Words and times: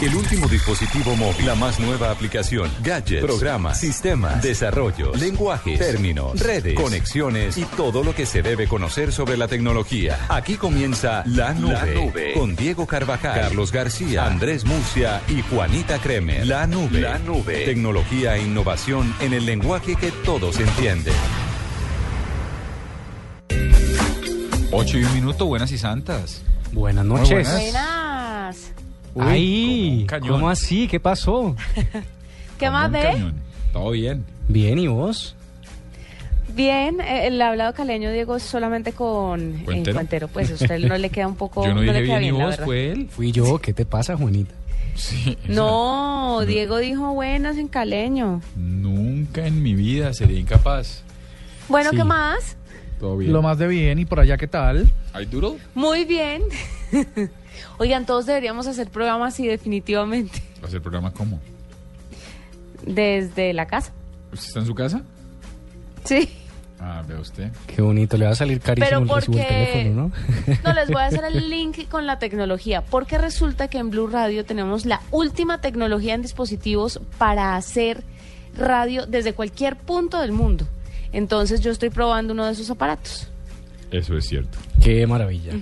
El 0.00 0.14
último 0.14 0.48
dispositivo 0.48 1.14
móvil, 1.14 1.44
la 1.44 1.54
más 1.54 1.78
nueva 1.78 2.10
aplicación, 2.10 2.70
gadgets, 2.82 3.22
programas, 3.22 3.78
sistemas, 3.78 4.42
desarrollos, 4.42 5.20
lenguajes, 5.20 5.78
términos, 5.78 6.40
redes, 6.40 6.72
conexiones 6.72 7.58
y 7.58 7.64
todo 7.64 8.02
lo 8.02 8.14
que 8.14 8.24
se 8.24 8.40
debe 8.40 8.66
conocer 8.66 9.12
sobre 9.12 9.36
la 9.36 9.46
tecnología. 9.46 10.18
Aquí 10.30 10.54
comienza 10.54 11.22
La 11.26 11.52
Nube, 11.52 11.74
La 11.74 11.84
Nube. 11.84 12.32
con 12.32 12.56
Diego 12.56 12.86
Carvajal, 12.86 13.42
Carlos 13.42 13.72
García, 13.72 14.24
Andrés 14.24 14.64
Murcia 14.64 15.20
y 15.28 15.42
Juanita 15.42 15.98
Kremer. 15.98 16.46
La 16.46 16.66
Nube, 16.66 17.02
La 17.02 17.18
Nube, 17.18 17.66
tecnología 17.66 18.36
e 18.36 18.42
innovación 18.42 19.14
en 19.20 19.34
el 19.34 19.44
lenguaje 19.44 19.96
que 19.96 20.10
todos 20.24 20.58
entienden. 20.60 21.12
Ocho 24.72 24.96
y 24.96 25.04
un 25.04 25.12
minuto, 25.12 25.44
buenas 25.44 25.70
y 25.72 25.76
santas. 25.76 26.40
Buenas 26.72 27.04
noches. 27.04 27.46
buenas. 27.46 28.09
Uy, 29.14 29.24
Ay. 29.26 30.06
¿cómo 30.20 30.48
así? 30.48 30.86
¿Qué 30.88 31.00
pasó? 31.00 31.56
¿Qué 32.58 32.66
Como 32.66 32.72
más 32.72 32.90
ve? 32.92 33.32
Todo 33.72 33.90
bien. 33.90 34.24
Bien, 34.48 34.78
¿y 34.78 34.86
vos? 34.86 35.34
Bien, 36.54 37.00
eh, 37.00 37.26
el 37.28 37.40
hablado 37.40 37.72
caleño, 37.74 38.10
Diego, 38.12 38.36
es 38.36 38.42
solamente 38.42 38.92
con 38.92 39.40
eh, 39.60 39.62
¿Cuentero? 39.64 39.94
Cuentero. 39.96 40.28
Pues 40.28 40.50
a 40.50 40.54
usted 40.54 40.78
no 40.80 40.96
le 40.98 41.10
queda 41.10 41.26
un 41.28 41.36
poco. 41.36 41.64
Yo 41.66 41.74
no 41.74 41.80
le 41.82 41.92
dije 41.92 42.04
queda 42.06 42.18
bien 42.18 42.34
y 42.34 42.38
la 42.38 42.46
vos, 42.46 42.56
fue 42.64 42.90
él. 42.90 43.08
Fui 43.10 43.32
yo. 43.32 43.58
¿Qué 43.60 43.72
te 43.72 43.84
pasa, 43.84 44.16
Juanita? 44.16 44.52
Sí. 44.94 45.38
o 45.42 45.46
sea, 45.46 45.54
No, 45.54 46.40
Diego 46.46 46.78
dijo 46.78 47.12
buenas 47.14 47.56
en 47.56 47.68
caleño. 47.68 48.42
Nunca 48.56 49.46
en 49.46 49.62
mi 49.62 49.74
vida 49.74 50.12
sería 50.12 50.38
incapaz. 50.38 51.02
Bueno, 51.68 51.90
Sí. 51.90 51.96
¿qué 51.96 52.04
más? 52.04 52.56
Todo 52.98 53.16
bien. 53.16 53.32
Lo 53.32 53.40
más 53.40 53.56
de 53.58 53.66
bien 53.68 53.98
y 54.00 54.04
por 54.04 54.20
allá, 54.20 54.36
¿qué 54.36 54.48
tal? 54.48 54.90
¿Hay 55.12 55.26
duro? 55.26 55.56
Muy 55.74 56.04
bien. 56.04 56.42
Oigan, 57.78 58.06
todos 58.06 58.26
deberíamos 58.26 58.66
hacer 58.66 58.88
programas 58.88 59.34
así 59.34 59.46
definitivamente. 59.46 60.42
¿Va 60.60 60.64
a 60.64 60.66
hacer 60.68 60.80
programa 60.82 61.12
cómo? 61.12 61.40
Desde 62.86 63.52
la 63.52 63.66
casa. 63.66 63.92
¿Usted 64.32 64.46
está 64.48 64.60
en 64.60 64.66
su 64.66 64.74
casa? 64.74 65.02
Sí. 66.04 66.28
Ah, 66.78 67.02
vea 67.06 67.18
usted. 67.20 67.50
Qué 67.66 67.82
bonito, 67.82 68.16
le 68.16 68.24
va 68.24 68.30
a 68.30 68.34
salir 68.34 68.58
carísimo 68.60 68.88
Pero 68.88 69.02
el 69.02 69.06
porque- 69.26 69.42
teléfono, 69.44 70.02
¿no? 70.08 70.54
No, 70.64 70.72
les 70.72 70.88
voy 70.88 71.02
a 71.02 71.06
hacer 71.06 71.24
el 71.24 71.50
link 71.50 71.88
con 71.90 72.06
la 72.06 72.18
tecnología, 72.18 72.80
porque 72.82 73.18
resulta 73.18 73.68
que 73.68 73.76
en 73.78 73.90
Blue 73.90 74.06
Radio 74.06 74.46
tenemos 74.46 74.86
la 74.86 75.02
última 75.10 75.60
tecnología 75.60 76.14
en 76.14 76.22
dispositivos 76.22 76.98
para 77.18 77.54
hacer 77.56 78.02
radio 78.56 79.04
desde 79.04 79.34
cualquier 79.34 79.76
punto 79.76 80.20
del 80.20 80.32
mundo. 80.32 80.66
Entonces 81.12 81.60
yo 81.60 81.70
estoy 81.70 81.90
probando 81.90 82.32
uno 82.32 82.46
de 82.46 82.52
esos 82.52 82.70
aparatos. 82.70 83.28
Eso 83.90 84.16
es 84.16 84.26
cierto. 84.26 84.56
Qué 84.82 85.06
maravilla. 85.06 85.52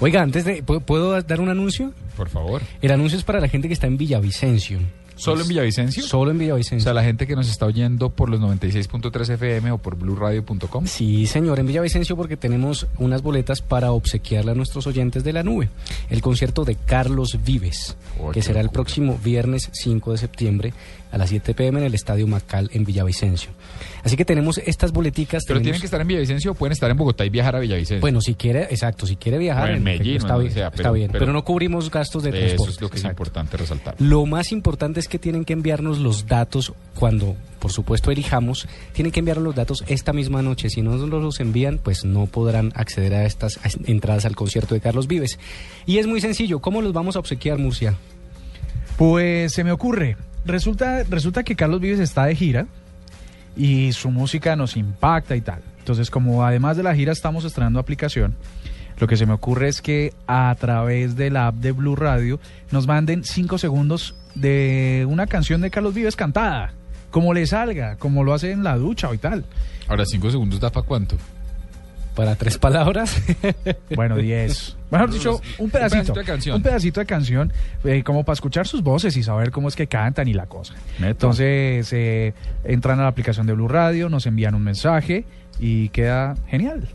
Oiga, 0.00 0.22
antes 0.22 0.44
de... 0.44 0.62
¿puedo- 0.62 0.80
¿Puedo 0.80 1.20
dar 1.22 1.40
un 1.40 1.48
anuncio? 1.50 1.92
Por 2.16 2.28
favor. 2.28 2.62
El 2.82 2.90
anuncio 2.92 3.18
es 3.18 3.24
para 3.24 3.40
la 3.40 3.48
gente 3.48 3.68
que 3.68 3.74
está 3.74 3.86
en 3.86 3.96
Villavicencio. 3.96 4.78
¿Solo 5.16 5.42
en 5.42 5.48
Villavicencio? 5.48 6.02
Solo 6.02 6.30
en 6.30 6.38
O 6.38 6.40
Villavicencio. 6.40 6.82
sea, 6.84 6.94
la 6.94 7.02
gente 7.04 7.26
que 7.26 7.36
nos 7.36 7.50
está 7.50 7.66
oyendo 7.66 8.08
por 8.08 8.30
los 8.30 8.40
96.3 8.40 9.34
FM 9.34 9.70
o 9.72 9.76
por 9.76 9.94
blueradio.com. 9.96 10.86
Sí, 10.86 11.26
señor, 11.26 11.58
en 11.58 11.66
Villavicencio 11.66 12.16
porque 12.16 12.38
tenemos 12.38 12.86
unas 12.96 13.20
boletas 13.20 13.60
para 13.60 13.92
obsequiarle 13.92 14.52
a 14.52 14.54
nuestros 14.54 14.86
oyentes 14.86 15.22
de 15.22 15.34
la 15.34 15.42
nube. 15.42 15.68
El 16.08 16.22
concierto 16.22 16.64
de 16.64 16.76
Carlos 16.76 17.38
Vives, 17.44 17.98
Oh, 18.18 18.30
que 18.30 18.40
será 18.40 18.62
el 18.62 18.70
próximo 18.70 19.18
viernes 19.22 19.68
5 19.72 20.12
de 20.12 20.18
septiembre 20.18 20.72
a 21.12 21.18
las 21.18 21.30
7 21.30 21.54
pm 21.54 21.80
en 21.80 21.86
el 21.86 21.94
Estadio 21.94 22.26
Macal 22.26 22.70
en 22.72 22.84
Villavicencio. 22.84 23.50
Así 24.04 24.16
que 24.16 24.24
tenemos 24.24 24.58
estas 24.58 24.92
boleticas. 24.92 25.44
Pero 25.46 25.58
tenemos- 25.58 25.64
tienen 25.64 25.80
que 25.80 25.86
estar 25.86 26.00
en 26.00 26.06
Villavicencio 26.06 26.52
o 26.52 26.54
pueden 26.54 26.72
estar 26.72 26.90
en 26.90 26.96
Bogotá 26.96 27.24
y 27.24 27.30
viajar 27.30 27.56
a 27.56 27.60
Villavicencio. 27.60 28.00
Bueno, 28.00 28.20
si 28.20 28.34
quiere, 28.34 28.62
exacto, 28.70 29.06
si 29.06 29.16
quiere 29.16 29.38
viajar, 29.38 29.70
O 29.70 29.74
en 29.74 29.82
Medellín, 29.82 30.16
está, 30.16 30.36
bien, 30.36 30.52
sea, 30.52 30.66
está 30.68 30.76
pero- 30.76 30.92
bien, 30.92 31.10
pero- 31.10 31.20
pero 31.20 31.32
no 31.32 31.44
cubrimos 31.44 31.90
gastos 31.90 32.22
de 32.22 32.30
Eso 32.30 32.38
transporte. 32.38 32.72
es 32.72 32.80
lo 32.80 32.90
que 32.90 32.98
es 32.98 33.04
importante 33.04 33.56
resaltar. 33.56 33.94
Lo 33.98 34.26
más 34.26 34.52
importante 34.52 35.00
es 35.00 35.08
que 35.08 35.18
tienen 35.18 35.44
que 35.44 35.52
enviarnos 35.52 35.98
los 35.98 36.26
datos 36.26 36.72
cuando, 36.94 37.36
por 37.58 37.72
supuesto, 37.72 38.10
elijamos. 38.10 38.68
Tienen 38.92 39.12
que 39.12 39.20
enviarnos 39.20 39.44
los 39.44 39.54
datos 39.54 39.84
esta 39.88 40.12
misma 40.12 40.42
noche. 40.42 40.70
Si 40.70 40.80
no 40.82 40.96
nos 40.96 41.08
los 41.22 41.40
envían, 41.40 41.78
pues 41.78 42.04
no 42.04 42.26
podrán 42.26 42.72
acceder 42.74 43.14
a 43.14 43.24
estas 43.26 43.58
entradas 43.86 44.24
al 44.24 44.36
concierto 44.36 44.74
de 44.74 44.80
Carlos 44.80 45.06
Vives. 45.06 45.38
Y 45.86 45.98
es 45.98 46.06
muy 46.06 46.20
sencillo. 46.20 46.60
¿Cómo 46.60 46.82
los 46.82 46.92
vamos 46.92 47.16
a 47.16 47.18
obsequiar, 47.18 47.58
Murcia? 47.58 47.94
Pues 48.96 49.52
se 49.52 49.64
me 49.64 49.72
ocurre. 49.72 50.16
Resulta, 50.44 51.04
resulta 51.04 51.42
que 51.42 51.56
Carlos 51.56 51.80
Vives 51.80 52.00
está 52.00 52.24
de 52.24 52.34
gira 52.34 52.66
y 53.56 53.92
su 53.92 54.10
música 54.10 54.56
nos 54.56 54.76
impacta 54.76 55.36
y 55.36 55.40
tal. 55.40 55.60
Entonces, 55.78 56.10
como 56.10 56.44
además 56.44 56.76
de 56.76 56.82
la 56.82 56.94
gira 56.94 57.12
estamos 57.12 57.44
estrenando 57.44 57.78
aplicación, 57.78 58.34
lo 58.98 59.06
que 59.06 59.16
se 59.16 59.26
me 59.26 59.32
ocurre 59.32 59.68
es 59.68 59.80
que 59.80 60.12
a 60.26 60.54
través 60.58 61.16
de 61.16 61.30
la 61.30 61.48
app 61.48 61.56
de 61.56 61.72
Blue 61.72 61.96
Radio 61.96 62.38
nos 62.70 62.86
manden 62.86 63.24
cinco 63.24 63.58
segundos 63.58 64.14
de 64.34 65.06
una 65.08 65.26
canción 65.26 65.60
de 65.60 65.70
Carlos 65.70 65.94
Vives 65.94 66.16
cantada, 66.16 66.72
como 67.10 67.34
le 67.34 67.46
salga, 67.46 67.96
como 67.96 68.24
lo 68.24 68.34
hace 68.34 68.52
en 68.52 68.62
la 68.62 68.76
ducha 68.76 69.08
o 69.08 69.14
y 69.14 69.18
tal. 69.18 69.44
Ahora, 69.88 70.04
cinco 70.06 70.30
segundos 70.30 70.60
da 70.60 70.70
para 70.70 70.86
cuánto. 70.86 71.16
Para 72.14 72.36
tres 72.36 72.58
palabras. 72.58 73.16
Bueno, 73.94 74.16
10. 74.16 74.76
Mejor 74.90 75.10
dicho, 75.10 75.40
un 75.58 75.70
pedacito. 75.70 76.14
pedacito 76.14 76.20
de 76.20 76.24
canción. 76.24 76.56
Un 76.56 76.62
pedacito 76.62 77.00
de 77.00 77.06
canción, 77.06 77.52
eh, 77.84 78.02
como 78.02 78.24
para 78.24 78.34
escuchar 78.34 78.66
sus 78.66 78.82
voces 78.82 79.16
y 79.16 79.22
saber 79.22 79.50
cómo 79.50 79.68
es 79.68 79.76
que 79.76 79.86
cantan 79.86 80.28
y 80.28 80.32
la 80.32 80.46
cosa. 80.46 80.74
Neto. 80.98 81.10
Entonces, 81.10 81.92
eh, 81.92 82.32
entran 82.64 82.98
a 83.00 83.02
la 83.02 83.08
aplicación 83.08 83.46
de 83.46 83.52
Blue 83.52 83.68
Radio, 83.68 84.08
nos 84.08 84.26
envían 84.26 84.54
un 84.54 84.62
mensaje 84.62 85.24
y 85.58 85.88
queda 85.90 86.36
genial. 86.48 86.88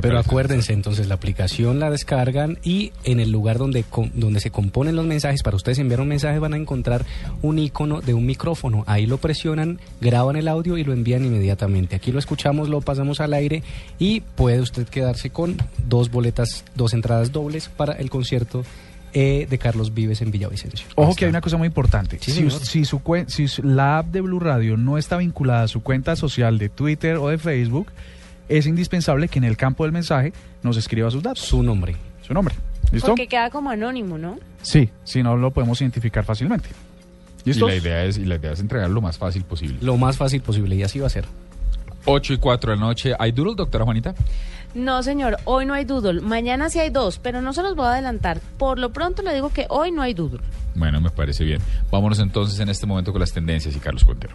Pero 0.00 0.18
acuérdense, 0.18 0.72
entonces 0.72 1.08
la 1.08 1.14
aplicación 1.14 1.80
la 1.80 1.90
descargan 1.90 2.58
y 2.62 2.92
en 3.04 3.20
el 3.20 3.30
lugar 3.30 3.58
donde, 3.58 3.84
donde 4.14 4.40
se 4.40 4.50
componen 4.50 4.96
los 4.96 5.06
mensajes, 5.06 5.42
para 5.42 5.56
ustedes 5.56 5.78
enviar 5.78 6.00
un 6.00 6.08
mensaje 6.08 6.38
van 6.38 6.54
a 6.54 6.56
encontrar 6.56 7.04
un 7.42 7.58
icono 7.58 8.00
de 8.00 8.14
un 8.14 8.26
micrófono. 8.26 8.84
Ahí 8.86 9.06
lo 9.06 9.18
presionan, 9.18 9.80
graban 10.00 10.36
el 10.36 10.48
audio 10.48 10.78
y 10.78 10.84
lo 10.84 10.92
envían 10.92 11.24
inmediatamente. 11.24 11.96
Aquí 11.96 12.12
lo 12.12 12.18
escuchamos, 12.18 12.68
lo 12.68 12.80
pasamos 12.80 13.20
al 13.20 13.34
aire 13.34 13.62
y 13.98 14.20
puede 14.20 14.60
usted 14.60 14.88
quedarse 14.88 15.30
con 15.30 15.56
dos 15.86 16.10
boletas, 16.10 16.64
dos 16.74 16.94
entradas 16.94 17.32
dobles 17.32 17.68
para 17.68 17.94
el 17.94 18.10
concierto 18.10 18.64
eh, 19.14 19.46
de 19.48 19.58
Carlos 19.58 19.94
Vives 19.94 20.20
en 20.20 20.30
Villavicencio. 20.30 20.86
Ojo 20.94 21.14
que 21.14 21.24
hay 21.24 21.30
una 21.30 21.40
cosa 21.40 21.56
muy 21.56 21.66
importante. 21.66 22.18
Sí, 22.20 22.30
si, 22.30 22.50
si 22.50 22.84
su 22.84 23.00
si 23.26 23.46
la 23.62 23.98
app 23.98 24.06
de 24.08 24.20
Blue 24.20 24.38
Radio 24.38 24.76
no 24.76 24.98
está 24.98 25.16
vinculada 25.16 25.62
a 25.62 25.68
su 25.68 25.82
cuenta 25.82 26.14
social 26.14 26.58
de 26.58 26.68
Twitter 26.68 27.16
o 27.16 27.28
de 27.28 27.38
Facebook, 27.38 27.88
es 28.48 28.66
indispensable 28.66 29.28
que 29.28 29.38
en 29.38 29.44
el 29.44 29.56
campo 29.56 29.84
del 29.84 29.92
mensaje 29.92 30.32
nos 30.62 30.76
escriba 30.76 31.10
sus 31.10 31.22
datos, 31.22 31.40
Su 31.44 31.62
nombre. 31.62 31.96
su 32.26 32.34
nombre. 32.34 32.54
¿Listo? 32.92 33.08
Porque 33.08 33.28
queda 33.28 33.50
como 33.50 33.70
anónimo, 33.70 34.16
¿no? 34.18 34.38
Sí, 34.62 34.90
si 35.04 35.22
no 35.22 35.36
lo 35.36 35.50
podemos 35.50 35.80
identificar 35.80 36.24
fácilmente. 36.24 36.68
Y 37.44 37.52
la 37.54 37.74
idea 37.74 38.04
es 38.04 38.18
y 38.18 38.24
la 38.24 38.36
idea 38.36 38.52
es 38.52 38.60
entregar 38.60 38.90
lo 38.90 39.00
más 39.00 39.16
fácil 39.18 39.44
posible. 39.44 39.78
Lo 39.80 39.96
más 39.96 40.16
fácil 40.16 40.42
posible 40.42 40.74
y 40.76 40.82
así 40.82 40.98
va 40.98 41.06
a 41.06 41.10
ser. 41.10 41.24
8 42.04 42.32
y 42.34 42.38
4 42.38 42.70
de 42.72 42.76
la 42.76 42.80
noche. 42.84 43.14
¿Hay 43.18 43.32
doodle, 43.32 43.54
doctora 43.56 43.84
Juanita? 43.84 44.14
No, 44.74 45.02
señor, 45.02 45.36
hoy 45.44 45.64
no 45.66 45.74
hay 45.74 45.84
doodle. 45.84 46.20
Mañana 46.20 46.68
sí 46.70 46.78
hay 46.78 46.90
dos, 46.90 47.18
pero 47.18 47.40
no 47.40 47.52
se 47.52 47.62
los 47.62 47.74
voy 47.74 47.86
a 47.86 47.92
adelantar. 47.92 48.40
Por 48.58 48.78
lo 48.78 48.92
pronto 48.92 49.22
le 49.22 49.32
digo 49.34 49.50
que 49.50 49.66
hoy 49.70 49.92
no 49.92 50.02
hay 50.02 50.14
doodle. 50.14 50.40
Bueno, 50.74 51.00
me 51.00 51.10
parece 51.10 51.44
bien. 51.44 51.60
Vámonos 51.90 52.18
entonces 52.18 52.58
en 52.60 52.68
este 52.68 52.86
momento 52.86 53.12
con 53.12 53.20
las 53.20 53.32
tendencias 53.32 53.74
y 53.74 53.78
Carlos 53.78 54.04
Cuentero. 54.04 54.34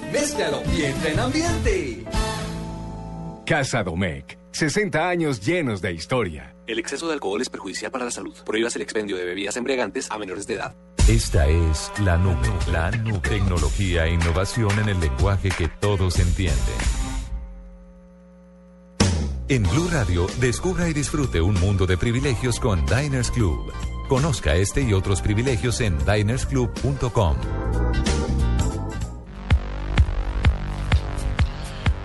Mézclalo 0.11 0.61
y 0.75 0.83
entra 0.83 1.11
en 1.11 1.19
ambiente. 1.19 2.03
Casa 3.45 3.83
Domecq. 3.83 4.37
60 4.51 5.07
años 5.07 5.39
llenos 5.39 5.81
de 5.81 5.93
historia. 5.93 6.55
El 6.67 6.79
exceso 6.79 7.07
de 7.07 7.13
alcohol 7.13 7.41
es 7.41 7.49
perjudicial 7.49 7.91
para 7.91 8.05
la 8.05 8.11
salud. 8.11 8.35
Prohíbas 8.45 8.75
el 8.75 8.81
expendio 8.81 9.17
de 9.17 9.25
bebidas 9.25 9.55
embriagantes 9.55 10.11
a 10.11 10.17
menores 10.17 10.45
de 10.47 10.55
edad. 10.55 10.75
Esta 11.07 11.47
es 11.47 11.91
la 12.03 12.17
nube. 12.17 12.49
La 12.71 12.91
nube. 12.91 13.19
Tecnología 13.27 14.05
e 14.05 14.13
innovación 14.13 14.71
en 14.79 14.89
el 14.89 14.99
lenguaje 14.99 15.49
que 15.49 15.67
todos 15.67 16.19
entienden. 16.19 16.57
En 19.47 19.63
Blue 19.63 19.89
Radio, 19.91 20.27
descubra 20.39 20.87
y 20.87 20.93
disfrute 20.93 21.41
un 21.41 21.59
mundo 21.59 21.85
de 21.85 21.97
privilegios 21.97 22.59
con 22.59 22.85
Diners 22.85 23.31
Club. 23.31 23.73
Conozca 24.07 24.55
este 24.55 24.81
y 24.81 24.93
otros 24.93 25.21
privilegios 25.21 25.81
en 25.81 25.97
dinersclub.com. 26.05 27.35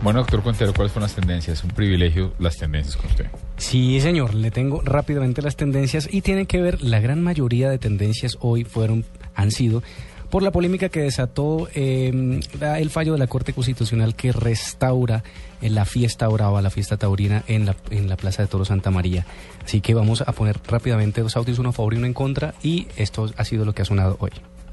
Bueno, 0.07 0.21
doctor 0.21 0.41
Cuentero, 0.41 0.73
¿cuáles 0.73 0.93
fueron 0.93 1.09
las 1.09 1.17
tendencias? 1.17 1.65
Un 1.65 1.71
privilegio 1.71 2.33
las 2.39 2.55
tendencias 2.57 2.97
con 2.97 3.07
usted. 3.11 3.27
Sí, 3.57 3.99
señor, 4.01 4.35
le 4.35 4.53
tengo 4.53 4.81
rápidamente 4.85 5.43
las 5.43 5.57
tendencias 5.57 6.09
y 6.09 6.21
tiene 6.21 6.47
que 6.47 6.63
ver, 6.63 6.81
la 6.81 7.01
gran 7.01 7.21
mayoría 7.25 7.69
de 7.71 7.79
tendencias 7.79 8.39
hoy 8.41 8.63
fueron, 8.63 9.05
han 9.35 9.51
sido 9.51 9.83
por 10.31 10.45
la 10.45 10.53
polémica 10.53 10.91
que 10.91 11.01
desató 11.01 11.67
la- 11.75 12.79
el 12.79 12.91
fallo 12.91 13.15
de 13.15 13.19
la 13.19 13.27
Corte 13.27 13.53
Constitucional 13.53 14.15
que 14.15 14.31
restaura 14.31 15.25
eh, 15.61 15.71
la 15.71 15.85
fiesta 15.85 16.29
brava, 16.29 16.63
la 16.63 16.71
fiesta 16.71 16.97
taurina 16.97 17.43
en 17.49 17.67
la, 17.67 17.75
en 17.91 18.09
la 18.09 18.17
Plaza 18.17 18.43
de 18.43 18.47
Toro 18.49 18.65
Santa 18.65 18.93
María. 18.93 19.27
Así 19.65 19.81
que 19.81 19.93
vamos 19.93 20.21
a 20.25 20.31
poner 20.31 20.61
rápidamente 20.69 21.21
dos 21.21 21.37
audios, 21.37 21.59
uno 21.59 21.71
a 21.71 21.73
favor 21.73 21.95
y 21.95 21.97
uno 21.97 22.07
en 22.07 22.15
contra, 22.15 22.55
y 22.63 22.87
esto 22.97 23.29
ha 23.37 23.45
sido 23.45 23.65
lo 23.65 23.73
que 23.75 23.83
ha 23.83 23.85
sonado 23.85 24.17
hoy. 24.21 24.31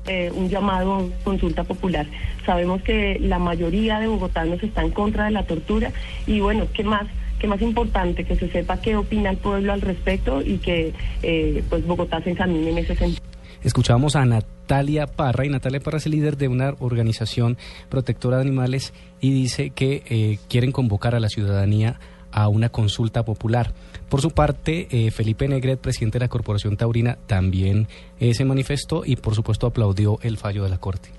Eh, 0.08 0.32
un 0.34 0.50
llamado 0.50 0.96
a 0.96 1.24
consulta 1.24 1.64
popular. 1.64 2.06
Sabemos 2.46 2.82
que 2.82 3.18
la 3.20 3.40
mayoría 3.40 4.00
de 4.00 4.08
bogotanos 4.08 4.62
está 4.62 4.82
en 4.82 4.92
contra 4.92 5.26
de 5.26 5.32
la 5.32 5.46
tortura 5.46 5.92
y 6.28 6.40
bueno, 6.40 6.68
¿qué 6.74 6.84
más? 6.84 7.08
¿Qué 7.40 7.48
más 7.48 7.62
importante? 7.62 8.24
Que 8.24 8.36
se 8.36 8.50
sepa 8.50 8.80
qué 8.80 8.96
opina 8.96 9.30
el 9.30 9.38
pueblo 9.38 9.74
al 9.74 9.82
respecto 9.82 10.42
y 10.42 10.58
que 10.60 10.94
eh, 11.22 11.64
pues 11.70 11.86
Bogotá 11.86 12.22
se 12.22 12.32
examine 12.32 12.70
en 12.70 12.78
ese 12.78 12.96
sentido. 12.96 13.24
Escuchábamos 13.64 14.18
a 14.18 14.26
Natalia 14.26 15.08
Parra 15.08 15.46
y 15.46 15.50
Natalia 15.50 15.80
Parra 15.80 15.98
es 15.98 16.08
líder 16.08 16.36
de 16.36 16.50
una 16.50 16.76
organización 16.80 17.58
protectora 17.90 18.38
de 18.38 18.44
animales 18.44 18.94
y 19.22 19.32
dice 19.32 19.70
que 19.70 20.04
eh, 20.10 20.38
quieren 20.50 20.74
convocar 20.74 21.16
a 21.16 21.22
la 21.22 21.30
ciudadanía 21.30 21.98
a 22.34 22.48
una 22.48 22.70
consulta 22.70 23.24
popular. 23.24 23.72
Por 24.10 24.22
su 24.22 24.32
parte, 24.32 24.88
eh, 24.92 25.12
Felipe 25.12 25.48
Negret, 25.48 25.80
presidente 25.80 26.20
de 26.20 26.26
la 26.26 26.30
Corporación 26.30 26.78
Taurina, 26.78 27.18
también 27.28 27.88
eh, 28.20 28.34
se 28.34 28.46
manifestó 28.46 29.04
y 29.06 29.16
por 29.16 29.36
supuesto 29.36 29.68
aplaudió 29.68 30.20
el 30.24 30.38
fallo 30.38 30.64
de 30.64 30.70
la 30.70 30.78
Corte. 30.78 31.10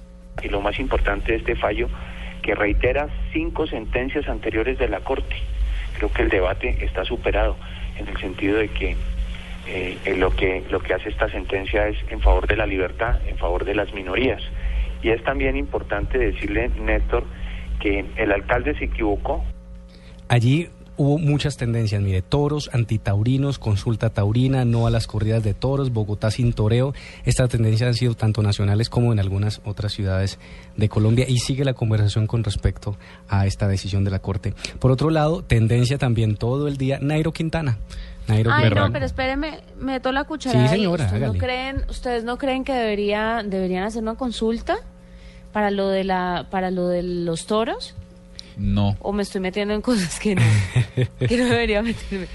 Y 0.42 0.48
lo 0.48 0.60
más 0.60 0.78
importante 0.78 1.32
de 1.32 1.38
este 1.38 1.56
fallo, 1.56 1.88
que 2.42 2.54
reitera 2.54 3.08
cinco 3.32 3.66
sentencias 3.66 4.28
anteriores 4.28 4.78
de 4.78 4.88
la 4.88 5.00
Corte. 5.00 5.36
Creo 5.96 6.12
que 6.12 6.22
el 6.22 6.28
debate 6.28 6.84
está 6.84 7.04
superado 7.04 7.56
en 7.96 8.08
el 8.08 8.16
sentido 8.18 8.58
de 8.58 8.68
que 8.68 8.96
eh, 9.66 9.96
eh, 10.04 10.16
lo 10.16 10.30
que 10.30 10.62
lo 10.70 10.80
que 10.80 10.92
hace 10.92 11.08
esta 11.08 11.28
sentencia 11.30 11.88
es 11.88 11.96
en 12.10 12.20
favor 12.20 12.46
de 12.46 12.56
la 12.56 12.66
libertad, 12.66 13.18
en 13.26 13.38
favor 13.38 13.64
de 13.64 13.74
las 13.74 13.94
minorías. 13.94 14.42
Y 15.02 15.10
es 15.10 15.22
también 15.22 15.56
importante 15.56 16.18
decirle, 16.18 16.68
Néstor, 16.68 17.24
que 17.80 18.04
el 18.16 18.32
alcalde 18.32 18.76
se 18.76 18.86
equivocó 18.86 19.44
Allí 20.28 20.68
hubo 20.96 21.18
muchas 21.18 21.56
tendencias, 21.56 22.00
mire, 22.00 22.22
toros, 22.22 22.70
antitaurinos, 22.72 23.58
consulta 23.58 24.10
taurina, 24.10 24.64
no 24.64 24.86
a 24.86 24.90
las 24.90 25.06
corridas 25.06 25.42
de 25.42 25.54
toros, 25.54 25.92
Bogotá 25.92 26.30
sin 26.30 26.52
toreo. 26.52 26.94
Estas 27.24 27.50
tendencias 27.50 27.88
han 27.88 27.94
sido 27.94 28.14
tanto 28.14 28.42
nacionales 28.42 28.88
como 28.88 29.12
en 29.12 29.18
algunas 29.20 29.60
otras 29.64 29.92
ciudades 29.92 30.38
de 30.76 30.88
Colombia 30.88 31.26
y 31.28 31.38
sigue 31.38 31.64
la 31.64 31.74
conversación 31.74 32.26
con 32.26 32.44
respecto 32.44 32.96
a 33.28 33.46
esta 33.46 33.68
decisión 33.68 34.04
de 34.04 34.10
la 34.10 34.18
Corte. 34.18 34.54
Por 34.78 34.90
otro 34.90 35.10
lado, 35.10 35.42
tendencia 35.42 35.98
también 35.98 36.36
todo 36.36 36.68
el 36.68 36.76
día, 36.76 36.98
Nairo 37.00 37.32
Quintana. 37.32 37.78
Nairo 38.26 38.50
Ay, 38.52 38.64
Quintana. 38.64 38.86
no, 38.86 38.92
pero 38.92 39.04
espéreme, 39.04 39.60
meto 39.78 40.12
la 40.12 40.24
cuchara. 40.24 40.68
Sí, 40.68 40.74
señora, 40.76 41.04
¿Ustedes 41.04 41.32
no 41.32 41.34
creen, 41.34 41.84
ustedes 41.88 42.24
no 42.24 42.38
creen 42.38 42.64
que 42.64 42.72
debería, 42.72 43.42
deberían 43.44 43.84
hacer 43.84 44.02
una 44.02 44.14
consulta 44.14 44.76
para 45.52 45.70
lo 45.70 45.88
de 45.88 46.04
la, 46.04 46.46
para 46.50 46.70
lo 46.70 46.88
de 46.88 47.02
los 47.02 47.46
toros? 47.46 47.94
No. 48.56 48.96
¿O 49.00 49.12
me 49.12 49.22
estoy 49.22 49.40
metiendo 49.40 49.74
en 49.74 49.80
cosas 49.82 50.18
que 50.20 50.34
no, 50.34 50.42
que 51.18 51.36
no 51.36 51.44
debería 51.46 51.82
meterme? 51.82 52.26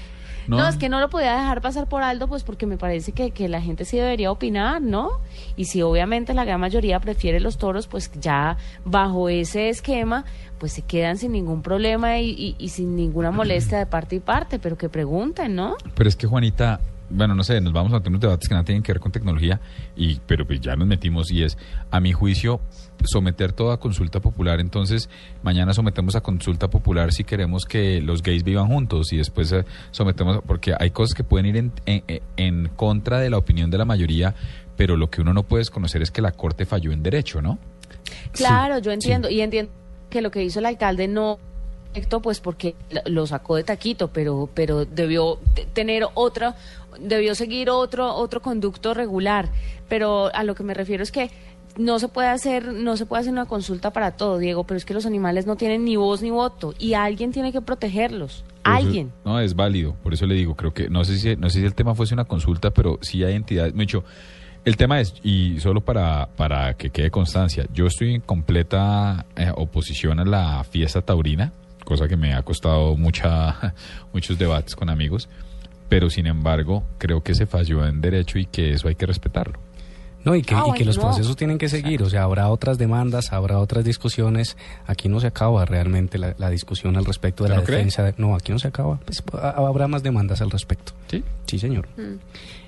No. 0.48 0.56
No. 0.56 0.68
es 0.68 0.76
que 0.76 0.88
no 0.88 0.98
lo 0.98 1.10
podía 1.10 1.32
dejar 1.36 1.60
pasar 1.60 1.86
por 1.88 2.02
alto, 2.02 2.26
pues 2.26 2.42
porque 2.42 2.66
me 2.66 2.76
parece 2.76 3.12
que, 3.12 3.30
que 3.30 3.48
la 3.48 3.60
gente 3.60 3.84
sí 3.84 3.98
debería 3.98 4.32
opinar, 4.32 4.82
¿no? 4.82 5.10
Y 5.54 5.66
si 5.66 5.80
obviamente 5.82 6.34
la 6.34 6.44
gran 6.44 6.58
mayoría 6.58 6.98
prefiere 6.98 7.38
los 7.38 7.56
toros, 7.56 7.86
pues 7.86 8.10
ya 8.20 8.56
bajo 8.84 9.28
ese 9.28 9.68
esquema, 9.68 10.24
pues 10.58 10.72
se 10.72 10.82
quedan 10.82 11.18
sin 11.18 11.32
ningún 11.32 11.62
problema 11.62 12.18
y, 12.18 12.30
y- 12.30 12.56
y 12.58 12.68
sin 12.70 12.96
ninguna 12.96 13.30
molestia 13.30 13.78
de 13.78 13.86
parte 13.86 14.16
y 14.16 14.20
parte, 14.20 14.58
pero 14.58 14.76
que 14.76 14.88
pregunten, 14.88 15.54
¿no? 15.54 15.76
Pero 15.94 16.08
es 16.08 16.16
que 16.16 16.26
Juanita, 16.26 16.80
bueno, 17.10 17.34
no 17.34 17.42
sé, 17.42 17.60
nos 17.60 17.72
vamos 17.72 17.92
a 17.92 17.98
tener 17.98 18.10
unos 18.10 18.20
debates 18.20 18.48
que 18.48 18.54
nada 18.54 18.64
tienen 18.64 18.82
que 18.82 18.92
ver 18.92 19.00
con 19.00 19.12
tecnología, 19.12 19.60
y 19.96 20.20
pero 20.26 20.46
pues 20.46 20.60
ya 20.60 20.76
nos 20.76 20.86
metimos 20.88 21.30
y 21.30 21.42
es, 21.42 21.58
a 21.90 22.00
mi 22.00 22.12
juicio, 22.12 22.60
someter 23.04 23.52
toda 23.52 23.78
consulta 23.78 24.20
popular. 24.20 24.60
Entonces, 24.60 25.08
mañana 25.42 25.72
sometemos 25.74 26.14
a 26.16 26.20
consulta 26.20 26.68
popular 26.68 27.12
si 27.12 27.24
queremos 27.24 27.64
que 27.64 28.00
los 28.00 28.22
gays 28.22 28.44
vivan 28.44 28.66
juntos 28.68 29.12
y 29.12 29.16
después 29.16 29.50
eh, 29.52 29.64
sometemos, 29.90 30.40
porque 30.46 30.74
hay 30.78 30.90
cosas 30.90 31.14
que 31.14 31.24
pueden 31.24 31.46
ir 31.46 31.56
en, 31.56 31.72
en, 31.86 32.20
en 32.36 32.68
contra 32.76 33.18
de 33.20 33.30
la 33.30 33.38
opinión 33.38 33.70
de 33.70 33.78
la 33.78 33.84
mayoría, 33.84 34.34
pero 34.76 34.96
lo 34.96 35.10
que 35.10 35.20
uno 35.20 35.32
no 35.34 35.42
puede 35.42 35.60
desconocer 35.62 36.00
es 36.02 36.10
que 36.10 36.22
la 36.22 36.32
Corte 36.32 36.64
falló 36.66 36.92
en 36.92 37.02
derecho, 37.02 37.42
¿no? 37.42 37.58
Claro, 38.32 38.78
yo 38.78 38.92
entiendo, 38.92 39.28
y 39.30 39.40
entiendo 39.40 39.70
que 40.08 40.22
lo 40.22 40.30
que 40.30 40.42
hizo 40.44 40.58
el 40.58 40.66
alcalde 40.66 41.08
no 41.08 41.38
pues 42.22 42.38
porque 42.38 42.76
lo- 43.06 43.26
sacó 43.26 43.56
de 43.56 43.64
taquito, 43.64 44.08
pero 44.12 44.48
pero 44.54 44.84
debió 44.84 45.40
te- 45.54 45.66
tener 45.66 46.04
otra, 46.14 46.54
debió 47.00 47.34
seguir 47.34 47.70
otro 47.70 48.14
otro 48.14 48.40
conducto 48.42 48.94
regular. 48.94 49.48
Pero 49.88 50.34
a 50.34 50.44
lo 50.44 50.54
que 50.54 50.62
me 50.62 50.74
refiero 50.74 51.02
es 51.02 51.10
que 51.12 51.30
no 51.76 51.98
se 51.98 52.08
puede 52.08 52.28
hacer 52.28 52.72
no 52.72 52.96
se 52.96 53.06
puede 53.06 53.20
hacer 53.20 53.32
una 53.32 53.46
consulta 53.46 53.92
para 53.92 54.12
todo, 54.12 54.38
Diego, 54.38 54.64
pero 54.64 54.76
es 54.78 54.84
que 54.84 54.92
los 54.94 55.06
animales 55.06 55.46
no 55.46 55.56
tienen 55.56 55.84
ni 55.84 55.96
voz 55.96 56.20
ni 56.22 56.30
voto 56.30 56.74
y 56.78 56.94
alguien 56.94 57.32
tiene 57.32 57.52
que 57.52 57.60
protegerlos. 57.60 58.44
Eso- 58.44 58.44
Alguien. 58.64 59.12
no, 59.24 59.40
es 59.40 59.54
válido. 59.54 59.94
Por 60.02 60.12
eso 60.12 60.26
le 60.26 60.34
digo, 60.34 60.54
creo 60.54 60.74
que, 60.74 60.90
no 60.90 61.02
sé 61.04 61.16
si, 61.18 61.36
no 61.36 61.48
sé 61.48 61.60
si 61.60 61.64
el 61.66 61.74
tema 61.74 61.94
fuese 61.94 62.12
una 62.12 62.24
consulta, 62.26 62.70
pero 62.72 62.98
sí 63.00 63.24
hay 63.24 63.34
entidades. 63.34 63.74
Mucho. 63.74 64.04
El 64.66 64.76
tema 64.76 65.00
es, 65.00 65.14
y 65.22 65.58
solo 65.60 65.80
para, 65.80 66.28
para 66.36 66.74
que 66.74 66.90
quede 66.90 67.10
constancia, 67.10 67.64
yo 67.72 67.86
estoy 67.86 68.16
en 68.16 68.20
completa 68.20 69.24
eh, 69.34 69.50
oposición 69.56 70.20
a 70.20 70.24
la 70.26 70.62
fiesta 70.64 71.00
taurina, 71.00 71.54
cosa 71.86 72.06
que 72.06 72.18
me 72.18 72.34
ha 72.34 72.42
costado 72.42 72.94
mucha, 72.96 73.74
muchos 74.12 74.38
debates 74.38 74.76
con 74.76 74.90
amigos, 74.90 75.30
pero 75.90 76.08
sin 76.08 76.26
embargo, 76.26 76.84
creo 76.96 77.22
que 77.22 77.34
se 77.34 77.44
falló 77.44 77.84
en 77.86 78.00
derecho 78.00 78.38
y 78.38 78.46
que 78.46 78.70
eso 78.72 78.88
hay 78.88 78.94
que 78.94 79.04
respetarlo. 79.04 79.58
No, 80.22 80.34
y 80.34 80.42
que, 80.42 80.54
Ah, 80.54 80.64
y 80.68 80.72
que 80.74 80.84
los 80.84 80.98
no. 80.98 81.04
procesos 81.04 81.34
tienen 81.34 81.56
que 81.56 81.70
seguir, 81.70 82.02
o 82.02 82.10
sea, 82.10 82.24
habrá 82.24 82.48
otras 82.50 82.76
demandas, 82.76 83.32
habrá 83.32 83.58
otras 83.58 83.84
discusiones. 83.86 84.56
Aquí 84.86 85.08
no 85.08 85.18
se 85.18 85.26
acaba 85.26 85.64
realmente 85.64 86.18
la, 86.18 86.34
la 86.36 86.50
discusión 86.50 86.96
al 86.98 87.06
respecto 87.06 87.44
de 87.44 87.50
¿Usted 87.50 87.56
la 87.62 87.66
no 87.66 87.76
defensa. 87.76 88.02
de- 88.04 88.14
no, 88.18 88.34
aquí 88.34 88.52
no 88.52 88.58
se 88.58 88.68
acaba. 88.68 89.00
Pues, 89.06 89.22
ha- 89.32 89.50
habrá 89.66 89.88
más 89.88 90.02
demandas 90.02 90.42
al 90.42 90.50
respecto. 90.50 90.92
¿Sí? 91.10 91.24
Sí, 91.46 91.58
señor. 91.58 91.88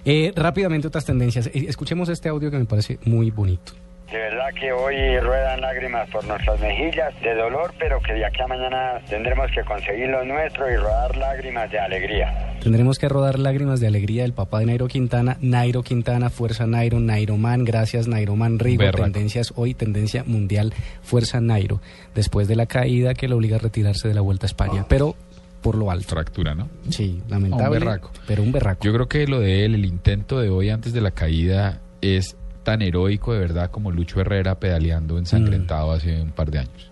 Eh, 0.06 0.32
rápidamente 0.34 0.88
otras 0.88 1.04
tendencias. 1.04 1.46
Eh, 1.48 1.66
escuchemos 1.68 2.08
este 2.08 2.28
audio 2.30 2.50
que 2.50 2.58
me 2.58 2.64
parece 2.64 2.98
muy 3.04 3.30
bonito. 3.30 3.72
De 4.12 4.18
verdad 4.18 4.52
que 4.60 4.70
hoy 4.70 5.18
ruedan 5.20 5.62
lágrimas 5.62 6.06
por 6.10 6.22
nuestras 6.26 6.60
mejillas 6.60 7.14
de 7.22 7.34
dolor, 7.34 7.72
pero 7.78 7.98
que 8.02 8.12
de 8.12 8.26
aquí 8.26 8.42
a 8.42 8.46
mañana 8.46 9.00
tendremos 9.08 9.50
que 9.54 9.64
conseguir 9.64 10.10
lo 10.10 10.22
nuestro 10.22 10.70
y 10.70 10.76
rodar 10.76 11.16
lágrimas 11.16 11.70
de 11.70 11.78
alegría. 11.78 12.54
Tendremos 12.62 12.98
que 12.98 13.08
rodar 13.08 13.38
lágrimas 13.38 13.80
de 13.80 13.86
alegría 13.86 14.24
del 14.24 14.34
papá 14.34 14.58
de 14.58 14.66
Nairo 14.66 14.86
Quintana. 14.86 15.38
Nairo 15.40 15.82
Quintana, 15.82 16.28
Fuerza 16.28 16.66
Nairo, 16.66 17.00
Nairoman, 17.00 17.64
gracias 17.64 18.06
Nairoman 18.06 18.58
Rigo. 18.58 18.80
Berraco. 18.80 19.04
Tendencias 19.04 19.54
hoy, 19.56 19.72
tendencia 19.72 20.24
mundial, 20.24 20.74
Fuerza 21.00 21.40
Nairo. 21.40 21.80
Después 22.14 22.48
de 22.48 22.56
la 22.56 22.66
caída 22.66 23.14
que 23.14 23.28
lo 23.28 23.36
obliga 23.36 23.56
a 23.56 23.60
retirarse 23.60 24.08
de 24.08 24.14
la 24.14 24.20
Vuelta 24.20 24.44
a 24.44 24.48
España, 24.48 24.84
pero 24.90 25.16
por 25.62 25.74
lo 25.74 25.90
alto. 25.90 26.10
Fractura, 26.10 26.54
¿no? 26.54 26.68
Sí, 26.90 27.22
lamentable. 27.30 27.78
Un 27.78 27.84
berraco. 27.86 28.10
Pero 28.26 28.42
un 28.42 28.52
berraco. 28.52 28.84
Yo 28.84 28.92
creo 28.92 29.08
que 29.08 29.26
lo 29.26 29.40
de 29.40 29.64
él, 29.64 29.74
el 29.74 29.86
intento 29.86 30.38
de 30.38 30.50
hoy 30.50 30.68
antes 30.68 30.92
de 30.92 31.00
la 31.00 31.12
caída, 31.12 31.80
es 32.02 32.36
tan 32.62 32.82
heroico 32.82 33.32
de 33.32 33.40
verdad 33.40 33.70
como 33.70 33.90
Lucho 33.90 34.20
Herrera 34.20 34.58
pedaleando 34.58 35.18
ensangrentado 35.18 35.92
hace 35.92 36.20
un 36.20 36.30
par 36.30 36.50
de 36.50 36.60
años. 36.60 36.90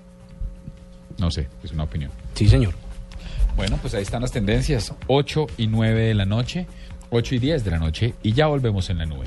No 1.18 1.30
sé, 1.30 1.48
es 1.62 1.72
una 1.72 1.84
opinión. 1.84 2.10
Sí, 2.34 2.48
señor. 2.48 2.74
Bueno, 3.56 3.78
pues 3.80 3.94
ahí 3.94 4.02
están 4.02 4.22
las 4.22 4.32
tendencias. 4.32 4.94
8 5.06 5.46
y 5.58 5.66
9 5.66 6.00
de 6.00 6.14
la 6.14 6.24
noche, 6.24 6.66
8 7.10 7.34
y 7.34 7.38
10 7.38 7.64
de 7.64 7.70
la 7.70 7.78
noche, 7.78 8.14
y 8.22 8.32
ya 8.32 8.46
volvemos 8.46 8.88
en 8.90 8.98
la 8.98 9.06
nube. 9.06 9.26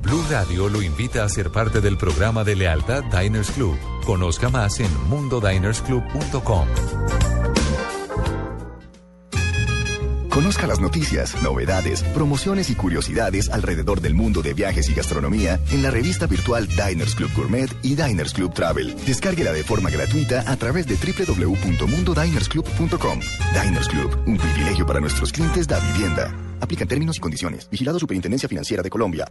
Blue 0.00 0.24
Radio 0.30 0.68
lo 0.68 0.82
invita 0.82 1.24
a 1.24 1.28
ser 1.28 1.50
parte 1.50 1.80
del 1.80 1.96
programa 1.96 2.42
de 2.42 2.56
lealtad 2.56 3.04
Diners 3.04 3.52
Club. 3.52 3.78
Conozca 4.04 4.48
más 4.48 4.80
en 4.80 4.90
mundodinersclub.com. 5.08 6.66
Conozca 10.32 10.66
las 10.66 10.80
noticias, 10.80 11.40
novedades, 11.42 12.02
promociones 12.02 12.70
y 12.70 12.74
curiosidades 12.74 13.50
alrededor 13.50 14.00
del 14.00 14.14
mundo 14.14 14.40
de 14.40 14.54
viajes 14.54 14.88
y 14.88 14.94
gastronomía 14.94 15.60
en 15.70 15.82
la 15.82 15.90
revista 15.90 16.26
virtual 16.26 16.66
Diners 16.68 17.14
Club 17.14 17.30
Gourmet 17.36 17.70
y 17.82 17.96
Diners 17.96 18.32
Club 18.32 18.54
Travel. 18.54 18.96
Descárguela 19.04 19.52
de 19.52 19.62
forma 19.62 19.90
gratuita 19.90 20.50
a 20.50 20.56
través 20.56 20.86
de 20.86 20.96
www.mundodinersclub.com. 20.96 23.20
Diners 23.62 23.88
Club, 23.88 24.22
un 24.26 24.38
privilegio 24.38 24.86
para 24.86 25.00
nuestros 25.00 25.32
clientes 25.32 25.68
da 25.68 25.78
vivienda. 25.92 26.34
Aplican 26.62 26.88
términos 26.88 27.16
y 27.16 27.20
condiciones. 27.20 27.68
Vigilado 27.68 27.98
Superintendencia 27.98 28.48
Financiera 28.48 28.82
de 28.82 28.90
Colombia. 28.90 29.26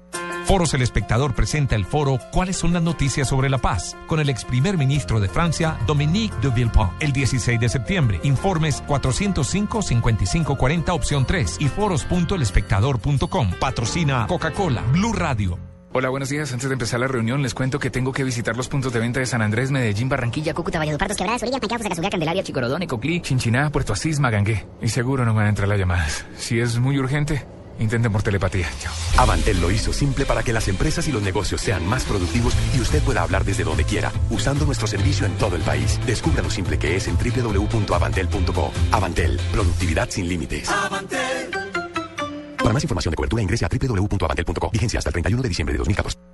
Foros 0.46 0.74
El 0.74 0.82
Espectador 0.82 1.34
presenta 1.34 1.76
el 1.76 1.86
foro 1.86 2.20
¿Cuáles 2.32 2.58
son 2.58 2.74
las 2.74 2.84
noticias 2.84 3.30
sobre 3.30 3.50
la 3.50 3.60
paz? 3.60 3.96
con 4.08 4.20
el 4.20 4.30
ex 4.30 4.44
primer 4.44 4.78
ministro 4.78 5.22
de 5.22 5.30
Francia, 5.30 5.80
Dominique 5.88 6.36
de 6.42 6.50
Villepin, 6.50 6.90
el 7.00 7.14
16 7.14 7.60
de 7.60 7.70
septiembre. 7.70 8.20
Informes 8.24 8.84
405-5540 8.86 10.90
opción 10.90 11.26
3 11.26 11.58
y 11.60 11.70
foros.elespectador.com. 11.70 13.52
Patrocina 13.60 14.26
Coca-Cola, 14.28 14.82
Blue 14.92 15.14
Radio. 15.14 15.71
Hola, 15.94 16.08
buenos 16.08 16.30
días. 16.30 16.54
Antes 16.54 16.70
de 16.70 16.74
empezar 16.74 17.02
la 17.02 17.08
reunión, 17.08 17.42
les 17.42 17.54
cuento 17.54 17.78
que 17.78 17.90
tengo 17.90 18.14
que 18.14 18.24
visitar 18.24 18.56
los 18.56 18.70
puntos 18.70 18.94
de 18.94 19.00
venta 19.00 19.20
de 19.20 19.26
San 19.26 19.42
Andrés, 19.42 19.72
Medellín, 19.72 20.08
Barranquilla, 20.08 20.54
Cúcuta, 20.54 20.80
Valledupar, 20.80 21.14
Quebradas, 21.14 21.42
Orilla, 21.44 21.60
Pancao, 21.60 21.80
Fusagasugá, 21.80 22.10
Candelaria, 22.10 22.44
Chicorodón, 22.44 22.82
Ecoclí, 22.84 23.20
Chinchiná, 23.20 23.70
Puerto 23.72 23.92
Asís, 23.92 24.18
Magangué. 24.22 24.66
Y 24.82 24.88
seguro 24.88 25.26
no 25.26 25.34
me 25.34 25.40
van 25.40 25.48
a 25.48 25.50
entrar 25.50 25.68
las 25.68 25.78
llamadas. 25.78 26.26
Si 26.38 26.62
es 26.62 26.80
muy 26.80 26.98
urgente, 26.98 27.46
intenten 27.78 28.10
por 28.10 28.24
telepatía. 28.24 28.70
Chao. 28.80 28.94
Avantel 29.18 29.60
lo 29.60 29.70
hizo 29.70 29.92
simple 29.92 30.26
para 30.26 30.44
que 30.44 30.54
las 30.54 30.70
empresas 30.70 31.10
y 31.10 31.12
los 31.12 31.24
negocios 31.24 31.60
sean 31.60 31.86
más 31.86 32.06
productivos 32.06 32.56
y 32.74 32.80
usted 32.80 33.04
pueda 33.04 33.24
hablar 33.24 33.44
desde 33.44 33.66
donde 33.66 33.84
quiera, 33.84 34.14
usando 34.30 34.66
nuestro 34.66 34.88
servicio 34.88 35.26
en 35.26 35.34
todo 35.34 35.58
el 35.58 35.62
país. 35.62 36.00
Descubra 36.06 36.42
lo 36.42 36.50
simple 36.50 36.80
que 36.80 36.96
es 36.96 37.10
en 37.10 37.18
www.avantel.co. 37.18 38.72
Avantel, 38.94 39.42
productividad 39.52 40.10
sin 40.10 40.30
límites. 40.30 40.70
Para 42.64 42.74
más 42.74 42.84
información 42.84 43.12
de 43.12 43.16
cobertura 43.16 43.42
ingrese 43.42 43.66
a 43.66 43.70
www.avantel.co. 43.70 44.70
Vigencia 44.72 45.00
hasta 45.00 45.10
el 45.10 45.14
31 45.14 45.42
de 45.42 45.50
diciembre 45.50 45.74
de 45.74 45.80
2014. 45.80 46.31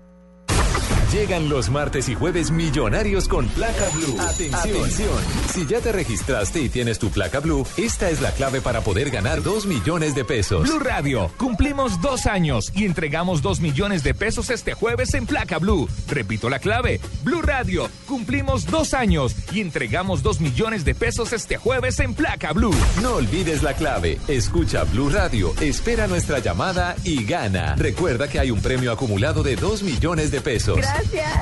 Llegan 1.12 1.48
los 1.48 1.70
martes 1.70 2.10
y 2.10 2.16
jueves 2.16 2.52
millonarios 2.52 3.30
con 3.30 3.48
placa 3.48 3.88
blue. 3.94 4.20
Atención. 4.20 5.10
Si 5.54 5.66
ya 5.66 5.80
te 5.80 5.94
registraste 5.94 6.60
y 6.60 6.68
tienes 6.68 7.00
tu 7.00 7.10
placa 7.10 7.40
blue, 7.40 7.66
esta 7.78 8.10
es 8.10 8.20
la 8.20 8.32
clave 8.32 8.60
para 8.60 8.82
poder 8.82 9.10
ganar 9.10 9.42
2 9.42 9.68
millones 9.68 10.16
de 10.16 10.26
pesos. 10.26 10.68
Blue 10.68 10.80
Radio, 10.80 11.32
cumplimos 11.38 12.02
dos 12.02 12.26
años 12.26 12.74
y 12.76 12.84
entregamos 12.84 13.42
dos 13.42 13.62
millones 13.62 14.04
de 14.04 14.14
pesos 14.14 14.50
este 14.50 14.74
jueves 14.74 15.14
en 15.14 15.26
Placa 15.26 15.60
Blue. 15.60 15.88
Repito 16.10 16.50
la 16.50 16.60
clave. 16.60 17.00
Blue 17.24 17.42
Radio, 17.42 17.90
cumplimos 18.06 18.66
dos 18.66 18.94
años 18.94 19.34
y 19.54 19.62
entregamos 19.62 20.24
dos 20.24 20.42
millones 20.42 20.84
de 20.84 20.94
pesos 20.94 21.32
este 21.32 21.56
jueves 21.56 22.02
en 22.02 22.16
Placa 22.16 22.52
Blue. 22.52 22.76
No 23.02 23.16
olvides 23.16 23.64
la 23.64 23.76
clave. 23.76 24.18
Escucha 24.28 24.84
Blue 24.84 25.10
Radio, 25.10 25.54
espera 25.62 26.08
nuestra 26.08 26.40
llamada 26.40 26.98
y 27.06 27.24
gana. 27.24 27.78
Recuerda 27.78 28.28
que 28.28 28.42
hay 28.42 28.52
un 28.52 28.62
premio 28.62 28.92
acumulado 28.92 29.42
de 29.42 29.56
2 29.56 29.84
millones 29.84 30.32
de 30.32 30.42
pesos. 30.42 30.76
Gracias. 30.76 30.97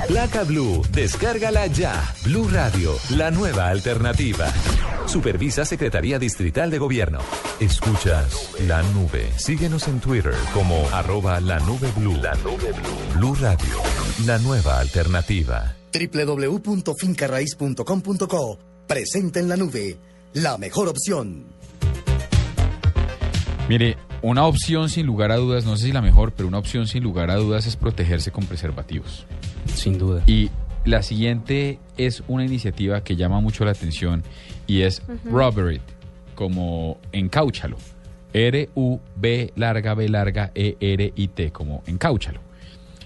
Placa 0.08 0.42
Blue, 0.44 0.82
descárgala 0.92 1.66
ya. 1.66 2.14
Blue 2.24 2.48
Radio, 2.48 2.96
la 3.10 3.30
nueva 3.30 3.68
alternativa. 3.68 4.50
Supervisa 5.06 5.64
Secretaría 5.64 6.18
Distrital 6.18 6.70
de 6.70 6.78
Gobierno. 6.78 7.18
Escuchas 7.60 8.50
la 8.66 8.82
nube. 8.82 9.30
Síguenos 9.36 9.86
en 9.88 10.00
Twitter 10.00 10.34
como 10.52 10.86
arroba 10.92 11.40
la 11.40 11.58
nube 11.60 11.90
blue. 11.96 12.16
La 12.16 12.34
nube 12.36 12.72
blue. 12.72 13.14
Blue 13.14 13.34
Radio, 13.34 13.80
la 14.26 14.38
nueva 14.38 14.78
alternativa. 14.80 15.74
www.fincarraiz.com.co 15.92 18.58
Presenta 18.86 19.40
en 19.40 19.48
la 19.48 19.56
nube 19.56 19.96
la 20.34 20.58
mejor 20.58 20.88
opción. 20.88 21.46
Mire, 23.68 23.96
una 24.22 24.46
opción 24.46 24.88
sin 24.88 25.06
lugar 25.06 25.30
a 25.30 25.36
dudas, 25.36 25.64
no 25.64 25.76
sé 25.76 25.86
si 25.86 25.92
la 25.92 26.02
mejor, 26.02 26.32
pero 26.32 26.48
una 26.48 26.58
opción 26.58 26.86
sin 26.86 27.02
lugar 27.02 27.30
a 27.30 27.36
dudas 27.36 27.66
es 27.66 27.76
protegerse 27.76 28.30
con 28.30 28.44
preservativos. 28.46 29.26
Sin 29.74 29.98
duda. 29.98 30.22
Y 30.26 30.50
la 30.84 31.02
siguiente 31.02 31.78
es 31.96 32.22
una 32.28 32.44
iniciativa 32.44 33.02
que 33.02 33.16
llama 33.16 33.40
mucho 33.40 33.64
la 33.64 33.72
atención 33.72 34.22
y 34.66 34.82
es. 34.82 35.02
Rubberit, 35.24 35.82
como 36.34 36.98
encáuchalo. 37.12 37.76
R-U-B 38.32 39.52
larga 39.56 39.94
B 39.94 40.08
larga 40.08 40.50
E-R-I-T, 40.54 41.52
como 41.52 41.82
encáuchalo. 41.86 42.40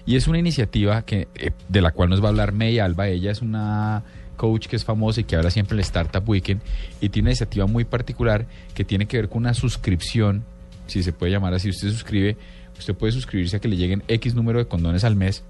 Y 0.05 0.15
es 0.15 0.27
una 0.27 0.39
iniciativa 0.39 1.03
que, 1.03 1.27
eh, 1.35 1.51
de 1.69 1.81
la 1.81 1.91
cual 1.91 2.09
nos 2.09 2.21
va 2.21 2.25
a 2.25 2.29
hablar 2.29 2.51
May 2.51 2.79
Alba. 2.79 3.07
Ella 3.07 3.31
es 3.31 3.41
una 3.41 4.03
coach 4.35 4.67
que 4.67 4.75
es 4.75 4.83
famosa 4.83 5.21
y 5.21 5.23
que 5.23 5.35
habla 5.35 5.51
siempre 5.51 5.75
en 5.75 5.79
el 5.79 5.83
Startup 5.83 6.27
Weekend 6.27 6.61
y 6.99 7.09
tiene 7.09 7.27
una 7.27 7.31
iniciativa 7.31 7.67
muy 7.67 7.85
particular 7.85 8.47
que 8.73 8.83
tiene 8.83 9.05
que 9.05 9.17
ver 9.17 9.29
con 9.29 9.39
una 9.39 9.53
suscripción, 9.53 10.43
si 10.91 11.03
se 11.03 11.13
puede 11.13 11.31
llamar 11.31 11.53
así, 11.53 11.69
usted 11.69 11.89
suscribe, 11.89 12.37
usted 12.77 12.93
puede 12.93 13.13
suscribirse 13.13 13.57
a 13.57 13.59
que 13.59 13.67
le 13.67 13.77
lleguen 13.77 14.03
X 14.07 14.35
número 14.35 14.59
de 14.59 14.65
condones 14.65 15.03
al 15.03 15.15
mes 15.15 15.43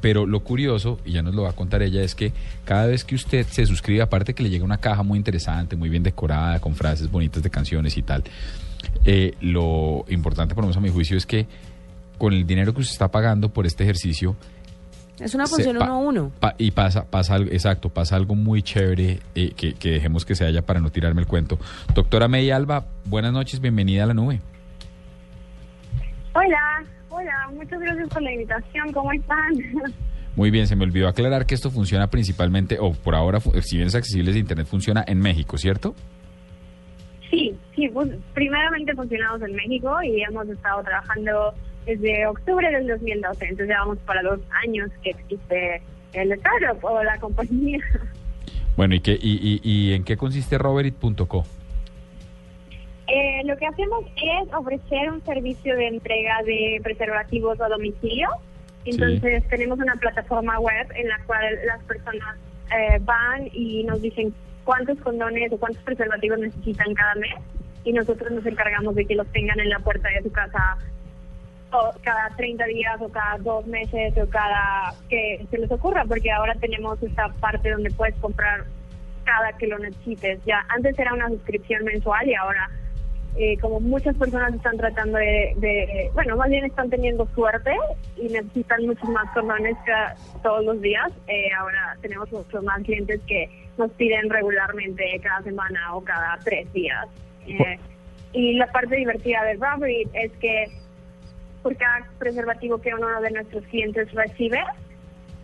pero 0.00 0.26
lo 0.26 0.40
curioso, 0.40 0.98
y 1.04 1.12
ya 1.12 1.22
nos 1.22 1.34
lo 1.34 1.42
va 1.42 1.50
a 1.50 1.52
contar 1.54 1.82
ella, 1.82 2.02
es 2.02 2.14
que 2.14 2.32
cada 2.64 2.86
vez 2.86 3.04
que 3.04 3.14
usted 3.14 3.46
se 3.46 3.66
suscribe, 3.66 4.02
aparte 4.02 4.34
que 4.34 4.42
le 4.42 4.50
llega 4.50 4.64
una 4.64 4.78
caja 4.78 5.02
muy 5.02 5.18
interesante, 5.18 5.76
muy 5.76 5.88
bien 5.88 6.02
decorada, 6.02 6.60
con 6.60 6.74
frases 6.74 7.10
bonitas 7.10 7.42
de 7.42 7.50
canciones 7.50 7.96
y 7.96 8.02
tal, 8.02 8.24
eh, 9.04 9.34
lo 9.40 10.04
importante, 10.08 10.54
por 10.54 10.62
lo 10.62 10.68
menos 10.68 10.76
a 10.76 10.80
mi 10.80 10.90
juicio, 10.90 11.16
es 11.16 11.26
que 11.26 11.46
con 12.16 12.32
el 12.32 12.46
dinero 12.46 12.74
que 12.74 12.80
usted 12.80 12.92
está 12.92 13.08
pagando 13.08 13.48
por 13.48 13.66
este 13.66 13.84
ejercicio, 13.84 14.36
Es 15.20 15.34
una 15.34 15.46
se 15.46 15.54
función 15.56 15.78
pa- 15.78 15.84
uno 15.86 15.94
a 15.94 15.98
uno. 15.98 16.32
pa- 16.40 16.54
y 16.58 16.70
pasa, 16.70 17.04
pasa 17.10 17.34
algo, 17.34 17.50
exacto, 17.50 17.88
pasa 17.88 18.16
algo 18.16 18.34
muy 18.34 18.62
chévere 18.62 19.18
eh, 19.34 19.52
que, 19.56 19.74
que 19.74 19.90
dejemos 19.90 20.24
que 20.24 20.34
se 20.34 20.44
haya 20.44 20.62
para 20.62 20.80
no 20.80 20.90
tirarme 20.90 21.20
el 21.20 21.26
cuento. 21.26 21.58
Doctora 21.94 22.28
May 22.28 22.50
Alba, 22.50 22.84
buenas 23.04 23.32
noches, 23.32 23.60
bienvenida 23.60 24.04
a 24.04 24.06
la 24.06 24.14
nube. 24.14 24.40
Hola, 26.34 26.84
hola, 27.08 27.50
muchas 27.52 27.80
gracias 27.80 28.08
por 28.08 28.22
la 28.22 28.32
invitación, 28.32 28.92
¿cómo 28.92 29.12
están? 29.12 29.54
Muy 30.36 30.50
bien, 30.52 30.68
se 30.68 30.76
me 30.76 30.84
olvidó 30.84 31.08
aclarar 31.08 31.46
que 31.46 31.54
esto 31.56 31.70
funciona 31.70 32.08
principalmente, 32.10 32.78
o 32.80 32.92
por 32.92 33.16
ahora, 33.16 33.40
si 33.62 33.76
bien 33.76 33.88
es 33.88 33.94
accesible 33.96 34.32
de 34.32 34.38
Internet, 34.38 34.66
funciona 34.68 35.04
en 35.06 35.18
México, 35.18 35.58
¿cierto? 35.58 35.96
Sí, 37.28 37.54
sí, 37.74 37.88
pues, 37.92 38.08
primeramente 38.34 38.94
funcionamos 38.94 39.42
en 39.42 39.54
México 39.56 40.00
y 40.02 40.22
hemos 40.22 40.48
estado 40.48 40.82
trabajando 40.82 41.54
desde 41.88 42.26
octubre 42.26 42.70
del 42.70 42.86
2012, 42.86 43.44
entonces 43.44 43.68
ya 43.68 43.80
vamos 43.80 43.98
para 44.04 44.22
dos 44.22 44.40
años 44.62 44.90
que 45.02 45.10
existe 45.10 45.82
el 46.12 46.32
startup 46.32 46.84
o 46.84 47.02
la 47.02 47.18
compañía. 47.18 47.78
Bueno, 48.76 48.94
¿y, 48.94 49.00
qué, 49.00 49.12
y, 49.12 49.60
y, 49.62 49.68
y 49.68 49.94
en 49.94 50.04
qué 50.04 50.16
consiste 50.16 50.58
Roberit.co? 50.58 51.44
Eh, 53.08 53.42
lo 53.44 53.56
que 53.56 53.66
hacemos 53.66 54.04
es 54.16 54.54
ofrecer 54.54 55.10
un 55.10 55.24
servicio 55.24 55.74
de 55.74 55.88
entrega 55.88 56.42
de 56.44 56.78
preservativos 56.82 57.58
a 57.60 57.68
domicilio. 57.68 58.28
Entonces 58.84 59.42
tenemos 59.48 59.78
una 59.78 59.94
plataforma 59.94 60.60
web 60.60 60.86
en 60.94 61.08
la 61.08 61.18
cual 61.26 61.44
las 61.66 61.82
personas 61.84 62.36
eh, 62.70 62.98
van 63.00 63.48
y 63.52 63.82
nos 63.84 64.02
dicen 64.02 64.34
cuántos 64.64 64.98
condones 64.98 65.50
o 65.52 65.58
cuántos 65.58 65.82
preservativos 65.82 66.38
necesitan 66.38 66.94
cada 66.94 67.14
mes 67.14 67.34
y 67.84 67.92
nosotros 67.92 68.30
nos 68.30 68.44
encargamos 68.44 68.94
de 68.94 69.06
que 69.06 69.14
los 69.14 69.26
tengan 69.28 69.58
en 69.60 69.70
la 69.70 69.78
puerta 69.78 70.08
de 70.10 70.22
su 70.22 70.30
casa 70.30 70.76
cada 72.02 72.30
30 72.36 72.64
días 72.66 73.00
o 73.00 73.08
cada 73.08 73.38
dos 73.38 73.66
meses 73.66 74.16
o 74.18 74.28
cada 74.28 74.94
que 75.08 75.44
se 75.50 75.58
les 75.58 75.70
ocurra, 75.70 76.04
porque 76.06 76.30
ahora 76.30 76.54
tenemos 76.54 77.02
esta 77.02 77.28
parte 77.40 77.70
donde 77.70 77.90
puedes 77.90 78.14
comprar 78.16 78.64
cada 79.24 79.52
que 79.58 79.66
lo 79.66 79.78
necesites. 79.78 80.40
Ya 80.46 80.64
antes 80.68 80.98
era 80.98 81.12
una 81.12 81.28
suscripción 81.28 81.84
mensual 81.84 82.26
y 82.28 82.34
ahora 82.34 82.70
eh, 83.36 83.56
como 83.58 83.78
muchas 83.78 84.16
personas 84.16 84.52
están 84.54 84.78
tratando 84.78 85.18
de, 85.18 85.52
de- 85.58 86.10
bueno, 86.14 86.36
más 86.36 86.48
bien 86.50 86.64
están 86.64 86.90
teniendo 86.90 87.26
suerte 87.34 87.72
y 88.16 88.28
necesitan 88.30 88.84
muchos 88.86 89.08
más 89.10 89.30
condones 89.32 89.76
todos 90.42 90.64
los 90.64 90.80
días, 90.80 91.12
eh, 91.28 91.50
ahora 91.56 91.96
tenemos 92.00 92.32
muchos 92.32 92.64
más 92.64 92.82
clientes 92.82 93.20
que 93.28 93.48
nos 93.76 93.92
piden 93.92 94.28
regularmente 94.30 95.20
cada 95.22 95.42
semana 95.42 95.94
o 95.94 96.02
cada 96.02 96.36
tres 96.42 96.72
días. 96.72 97.06
Eh, 97.46 97.78
y 98.32 98.54
la 98.54 98.66
parte 98.72 98.96
divertida 98.96 99.44
de 99.44 99.54
Robbery 99.54 100.08
es 100.14 100.32
que 100.40 100.66
por 101.68 101.76
cada 101.76 102.08
preservativo 102.18 102.78
que 102.78 102.94
uno 102.94 103.20
de 103.20 103.30
nuestros 103.30 103.62
clientes 103.64 104.10
recibe, 104.12 104.58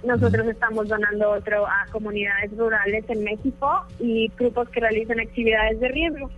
nosotros 0.02 0.47
estamos 0.47 0.88
donando 0.88 1.33
otro 1.33 1.66
a 1.66 1.87
comunidades 1.93 2.50
rurales 2.57 3.04
en 3.09 3.25
México 3.25 3.85
y 3.99 4.33
grupos 4.38 4.71
que 4.71 4.81
realizan 4.81 5.21
actividades 5.21 5.78
de 5.81 5.88
riesgo. 5.88 6.31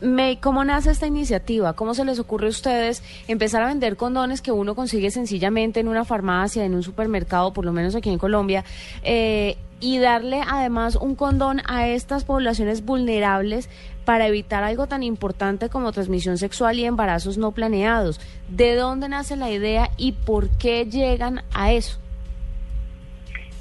May, 0.00 0.36
¿cómo 0.36 0.64
nace 0.64 0.92
esta 0.92 1.08
iniciativa? 1.08 1.72
¿Cómo 1.72 1.94
se 1.94 2.04
les 2.04 2.20
ocurre 2.20 2.46
a 2.46 2.50
ustedes 2.50 3.02
empezar 3.26 3.62
a 3.64 3.66
vender 3.66 3.96
condones 3.96 4.40
que 4.40 4.52
uno 4.52 4.76
consigue 4.76 5.10
sencillamente 5.10 5.80
en 5.80 5.88
una 5.88 6.04
farmacia, 6.04 6.64
en 6.64 6.76
un 6.76 6.84
supermercado, 6.84 7.52
por 7.52 7.64
lo 7.64 7.72
menos 7.72 7.96
aquí 7.96 8.10
en 8.10 8.18
Colombia, 8.18 8.64
eh, 9.02 9.56
y 9.80 9.98
darle 9.98 10.42
además 10.48 10.94
un 10.94 11.16
condón 11.16 11.60
a 11.66 11.88
estas 11.88 12.22
poblaciones 12.22 12.84
vulnerables 12.84 13.68
para 14.04 14.26
evitar 14.26 14.64
algo 14.64 14.86
tan 14.86 15.02
importante 15.02 15.68
como 15.68 15.92
transmisión 15.92 16.38
sexual 16.38 16.78
y 16.78 16.84
embarazos 16.84 17.38
no 17.38 17.52
planeados? 17.52 18.20
¿De 18.48 18.74
dónde 18.74 19.08
nace 19.08 19.36
la 19.36 19.50
idea 19.50 19.90
y 19.96 20.12
por 20.12 20.48
qué 20.58 20.86
llegan 20.86 21.42
a 21.54 21.72
eso? 21.72 21.98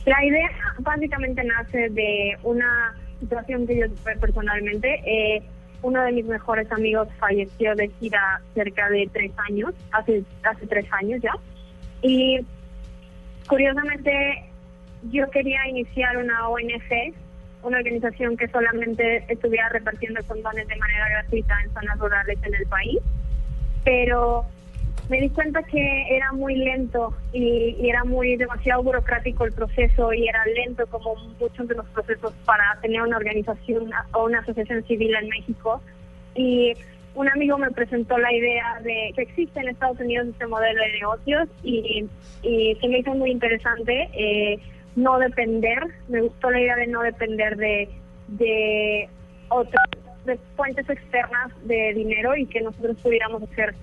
La 0.06 0.26
idea 0.26 0.50
básicamente 0.80 1.44
nace 1.44 1.90
de 1.90 2.38
una 2.44 2.96
situación 3.20 3.68
que 3.68 3.78
yo 3.78 3.90
tuve 3.90 4.18
personalmente. 4.18 5.02
Eh, 5.06 5.44
uno 5.84 6.02
de 6.04 6.12
mis 6.12 6.26
mejores 6.26 6.72
amigos 6.72 7.08
falleció 7.20 7.76
de 7.76 7.90
SIDA 8.00 8.42
cerca 8.54 8.90
de 8.90 9.10
tres 9.12 9.32
años, 9.50 9.74
hace, 9.92 10.24
hace 10.44 10.68
tres 10.68 10.86
años 10.92 11.22
ya. 11.22 11.34
Y 12.02 12.40
curiosamente 13.48 14.12
yo 15.12 15.30
quería 15.30 15.68
iniciar 15.68 16.18
una 16.18 16.48
ONG, 16.50 17.14
una 17.64 17.78
organización 17.78 18.38
que 18.38 18.48
solamente 18.48 19.26
estuviera 19.28 19.70
repartiendo 19.70 20.22
condones 20.28 20.68
de 20.68 20.76
manera 20.76 21.10
gratuita 21.10 21.56
en 21.64 21.74
zonas 21.74 22.00
rurales 22.00 22.38
en 22.44 22.56
el 22.56 22.66
país, 22.68 23.00
pero 23.84 24.46
me 25.10 25.20
di 25.20 25.30
cuenta 25.30 25.62
que 25.64 26.06
era 26.10 26.32
muy 26.32 26.56
lento 26.56 27.14
y, 27.34 27.76
era 27.88 28.04
muy 28.06 28.38
demasiado 28.38 28.82
burocrático 28.84 29.46
el 29.46 29.52
proceso 29.52 30.14
y 30.14 30.28
era 30.28 30.46
lento 30.46 30.88
como 30.88 31.16
muchos 31.40 31.68
de 31.68 31.76
los 31.76 31.86
procesos 31.90 32.34
para 32.46 32.78
tener 32.82 33.02
una 33.02 33.18
organización 33.18 33.92
o 34.14 34.26
una 34.26 34.40
asociación 34.40 34.84
civil 34.86 35.14
en 35.16 35.28
México. 35.28 35.82
Y 36.34 36.74
un 37.14 37.28
amigo 37.28 37.58
me 37.58 37.72
presentó 37.72 38.18
la 38.18 38.32
idea 38.32 38.80
de 38.84 39.12
que 39.14 39.24
existe 39.24 39.60
en 39.60 39.68
Estados 39.68 40.00
Unidos 40.00 40.28
este 40.30 40.48
modelo 40.48 40.82
de 40.82 40.94
negocios 40.94 41.50
y, 41.62 42.08
y 42.42 42.78
se 42.80 42.88
me 42.88 43.00
hizo 43.00 43.14
muy 43.14 43.32
interesante 43.32 44.10
eh, 44.14 44.60
no 44.96 45.20
depender, 45.20 45.84
me 46.08 46.22
gustó 46.22 46.52
la 46.52 46.60
idea 46.60 46.76
de 46.76 46.88
no 46.88 47.02
depender 47.02 47.56
de, 47.58 47.90
de 48.28 49.10
otras 49.50 49.86
de 50.26 50.38
fuentes 50.56 50.88
externas 50.90 51.52
de 51.64 51.94
dinero 51.94 52.36
y 52.36 52.46
que 52.46 52.62
nosotros 52.62 52.98
pudiéramos 53.02 53.42
hacer 53.44 53.74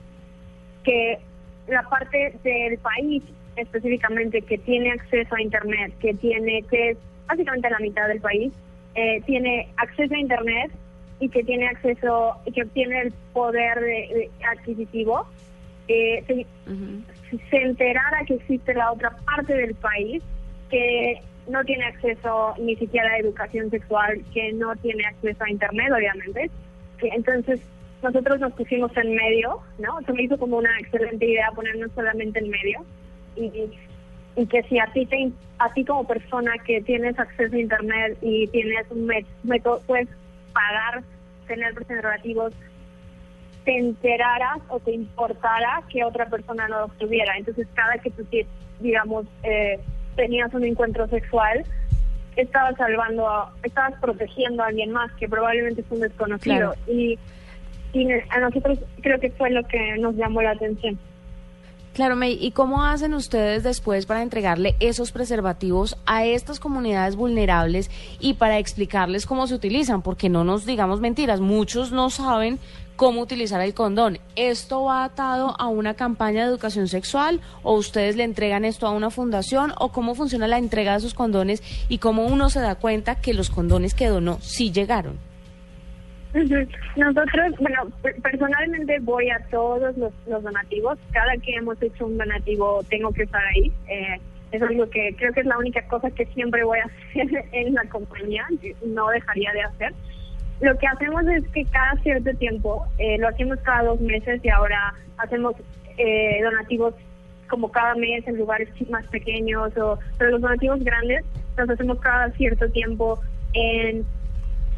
que 0.84 1.18
la 1.66 1.82
parte 1.88 2.38
del 2.44 2.78
país 2.78 3.22
específicamente 3.56 4.42
que 4.42 4.58
tiene 4.58 4.92
acceso 4.92 5.34
a 5.34 5.42
internet, 5.42 5.92
que 6.00 6.14
tiene 6.14 6.62
que 6.70 6.90
es 6.90 6.98
básicamente 7.26 7.68
la 7.68 7.78
mitad 7.80 8.06
del 8.08 8.20
país, 8.20 8.52
eh, 8.94 9.20
tiene 9.26 9.68
acceso 9.76 10.14
a 10.14 10.18
internet 10.18 10.70
y 11.20 11.28
que 11.28 11.42
tiene 11.42 11.66
acceso 11.66 12.36
y 12.46 12.52
que 12.52 12.64
tiene 12.66 13.02
el 13.02 13.12
poder 13.32 13.80
de, 13.80 14.30
de 14.38 14.44
adquisitivo, 14.44 15.26
eh, 15.88 16.22
se, 16.26 17.38
se 17.50 17.56
enterara 17.56 18.24
que 18.26 18.34
existe 18.34 18.74
la 18.74 18.92
otra 18.92 19.10
parte 19.24 19.54
del 19.54 19.74
país 19.74 20.22
que 20.70 21.22
no 21.48 21.64
tiene 21.64 21.84
acceso 21.86 22.54
ni 22.58 22.76
siquiera 22.76 23.10
a 23.10 23.18
educación 23.18 23.70
sexual, 23.70 24.22
que 24.32 24.52
no 24.52 24.74
tiene 24.76 25.04
acceso 25.06 25.44
a 25.44 25.50
internet, 25.50 25.92
obviamente. 25.92 26.50
Entonces 27.00 27.60
nosotros 28.02 28.38
nos 28.40 28.52
pusimos 28.52 28.96
en 28.96 29.14
medio, 29.14 29.60
¿no? 29.78 30.00
Se 30.06 30.12
me 30.12 30.22
hizo 30.22 30.38
como 30.38 30.58
una 30.58 30.78
excelente 30.78 31.26
idea 31.26 31.50
ponernos 31.54 31.90
solamente 31.94 32.38
en 32.38 32.50
medio 32.50 32.84
y, 33.36 33.70
que 34.46 34.62
si 34.64 34.78
a 34.78 34.86
ti 34.92 35.04
te, 35.06 35.32
a 35.58 35.72
ti 35.72 35.84
como 35.84 36.06
persona 36.06 36.52
que 36.64 36.80
tienes 36.82 37.18
acceso 37.18 37.56
a 37.56 37.58
internet 37.58 38.16
y 38.22 38.46
tienes 38.48 38.86
un 38.90 39.10
método, 39.42 39.82
puedes 39.84 40.08
pagar 40.52 41.02
tener 41.48 41.74
preservativos, 41.74 42.52
te 43.64 43.78
enteraras 43.78 44.58
o 44.68 44.78
te 44.78 44.92
importara 44.92 45.82
que 45.90 46.04
otra 46.04 46.26
persona 46.26 46.68
no 46.68 46.82
los 46.82 46.98
tuviera. 46.98 47.36
Entonces 47.36 47.66
cada 47.74 47.98
que 47.98 48.10
tú, 48.10 48.24
digamos, 48.78 49.26
eh, 49.42 49.80
tenías 50.18 50.52
un 50.52 50.64
encuentro 50.64 51.06
sexual, 51.08 51.64
estabas 52.36 52.76
salvando, 52.76 53.26
a- 53.28 53.52
estabas 53.62 53.94
protegiendo 54.00 54.62
a 54.62 54.66
alguien 54.66 54.90
más 54.92 55.10
que 55.12 55.26
probablemente 55.28 55.80
es 55.80 55.86
un 55.90 56.00
desconocido. 56.00 56.74
Claro. 56.74 56.74
Y, 56.86 57.18
y 57.94 58.06
a 58.28 58.40
nosotros 58.40 58.78
creo 59.00 59.18
que 59.18 59.30
fue 59.30 59.50
lo 59.50 59.62
que 59.66 59.96
nos 59.98 60.14
llamó 60.16 60.42
la 60.42 60.50
atención. 60.50 60.98
Claro, 61.94 62.14
May, 62.16 62.36
¿y 62.40 62.50
cómo 62.52 62.84
hacen 62.84 63.14
ustedes 63.14 63.62
después 63.64 64.06
para 64.06 64.22
entregarle 64.22 64.74
esos 64.78 65.10
preservativos 65.10 65.96
a 66.06 66.24
estas 66.24 66.60
comunidades 66.60 67.16
vulnerables 67.16 67.90
y 68.20 68.34
para 68.34 68.58
explicarles 68.58 69.26
cómo 69.26 69.46
se 69.46 69.54
utilizan? 69.54 70.02
Porque 70.02 70.28
no 70.28 70.44
nos 70.44 70.64
digamos 70.66 71.00
mentiras, 71.00 71.40
muchos 71.40 71.90
no 71.90 72.10
saben 72.10 72.58
cómo 72.98 73.20
utilizar 73.20 73.60
el 73.60 73.74
condón. 73.74 74.18
¿Esto 74.34 74.82
va 74.82 75.04
atado 75.04 75.54
a 75.58 75.68
una 75.68 75.94
campaña 75.94 76.42
de 76.42 76.48
educación 76.50 76.88
sexual 76.88 77.40
o 77.62 77.74
ustedes 77.76 78.16
le 78.16 78.24
entregan 78.24 78.64
esto 78.64 78.88
a 78.88 78.90
una 78.90 79.08
fundación 79.10 79.72
o 79.78 79.92
cómo 79.92 80.16
funciona 80.16 80.48
la 80.48 80.58
entrega 80.58 80.92
de 80.92 80.98
esos 80.98 81.14
condones 81.14 81.62
y 81.88 81.98
cómo 81.98 82.26
uno 82.26 82.50
se 82.50 82.58
da 82.60 82.74
cuenta 82.74 83.14
que 83.20 83.34
los 83.34 83.50
condones 83.50 83.94
que 83.94 84.08
donó 84.08 84.38
sí 84.40 84.72
llegaron? 84.72 85.16
Nosotros, 86.96 87.54
bueno, 87.60 87.88
per- 88.02 88.20
personalmente 88.20 88.98
voy 89.00 89.30
a 89.30 89.38
todos 89.50 89.96
los, 89.96 90.12
los 90.26 90.42
donativos. 90.42 90.98
Cada 91.12 91.36
que 91.38 91.54
hemos 91.54 91.80
hecho 91.80 92.04
un 92.06 92.18
donativo 92.18 92.82
tengo 92.90 93.12
que 93.12 93.22
estar 93.22 93.42
ahí. 93.54 93.72
Eh, 93.88 94.20
es 94.50 94.60
algo 94.62 94.88
que 94.90 95.14
creo 95.16 95.32
que 95.32 95.40
es 95.40 95.46
la 95.46 95.56
única 95.58 95.86
cosa 95.88 96.10
que 96.10 96.26
siempre 96.26 96.64
voy 96.64 96.78
a 96.80 96.84
hacer 97.10 97.44
en 97.52 97.74
la 97.74 97.84
compañía. 97.84 98.44
No 98.84 99.08
dejaría 99.08 99.52
de 99.52 99.62
hacer. 99.62 99.94
Lo 100.60 100.76
que 100.76 100.86
hacemos 100.86 101.24
es 101.28 101.46
que 101.50 101.64
cada 101.66 101.94
cierto 102.02 102.30
tiempo, 102.38 102.86
eh, 102.98 103.16
lo 103.18 103.28
hacemos 103.28 103.58
cada 103.60 103.84
dos 103.84 104.00
meses 104.00 104.40
y 104.44 104.48
ahora 104.48 104.92
hacemos 105.18 105.54
eh, 105.96 106.40
donativos 106.42 106.94
como 107.48 107.70
cada 107.70 107.94
mes 107.94 108.26
en 108.26 108.36
lugares 108.36 108.68
más 108.90 109.06
pequeños, 109.06 109.76
o, 109.78 109.98
pero 110.18 110.32
los 110.32 110.40
donativos 110.40 110.80
grandes 110.84 111.24
los 111.56 111.70
hacemos 111.70 111.98
cada 112.00 112.30
cierto 112.32 112.68
tiempo 112.70 113.18
en 113.54 114.04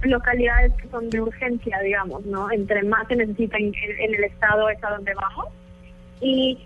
localidades 0.03 0.73
que 0.75 0.89
son 0.89 1.11
de 1.11 1.21
urgencia, 1.21 1.79
digamos, 1.81 2.25
¿no? 2.27 2.51
Entre 2.51 2.83
más 2.85 3.07
se 3.09 3.17
necesita 3.17 3.59
en, 3.59 3.67
en- 3.67 4.01
en 4.01 4.15
el 4.15 4.25
estado 4.25 4.69
es 4.71 4.83
a 4.85 4.91
donde 4.91 5.13
vamos. 5.15 5.47
Y 6.21 6.59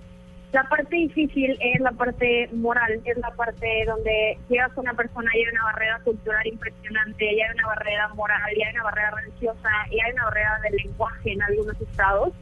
la 0.55 0.63
parte 0.69 0.95
difícil 0.95 1.59
es 1.61 1.81
la 1.81 1.91
parte 1.91 2.49
moral, 2.53 3.01
es 3.05 3.19
la 3.19 3.33
parte 3.33 3.67
donde 3.89 4.39
llegas 4.49 4.73
con 4.73 4.85
una 4.85 4.95
persona 4.95 5.29
y 5.35 5.41
hay 5.41 5.53
una 5.53 5.65
barrera 5.65 5.99
cultural 6.05 6.47
impresionante, 6.47 7.25
y 7.25 7.41
hay 7.41 7.51
una 7.55 7.67
barrera 7.67 8.09
moral, 8.15 8.57
y 8.57 8.63
hay 8.63 8.73
una 8.75 8.85
barrera 8.85 9.11
religiosa, 9.11 9.69
y 9.91 10.01
hay 10.01 10.13
una 10.13 10.27
barrera 10.27 10.61
del 10.63 10.77
lenguaje 10.77 11.33
en 11.33 11.43
algunos 11.43 11.81
estados, 11.81 12.33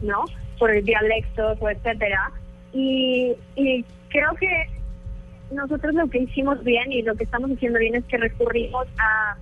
¿no? 0.00 0.24
Por 0.58 0.70
el 0.70 0.82
dialectos 0.82 1.58
o 1.60 1.68
etcétera. 1.68 2.32
Y, 2.72 3.36
creo 4.08 4.34
que 4.40 4.70
nosotros 5.50 5.92
lo 5.92 6.08
que 6.08 6.20
hicimos 6.20 6.64
bien 6.64 6.90
y 6.90 7.02
lo 7.02 7.14
que 7.16 7.24
estamos 7.24 7.50
haciendo 7.50 7.78
bien 7.78 7.96
es 7.96 8.04
que 8.06 8.16
recurrimos 8.16 8.86
a 8.98 9.36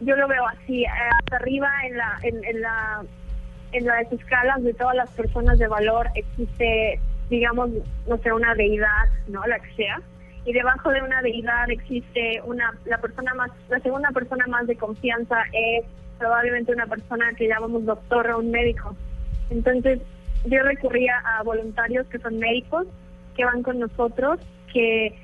yo 0.00 0.16
lo 0.16 0.28
veo 0.28 0.46
así, 0.48 0.86
hasta 0.86 1.36
arriba 1.36 1.68
en 1.86 1.96
la, 1.98 2.18
en, 2.22 2.44
en 2.44 2.60
la, 2.62 3.04
en 3.72 3.84
las 3.84 4.10
escalas 4.10 4.62
de 4.62 4.72
todas 4.72 4.96
las 4.96 5.10
personas 5.10 5.58
de 5.58 5.68
valor 5.68 6.08
existe, 6.14 7.00
digamos, 7.30 7.70
no 8.06 8.18
sé, 8.18 8.32
una 8.32 8.54
deidad, 8.54 9.08
¿no? 9.28 9.44
La 9.46 9.58
que 9.58 9.74
sea. 9.74 10.00
Y 10.44 10.52
debajo 10.52 10.90
de 10.90 11.02
una 11.02 11.22
deidad 11.22 11.70
existe 11.70 12.40
una, 12.44 12.74
la 12.84 12.98
persona 12.98 13.32
más, 13.34 13.50
la 13.68 13.80
segunda 13.80 14.10
persona 14.10 14.46
más 14.46 14.66
de 14.66 14.76
confianza 14.76 15.42
es 15.52 15.84
probablemente 16.18 16.72
una 16.72 16.86
persona 16.86 17.32
que 17.36 17.48
llamamos 17.48 17.84
doctor 17.84 18.30
o 18.30 18.38
un 18.38 18.50
médico. 18.50 18.94
Entonces, 19.50 20.00
yo 20.44 20.62
recurría 20.62 21.18
a 21.24 21.42
voluntarios 21.42 22.06
que 22.08 22.18
son 22.18 22.38
médicos, 22.38 22.86
que 23.34 23.44
van 23.44 23.62
con 23.62 23.78
nosotros, 23.78 24.38
que 24.72 25.14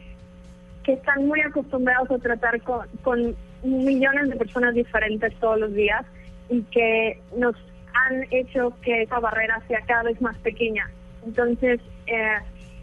que 0.85 0.93
están 0.95 1.27
muy 1.27 1.41
acostumbrados 1.41 2.11
a 2.11 2.19
tratar 2.19 2.61
con, 2.63 2.87
con 3.03 3.37
millones 3.63 4.31
de 4.31 4.37
personas 4.37 4.75
diferentes 4.75 5.35
todos 5.37 5.61
los 5.61 5.75
días 5.75 6.05
y 6.49 6.63
que 6.65 7.21
nos 7.37 7.55
han 7.93 8.27
hecho 8.31 8.73
que 8.83 9.03
esa 9.03 9.21
barrera 9.21 9.61
sea 9.69 9.81
cada 9.87 10.05
vez 10.05 10.21
más 10.21 10.37
pequeña. 10.39 10.91
Entonces, 11.25 11.81
eh, 12.07 12.39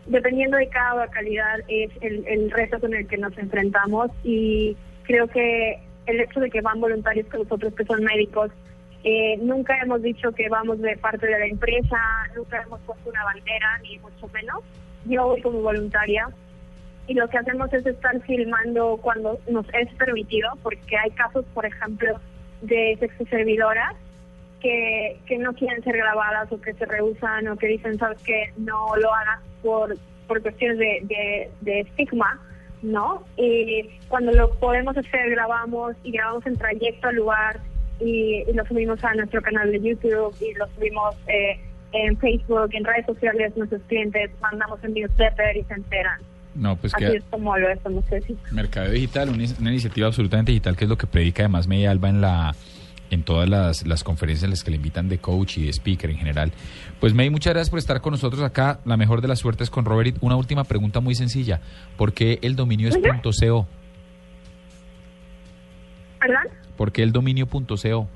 dependiendo 0.06 0.58
de 0.58 0.68
cada 0.70 1.06
localidad 1.06 1.60
es 1.68 1.92
el, 2.02 2.26
el 2.28 2.52
reto 2.52 2.80
con 2.80 2.94
el 2.94 3.08
que 3.08 3.18
nos 3.18 3.38
enfrentamos 3.38 4.12
y 4.24 4.76
creo 5.04 5.28
que 5.28 5.80
el 6.06 6.22
hecho 6.22 6.40
de 6.40 6.50
que 6.50 6.62
van 6.62 6.80
voluntarios 6.80 7.28
con 7.28 7.42
nosotros 7.42 7.74
que 7.74 7.86
son 7.86 8.04
médicos, 8.04 8.52
eh, 9.04 9.38
nunca 9.42 9.78
hemos 9.82 10.02
dicho 10.02 10.32
que 10.32 10.50
vamos 10.50 10.80
de 10.82 10.98
parte 10.98 11.28
de 11.28 11.40
la 11.40 11.46
empresa, 11.46 11.98
nunca 12.36 12.62
hemos 12.62 12.80
puesto 12.82 13.10
una 13.10 13.24
bandera, 13.24 13.80
ni 13.84 14.00
mucho 14.00 14.28
menos. 14.34 14.64
Yo 15.06 15.26
voy 15.28 15.42
como 15.42 15.62
voluntaria 15.62 16.30
y 17.08 17.14
lo 17.14 17.28
que 17.30 17.38
hacemos 17.38 17.72
es 17.74 17.86
estar 17.86 18.20
filmando 18.22 18.98
cuando 19.02 19.40
nos 19.50 19.66
es 19.74 19.94
permitido, 19.96 20.50
porque 20.64 20.98
hay 20.98 21.12
casos, 21.12 21.46
por 21.54 21.66
ejemplo, 21.66 22.20
de 22.62 22.98
sexoservidoras 23.00 23.96
que, 24.62 25.20
que 25.26 25.38
no 25.38 25.54
quieren 25.54 25.84
ser 25.84 25.98
grabadas 25.98 26.52
o 26.52 26.60
que 26.60 26.74
se 26.74 26.86
rehusan 26.86 27.48
o 27.48 27.58
que 27.58 27.68
dicen, 27.68 27.98
sabes 27.98 28.22
que 28.24 28.52
no 28.58 28.96
lo 28.96 29.14
hagas 29.14 29.40
por, 29.62 29.98
por 30.28 30.42
cuestiones 30.42 30.78
de, 30.78 31.02
de, 31.04 31.52
de 31.62 31.80
estigma, 31.82 32.42
¿no? 32.82 33.24
Y 33.38 33.90
cuando 34.08 34.32
lo 34.32 34.52
podemos 34.56 34.98
hacer, 34.98 35.30
grabamos 35.30 35.96
y 36.04 36.12
grabamos 36.12 36.46
en 36.46 36.58
trayecto 36.58 37.08
al 37.08 37.16
lugar 37.16 37.60
y, 38.00 38.44
y 38.48 38.54
lo 38.54 38.66
subimos 38.66 39.04
a 39.04 39.14
nuestro 39.16 39.42
canal 39.42 39.72
de 39.72 39.80
YouTube 39.80 40.36
y 40.42 40.54
lo 40.54 40.68
subimos 40.76 41.16
eh, 41.28 41.60
en 41.94 42.18
Facebook, 42.18 42.70
en 42.74 42.84
redes 42.84 43.06
sociales, 43.06 43.56
nuestros 43.56 43.82
clientes 43.88 44.32
mandamos 44.42 44.84
en 44.84 44.94
newsletter 44.94 45.58
y 45.58 45.64
se 45.64 45.74
enteran. 45.74 46.20
No, 46.54 46.76
pues 46.76 46.94
Así 46.96 47.06
que 47.06 47.18
es 47.18 47.24
como 47.30 47.56
lo 47.56 47.68
sí. 48.26 48.36
Mercado 48.52 48.90
digital, 48.90 49.30
una, 49.30 49.44
una 49.60 49.70
iniciativa 49.70 50.08
absolutamente 50.08 50.52
digital, 50.52 50.76
que 50.76 50.86
es 50.86 50.90
lo 50.90 50.98
que 50.98 51.06
predica 51.06 51.44
además 51.44 51.68
Media 51.68 51.92
Alba 51.92 52.10
en 52.10 52.22
la 52.22 52.56
en 53.10 53.24
todas 53.24 53.48
las, 53.48 53.86
las 53.86 54.04
conferencias 54.04 54.44
en 54.44 54.50
las 54.52 54.64
que 54.64 54.72
le 54.72 54.78
invitan 54.78 55.10
de 55.10 55.18
coach 55.20 55.58
y 55.58 55.66
de 55.66 55.70
speaker 55.70 56.10
en 56.10 56.18
general. 56.18 56.52
Pues 57.00 57.14
May, 57.14 57.30
muchas 57.30 57.54
gracias 57.54 57.70
por 57.70 57.80
estar 57.80 58.02
con 58.02 58.12
nosotros 58.12 58.42
acá. 58.42 58.80
La 58.86 58.98
mejor 58.98 59.22
de 59.22 59.28
las 59.28 59.40
suertes 59.40 59.70
con 59.70 59.86
Robert. 59.86 60.18
Una 60.22 60.36
última 60.36 60.64
pregunta 60.64 61.00
muy 61.00 61.16
sencilla. 61.16 61.62
¿Por 61.96 62.14
qué 62.14 62.40
el 62.42 62.56
dominio 62.56 62.90
es 62.90 62.98
punto 62.98 63.32
.co? 63.32 63.68
¿Perdón? 66.20 66.48
¿Por 66.76 66.92
qué 66.92 67.04
el 67.04 67.12
dominio 67.12 67.46
punto 67.48 67.76
.co? 67.76 68.08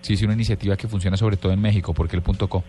Sí, 0.00 0.16
sí, 0.16 0.24
una 0.24 0.34
iniciativa 0.34 0.76
que 0.76 0.88
funciona 0.88 1.16
sobre 1.16 1.36
todo 1.36 1.52
en 1.52 1.60
México. 1.60 1.92
¿Por 1.92 2.08
qué 2.08 2.16
el 2.16 2.22
punto 2.22 2.48
.co? 2.48 2.64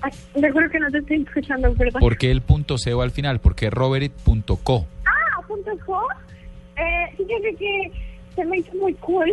Ay, 0.00 0.12
recuerdo 0.40 0.70
que 0.70 0.78
no 0.78 0.90
te 0.90 0.98
estoy 0.98 1.22
escuchando, 1.22 1.72
perdón. 1.74 2.00
¿Por 2.00 2.16
qué 2.16 2.30
el 2.30 2.42
punto 2.42 2.76
.co 2.76 3.02
al 3.02 3.10
final? 3.10 3.40
¿Por 3.40 3.54
qué 3.54 3.70
roberit.co? 3.70 4.86
Ah, 5.04 5.42
punto 5.46 5.70
co. 5.84 6.06
Eh, 6.76 7.16
fíjate 7.16 7.56
que 7.58 7.92
se 8.36 8.44
me 8.44 8.58
hizo 8.58 8.72
muy 8.74 8.94
cool. 8.94 9.32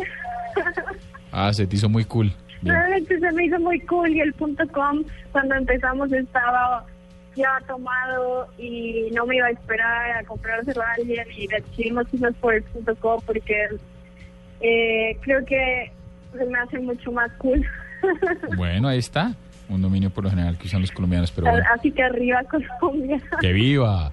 Ah, 1.32 1.52
se 1.54 1.68
te 1.68 1.76
hizo 1.76 1.90
muy 1.90 2.06
cool. 2.06 2.32
Bien. 2.62 2.76
Realmente 2.76 3.20
se 3.20 3.32
me 3.32 3.46
hizo 3.46 3.60
muy 3.60 3.80
cool 3.82 4.10
y 4.10 4.22
el 4.22 4.34
punto 4.34 4.64
com 4.70 5.04
cuando 5.32 5.56
empezamos 5.56 6.12
estaba 6.12 6.86
ya 7.36 7.60
tomado 7.68 8.48
y 8.58 9.10
no 9.14 9.26
me 9.26 9.36
iba 9.36 9.48
a 9.48 9.52
esperar 9.52 10.18
a 10.18 10.24
comprárselo 10.24 10.82
a 10.82 10.94
alguien 10.98 11.26
y 11.36 11.48
decidimos 11.48 12.06
irnos 12.14 12.34
por 12.36 12.54
el 12.54 12.64
punto 12.64 12.96
com 12.96 13.22
porque 13.26 13.68
eh, 14.62 15.18
creo 15.22 15.44
que 15.46 15.92
se 16.38 16.46
me 16.46 16.58
hace 16.60 16.80
mucho 16.80 17.12
más 17.12 17.32
cool. 17.38 17.66
Bueno, 18.56 18.88
ahí 18.88 19.00
está. 19.00 19.34
Un 19.68 19.82
dominio 19.82 20.12
por 20.12 20.24
lo 20.24 20.30
general 20.30 20.58
que 20.60 20.68
usan 20.68 20.82
los 20.82 20.92
colombianos, 20.92 21.32
pero 21.32 21.50
bueno. 21.50 21.66
Así 21.74 21.92
que 21.92 22.04
arriba 22.04 22.42
Colombia. 22.80 23.20
¡Que 23.42 23.52
viva! 23.52 24.12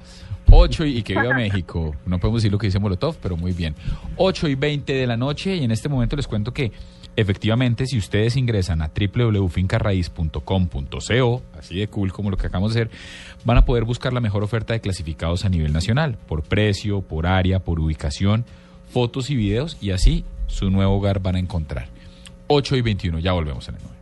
8 0.55 0.85
y, 0.85 0.99
y 0.99 1.03
que 1.03 1.15
viva 1.15 1.35
México. 1.35 1.97
No 2.05 2.19
podemos 2.19 2.43
decir 2.43 2.53
lo 2.53 2.59
que 2.59 2.67
dice 2.67 2.79
Molotov, 2.79 3.17
pero 3.17 3.37
muy 3.37 3.53
bien. 3.53 3.75
8 4.17 4.49
y 4.49 4.55
20 4.55 4.93
de 4.93 5.07
la 5.07 5.17
noche 5.17 5.57
y 5.57 5.65
en 5.65 5.71
este 5.71 5.89
momento 5.89 6.15
les 6.15 6.29
cuento 6.29 6.53
que 6.53 6.73
efectivamente 7.17 7.87
si 7.87 7.97
ustedes 7.99 8.37
ingresan 8.37 8.83
a 8.83 8.91
www.fincarraiz.com.co, 8.95 11.43
así 11.59 11.79
de 11.79 11.89
cool 11.89 12.13
como 12.13 12.31
lo 12.31 12.37
que 12.37 12.47
acabamos 12.47 12.75
de 12.75 12.83
hacer, 12.83 12.91
van 13.45 13.57
a 13.57 13.65
poder 13.65 13.85
buscar 13.85 14.13
la 14.13 14.21
mejor 14.21 14.43
oferta 14.43 14.75
de 14.75 14.81
clasificados 14.81 15.45
a 15.45 15.49
nivel 15.49 15.73
nacional, 15.73 16.19
por 16.27 16.43
precio, 16.43 17.01
por 17.01 17.27
área, 17.27 17.61
por 17.61 17.81
ubicación, 17.81 18.45
fotos 18.91 19.31
y 19.31 19.37
videos 19.37 19.79
y 19.81 19.93
así 19.93 20.25
su 20.47 20.71
nuevo 20.71 20.97
hogar 20.97 21.21
van 21.21 21.37
a 21.37 21.39
encontrar. 21.39 21.89
8 22.49 22.77
y 22.77 22.83
21, 22.83 23.21
ya 23.21 23.33
volvemos 23.33 23.67
en 23.69 23.77
el 23.77 23.81
9. 23.83 24.02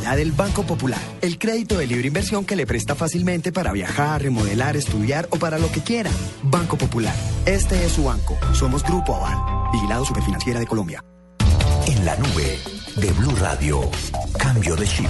Del 0.00 0.32
Banco 0.32 0.64
Popular. 0.64 1.00
El 1.22 1.38
crédito 1.38 1.78
de 1.78 1.86
libre 1.86 2.08
inversión 2.08 2.44
que 2.44 2.56
le 2.56 2.66
presta 2.66 2.94
fácilmente 2.94 3.52
para 3.52 3.72
viajar, 3.72 4.22
remodelar, 4.22 4.76
estudiar 4.76 5.28
o 5.30 5.36
para 5.36 5.58
lo 5.58 5.70
que 5.70 5.80
quiera. 5.80 6.10
Banco 6.42 6.76
Popular. 6.76 7.14
Este 7.46 7.86
es 7.86 7.92
su 7.92 8.04
banco. 8.04 8.36
Somos 8.52 8.82
Grupo 8.82 9.14
Aval. 9.14 9.70
Vigilado 9.72 10.04
Superfinanciera 10.04 10.58
de 10.58 10.66
Colombia. 10.66 11.04
En 11.86 12.04
la 12.04 12.16
nube 12.16 12.58
de 12.96 13.12
Blue 13.12 13.34
Radio, 13.36 13.88
cambio 14.36 14.74
de 14.76 14.86
chip. 14.86 15.08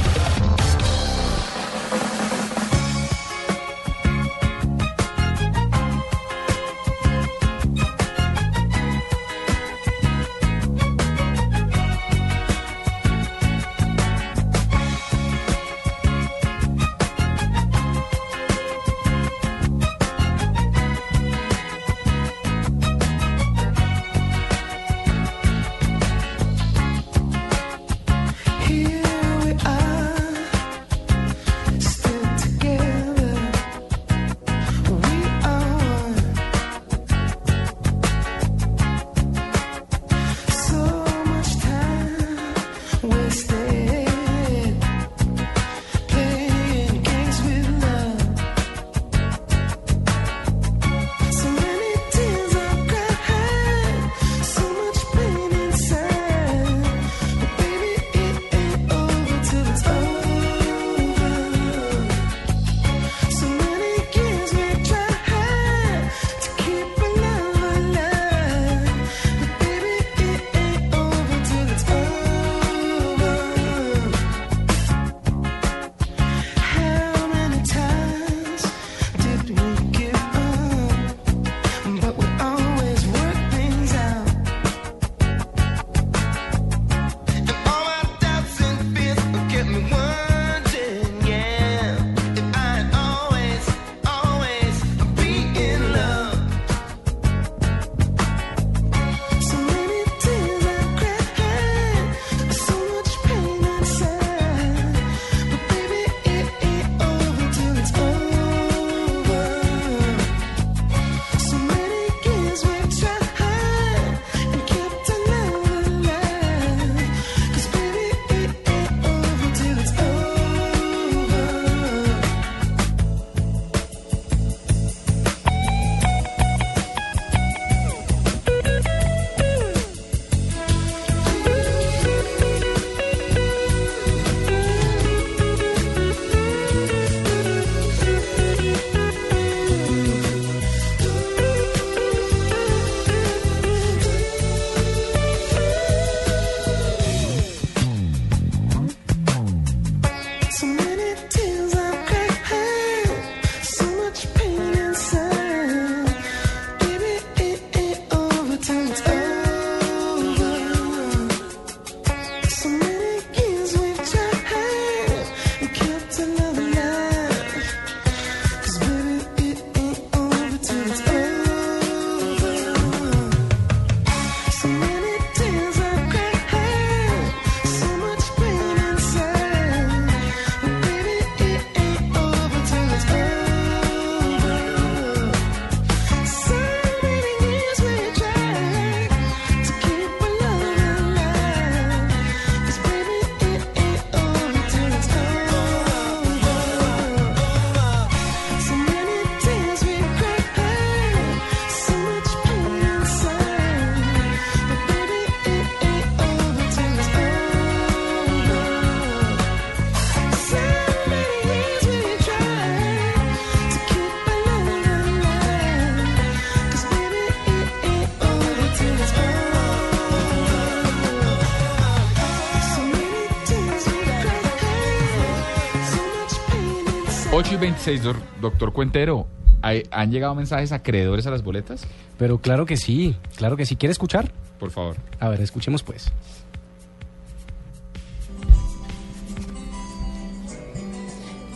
26, 227.60 228.02
dor- 228.02 228.16
doctor 228.40 228.72
Cuentero. 228.72 229.26
¿hay- 229.62 229.82
¿Han 229.90 230.10
llegado 230.10 230.34
mensajes 230.34 230.72
acreedores 230.72 231.26
a 231.26 231.30
las 231.30 231.42
boletas? 231.44 231.82
Pero 232.18 232.38
claro 232.38 232.64
que 232.66 232.76
sí, 232.76 233.16
claro 233.36 233.56
que 233.56 233.66
sí. 233.66 233.76
¿Quiere 233.76 233.92
escuchar? 233.92 234.30
Por 234.58 234.70
favor. 234.70 234.96
A 235.18 235.28
ver, 235.28 235.40
escuchemos 235.40 235.82
pues. 235.82 236.10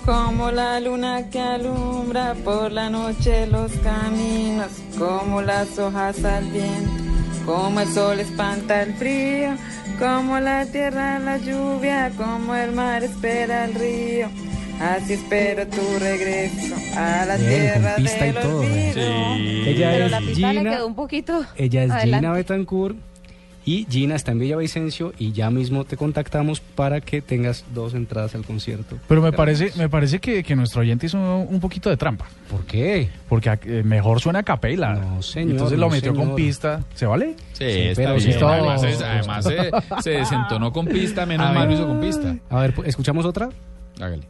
Como 0.05 0.51
la 0.51 0.81
luna 0.81 1.31
que 1.31 1.41
alumbra 1.41 2.35
por 2.45 2.71
la 2.73 2.91
noche 2.91 3.47
los 3.47 3.73
caminos, 3.79 4.69
como 4.99 5.41
las 5.41 5.79
hojas 5.79 6.23
al 6.25 6.45
viento, 6.51 6.91
como 7.47 7.81
el 7.81 7.89
sol 7.89 8.21
espanta 8.21 8.83
el 8.83 8.95
frío, 8.95 9.57
como 9.99 10.39
la 10.41 10.67
tierra 10.67 11.19
la 11.19 11.39
lluvia, 11.39 12.13
como 12.19 12.55
el 12.55 12.73
mar 12.73 13.03
espera 13.03 13.65
el 13.65 13.75
río. 13.75 14.29
Así 14.81 15.15
espero 15.15 15.67
tu 15.69 15.81
regreso 15.99 16.75
a 16.97 17.25
la 17.27 17.37
Bien, 17.37 17.49
tierra 17.49 17.95
con 17.95 18.03
pista 18.05 18.27
y 18.27 18.33
todo, 18.33 18.63
¿eh? 18.65 19.63
Ella 19.67 19.91
Pero 19.93 20.05
es 20.07 20.11
la 20.11 20.19
pista 20.21 20.53
le 20.53 20.59
Gina. 20.61 20.71
quedó 20.73 20.87
un 20.87 20.95
poquito. 20.95 21.45
Ella 21.57 21.85
es 21.85 21.91
adelante. 21.91 22.17
Gina 22.27 22.33
Betancourt 22.33 22.97
y 23.65 23.87
Gina 23.89 24.15
está 24.15 24.33
en 24.33 24.41
Villavicencio 24.41 25.15
y 25.19 25.33
ya 25.33 25.49
mismo 25.49 25.85
te 25.85 25.97
contactamos 25.97 26.61
para 26.61 27.01
que 27.01 27.23
tengas 27.23 27.65
dos 27.73 27.95
entradas 27.95 28.35
al 28.35 28.45
concierto. 28.45 28.99
Pero 29.09 29.23
me 29.23 29.33
parece, 29.33 29.73
me 29.79 29.89
parece 29.89 30.19
que, 30.19 30.43
que 30.43 30.55
nuestro 30.55 30.83
oyente 30.83 31.07
hizo 31.07 31.19
un 31.19 31.61
poquito 31.61 31.89
de 31.89 31.97
trampa. 31.97 32.27
¿Por 32.51 32.67
qué? 32.67 33.09
Porque 33.29 33.49
a- 33.49 33.59
eh, 33.65 33.83
mejor 33.83 34.21
suena 34.21 34.41
a 34.41 34.43
capela. 34.43 34.95
No, 34.95 35.23
señor, 35.23 35.53
Entonces 35.53 35.79
lo 35.79 35.87
no, 35.87 35.93
metió 35.93 36.15
con 36.15 36.35
pista. 36.35 36.83
¿Se 36.95 37.07
vale? 37.07 37.37
Sí, 37.55 37.65
está 37.65 38.03
pero 38.03 38.15
bien. 38.17 38.45
Además, 38.45 38.83
es- 38.83 39.01
además 39.01 39.45
se, 39.45 39.71
se 40.03 40.11
desentonó 40.11 40.73
con 40.73 40.85
pista, 40.87 41.25
menos 41.25 41.47
A 41.47 41.53
mal 41.53 41.69
ver. 41.69 41.79
lo 41.79 41.83
hizo 41.83 41.89
con 41.89 42.01
pista. 42.03 42.37
A 42.51 42.61
ver, 42.61 42.75
¿escuchamos 42.85 43.25
otra? 43.25 43.49
Hágale. 43.99 44.25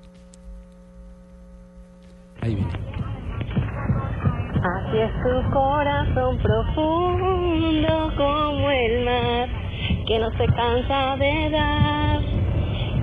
Ahí 2.45 2.55
viene. 2.55 2.71
Así 4.65 4.99
es 4.99 5.13
tu 5.23 5.51
corazón 5.51 6.39
profundo 6.43 8.13
como 8.19 8.71
el 8.71 9.05
mar, 9.07 9.49
que 10.07 10.19
no 10.19 10.31
se 10.33 10.47
cansa 10.55 11.17
de 11.17 11.51
dar, 11.51 12.21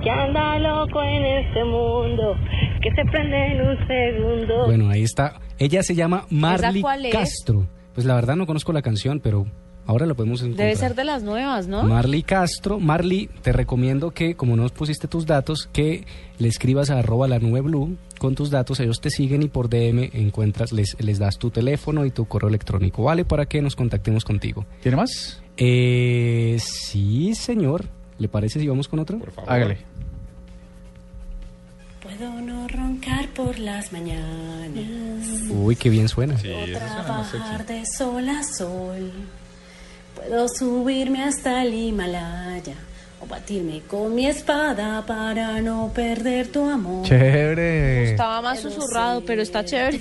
que 0.00 0.10
anda 0.10 0.58
loco 0.60 1.02
en 1.02 1.24
este 1.24 1.64
mundo, 1.64 2.36
que 2.82 2.90
se 2.94 3.04
prende 3.10 3.46
en 3.52 3.66
un 3.66 3.86
segundo. 3.88 4.66
Bueno, 4.66 4.88
ahí 4.90 5.02
está. 5.02 5.40
Ella 5.58 5.82
se 5.82 5.96
llama 5.96 6.24
Marley? 6.30 6.82
Castro. 7.10 7.66
Pues 7.94 8.06
la 8.06 8.14
verdad 8.14 8.36
no 8.36 8.46
conozco 8.46 8.72
la 8.72 8.82
canción, 8.82 9.18
pero 9.20 9.46
ahora 9.86 10.06
la 10.06 10.14
podemos 10.14 10.40
encontrar. 10.42 10.68
Debe 10.68 10.78
ser 10.78 10.94
de 10.94 11.04
las 11.04 11.22
nuevas, 11.22 11.66
¿no? 11.66 11.82
Marley 11.82 12.22
Castro. 12.22 12.78
Marley, 12.78 13.28
te 13.42 13.52
recomiendo 13.52 14.10
que, 14.10 14.34
como 14.34 14.56
no 14.56 14.66
pusiste 14.68 15.08
tus 15.08 15.26
datos, 15.26 15.68
que 15.72 16.04
le 16.38 16.48
escribas 16.48 16.90
a 16.90 16.98
arroba 16.98 17.28
la 17.28 17.38
nube 17.38 17.60
blue 17.60 17.96
con 18.18 18.34
tus 18.34 18.50
datos. 18.50 18.80
Ellos 18.80 19.00
te 19.00 19.10
siguen 19.10 19.42
y 19.42 19.48
por 19.48 19.68
DM 19.68 20.10
encuentras, 20.12 20.72
les, 20.72 20.96
les 21.00 21.18
das 21.18 21.38
tu 21.38 21.50
teléfono 21.50 22.04
y 22.06 22.10
tu 22.10 22.26
correo 22.26 22.48
electrónico, 22.48 23.02
¿vale? 23.04 23.24
Para 23.24 23.46
que 23.46 23.60
nos 23.62 23.76
contactemos 23.76 24.24
contigo. 24.24 24.64
¿Tiene 24.82 24.96
más? 24.96 25.42
Eh, 25.56 26.56
sí, 26.60 27.34
señor. 27.34 27.86
¿Le 28.18 28.28
parece 28.28 28.60
si 28.60 28.68
vamos 28.68 28.88
con 28.88 29.00
otra? 29.00 29.18
Por 29.18 29.32
favor. 29.32 29.50
Hágale. 29.52 29.78
Puedo 32.02 32.40
no 32.40 32.68
roncar 32.68 33.28
por 33.30 33.58
las 33.58 33.92
mañanas. 33.92 35.26
Uy, 35.50 35.76
qué 35.76 35.88
bien 35.88 36.08
suena. 36.08 36.34
o 36.34 36.78
trabajar 36.78 37.66
de 37.66 37.84
sol 37.86 38.28
a 38.28 38.42
sol. 38.42 39.10
Puedo 40.28 40.46
subirme 40.48 41.24
hasta 41.24 41.62
el 41.64 41.74
Himalaya 41.74 42.74
o 43.22 43.26
batirme 43.26 43.80
con 43.88 44.14
mi 44.14 44.26
espada 44.26 45.04
para 45.06 45.60
no 45.60 45.90
perder 45.94 46.48
tu 46.48 46.68
amor. 46.68 47.04
Chévere. 47.06 48.10
Estaba 48.10 48.42
más 48.42 48.60
susurrado, 48.60 49.22
pero 49.24 49.42
está 49.42 49.64
chévere. 49.64 50.00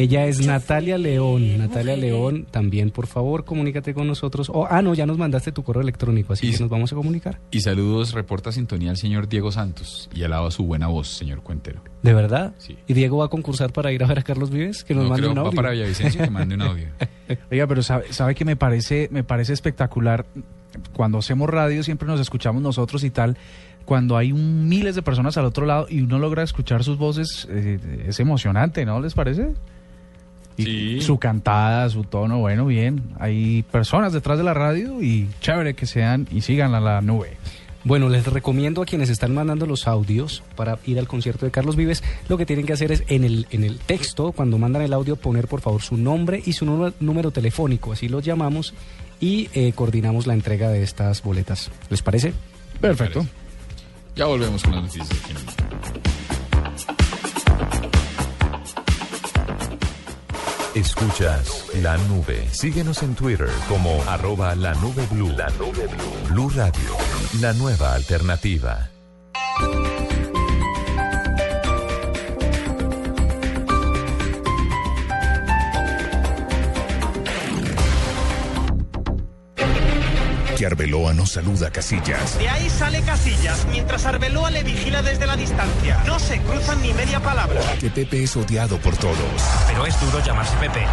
Ella 0.00 0.26
es 0.26 0.46
Natalia 0.46 0.96
León. 0.98 1.58
Natalia 1.58 1.96
León, 1.96 2.46
también 2.50 2.90
por 2.90 3.06
favor 3.06 3.44
comunícate 3.44 3.94
con 3.94 4.06
nosotros. 4.06 4.50
Oh, 4.52 4.66
ah, 4.70 4.82
no, 4.82 4.94
ya 4.94 5.06
nos 5.06 5.18
mandaste 5.18 5.52
tu 5.52 5.62
correo 5.62 5.82
electrónico, 5.82 6.32
así 6.32 6.50
que 6.52 6.58
nos 6.58 6.68
vamos 6.70 6.92
a 6.92 6.96
comunicar. 6.96 7.40
Y 7.50 7.60
saludos, 7.60 8.12
reporta 8.12 8.52
sintonía 8.52 8.90
al 8.90 8.96
señor 8.96 9.28
Diego 9.28 9.50
Santos 9.50 10.08
y 10.14 10.22
alaba 10.22 10.50
su 10.50 10.64
buena 10.64 10.86
voz, 10.88 11.08
señor 11.08 11.42
Cuentero. 11.42 11.80
¿De 12.02 12.14
verdad? 12.14 12.54
Sí. 12.58 12.76
¿Y 12.86 12.94
Diego 12.94 13.18
va 13.18 13.24
a 13.26 13.28
concursar 13.28 13.72
para 13.72 13.90
ir 13.90 14.04
a 14.04 14.06
ver 14.06 14.20
a 14.20 14.22
Carlos 14.22 14.50
Vives? 14.50 14.84
Que 14.84 14.94
nos 14.94 15.04
No, 15.04 15.10
mande 15.10 15.22
creo 15.22 15.32
un 15.32 15.38
va 15.38 15.42
audio. 15.42 15.56
para 15.56 15.70
Villavicencio 15.70 16.22
que 16.22 16.30
mande 16.30 16.54
un 16.54 16.62
audio. 16.62 16.86
Oiga, 17.50 17.66
pero 17.66 17.82
sabe, 17.82 18.12
sabe 18.12 18.34
que 18.36 18.44
me 18.44 18.54
parece, 18.54 19.08
me 19.10 19.24
parece 19.24 19.52
espectacular. 19.52 20.24
Cuando 20.92 21.18
hacemos 21.18 21.48
radio 21.50 21.82
siempre 21.82 22.06
nos 22.08 22.20
escuchamos 22.20 22.62
nosotros 22.62 23.04
y 23.04 23.10
tal. 23.10 23.36
Cuando 23.84 24.16
hay 24.16 24.32
un- 24.32 24.68
miles 24.68 24.94
de 24.96 25.02
personas 25.02 25.36
al 25.36 25.44
otro 25.44 25.64
lado 25.66 25.86
y 25.88 26.00
uno 26.00 26.18
logra 26.18 26.42
escuchar 26.42 26.82
sus 26.82 26.98
voces, 26.98 27.46
eh, 27.50 28.04
es 28.08 28.18
emocionante, 28.20 28.84
¿no 28.84 29.00
les 29.00 29.14
parece? 29.14 29.52
Y 30.56 31.02
Su 31.02 31.18
cantada, 31.18 31.88
su 31.90 32.04
tono, 32.04 32.38
bueno, 32.38 32.64
bien. 32.64 33.02
Hay 33.20 33.62
personas 33.70 34.12
detrás 34.14 34.38
de 34.38 34.44
la 34.44 34.54
radio 34.54 35.02
y 35.02 35.28
chévere 35.40 35.74
que 35.74 35.84
sean 35.84 36.26
y 36.30 36.40
sigan 36.40 36.74
a 36.74 36.80
la 36.80 37.02
nube. 37.02 37.36
Bueno, 37.84 38.08
les 38.08 38.26
recomiendo 38.26 38.82
a 38.82 38.86
quienes 38.86 39.10
están 39.10 39.32
mandando 39.34 39.66
los 39.66 39.86
audios 39.86 40.42
para 40.56 40.78
ir 40.86 40.98
al 40.98 41.06
concierto 41.06 41.44
de 41.44 41.52
Carlos 41.52 41.76
Vives, 41.76 42.02
lo 42.28 42.36
que 42.38 42.46
tienen 42.46 42.66
que 42.66 42.72
hacer 42.72 42.90
es 42.90 43.04
en 43.06 43.22
el, 43.22 43.46
en 43.50 43.62
el 43.64 43.78
texto, 43.78 44.32
cuando 44.32 44.58
mandan 44.58 44.82
el 44.82 44.92
audio, 44.94 45.14
poner 45.14 45.46
por 45.46 45.60
favor 45.60 45.82
su 45.82 45.96
nombre 45.96 46.42
y 46.44 46.54
su 46.54 46.64
número, 46.64 46.94
número 46.98 47.30
telefónico. 47.30 47.92
Así 47.92 48.08
los 48.08 48.24
llamamos 48.24 48.74
y 49.20 49.48
eh, 49.54 49.72
coordinamos 49.74 50.26
la 50.26 50.34
entrega 50.34 50.68
de 50.70 50.82
estas 50.82 51.22
boletas. 51.22 51.70
¿Les 51.90 52.02
parece? 52.02 52.32
Perfecto. 52.80 53.26
Ya 54.14 54.26
volvemos 54.26 54.62
con 54.62 54.74
las 54.74 54.82
noticias. 54.84 55.08
Escuchas 60.74 61.64
la 61.80 61.96
nube. 61.96 62.46
Síguenos 62.52 63.02
en 63.02 63.14
Twitter 63.14 63.48
como 63.66 64.02
arroba 64.02 64.54
la 64.54 64.74
nube 64.74 65.06
blue. 65.10 65.30
La 65.30 65.48
nube 65.50 65.86
blue. 65.86 66.28
Blue 66.28 66.50
Radio, 66.50 66.96
la 67.40 67.54
nueva 67.54 67.94
alternativa. 67.94 68.90
Que 80.56 80.64
Arbeloa 80.64 81.12
no 81.12 81.26
saluda 81.26 81.68
a 81.68 81.70
Casillas. 81.70 82.38
De 82.38 82.48
ahí 82.48 82.70
sale 82.70 83.02
Casillas, 83.02 83.66
mientras 83.70 84.06
Arbeloa 84.06 84.50
le 84.50 84.62
vigila 84.62 85.02
desde 85.02 85.26
la 85.26 85.36
distancia. 85.36 86.02
No 86.06 86.18
se 86.18 86.40
cruzan 86.40 86.80
ni 86.80 86.94
media 86.94 87.20
palabra. 87.20 87.60
Que 87.78 87.90
Pepe 87.90 88.22
es 88.22 88.34
odiado 88.38 88.78
por 88.78 88.96
todos. 88.96 89.18
Pero 89.66 89.84
es 89.84 90.00
duro 90.00 90.24
llamarse 90.24 90.56
Pepe. 90.56 90.86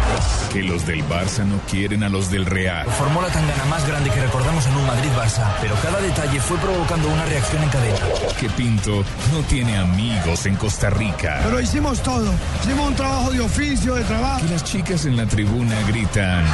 Que 0.52 0.62
los 0.62 0.86
del 0.86 1.02
Barça 1.08 1.46
no 1.46 1.58
quieren 1.70 2.02
a 2.02 2.10
los 2.10 2.30
del 2.30 2.44
Real. 2.44 2.86
Formó 2.98 3.22
la 3.22 3.28
tangana 3.28 3.64
más 3.64 3.88
grande 3.88 4.10
que 4.10 4.20
recordamos 4.20 4.66
en 4.66 4.76
un 4.76 4.86
Madrid-Barça, 4.86 5.54
pero 5.62 5.74
cada 5.76 5.98
detalle 5.98 6.40
fue 6.40 6.58
provocando 6.58 7.08
una 7.08 7.24
reacción 7.24 7.62
en 7.62 7.70
cadena. 7.70 7.98
Que 8.38 8.50
Pinto 8.50 9.02
no 9.32 9.40
tiene 9.48 9.78
amigos 9.78 10.44
en 10.44 10.56
Costa 10.56 10.90
Rica. 10.90 11.40
Pero 11.42 11.58
hicimos 11.58 12.02
todo. 12.02 12.30
Hicimos 12.62 12.88
un 12.88 12.96
trabajo 12.96 13.30
de 13.30 13.40
oficio, 13.40 13.94
de 13.94 14.04
trabajo. 14.04 14.44
Que 14.44 14.52
las 14.52 14.64
chicas 14.64 15.06
en 15.06 15.16
la 15.16 15.24
tribuna 15.24 15.74
gritan. 15.88 16.44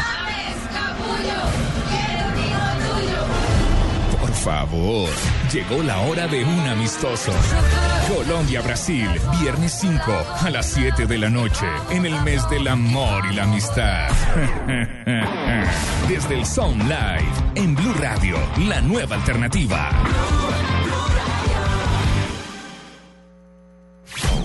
Favor, 4.40 5.10
llegó 5.52 5.82
la 5.82 6.00
hora 6.00 6.26
de 6.26 6.42
un 6.42 6.60
amistoso. 6.60 7.30
Colombia-Brasil, 8.08 9.08
viernes 9.40 9.76
5 9.80 10.02
a 10.42 10.50
las 10.50 10.66
7 10.66 11.06
de 11.06 11.18
la 11.18 11.28
noche, 11.28 11.66
en 11.90 12.06
el 12.06 12.18
mes 12.22 12.48
del 12.48 12.66
amor 12.68 13.22
y 13.30 13.34
la 13.34 13.42
amistad. 13.42 14.08
Desde 16.08 16.34
el 16.38 16.46
Sound 16.46 16.82
Live, 16.84 17.32
en 17.54 17.74
Blue 17.74 17.94
Radio, 18.00 18.38
la 18.66 18.80
nueva 18.80 19.16
alternativa. 19.16 19.90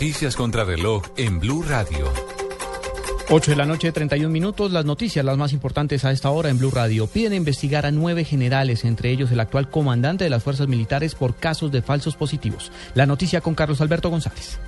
Noticias 0.00 0.34
contra 0.34 0.64
reloj 0.64 1.02
en 1.18 1.40
Blue 1.40 1.62
Radio. 1.62 2.10
8 3.28 3.50
de 3.50 3.56
la 3.58 3.66
noche, 3.66 3.92
31 3.92 4.32
minutos. 4.32 4.72
Las 4.72 4.86
noticias, 4.86 5.22
las 5.22 5.36
más 5.36 5.52
importantes 5.52 6.06
a 6.06 6.10
esta 6.10 6.30
hora 6.30 6.48
en 6.48 6.58
Blue 6.58 6.70
Radio. 6.70 7.06
Piden 7.06 7.34
investigar 7.34 7.84
a 7.84 7.90
nueve 7.90 8.24
generales, 8.24 8.86
entre 8.86 9.10
ellos 9.10 9.30
el 9.30 9.40
actual 9.40 9.68
comandante 9.68 10.24
de 10.24 10.30
las 10.30 10.42
fuerzas 10.42 10.68
militares, 10.68 11.14
por 11.14 11.36
casos 11.36 11.70
de 11.70 11.82
falsos 11.82 12.16
positivos. 12.16 12.72
La 12.94 13.04
noticia 13.04 13.42
con 13.42 13.54
Carlos 13.54 13.82
Alberto 13.82 14.08
González. 14.08 14.58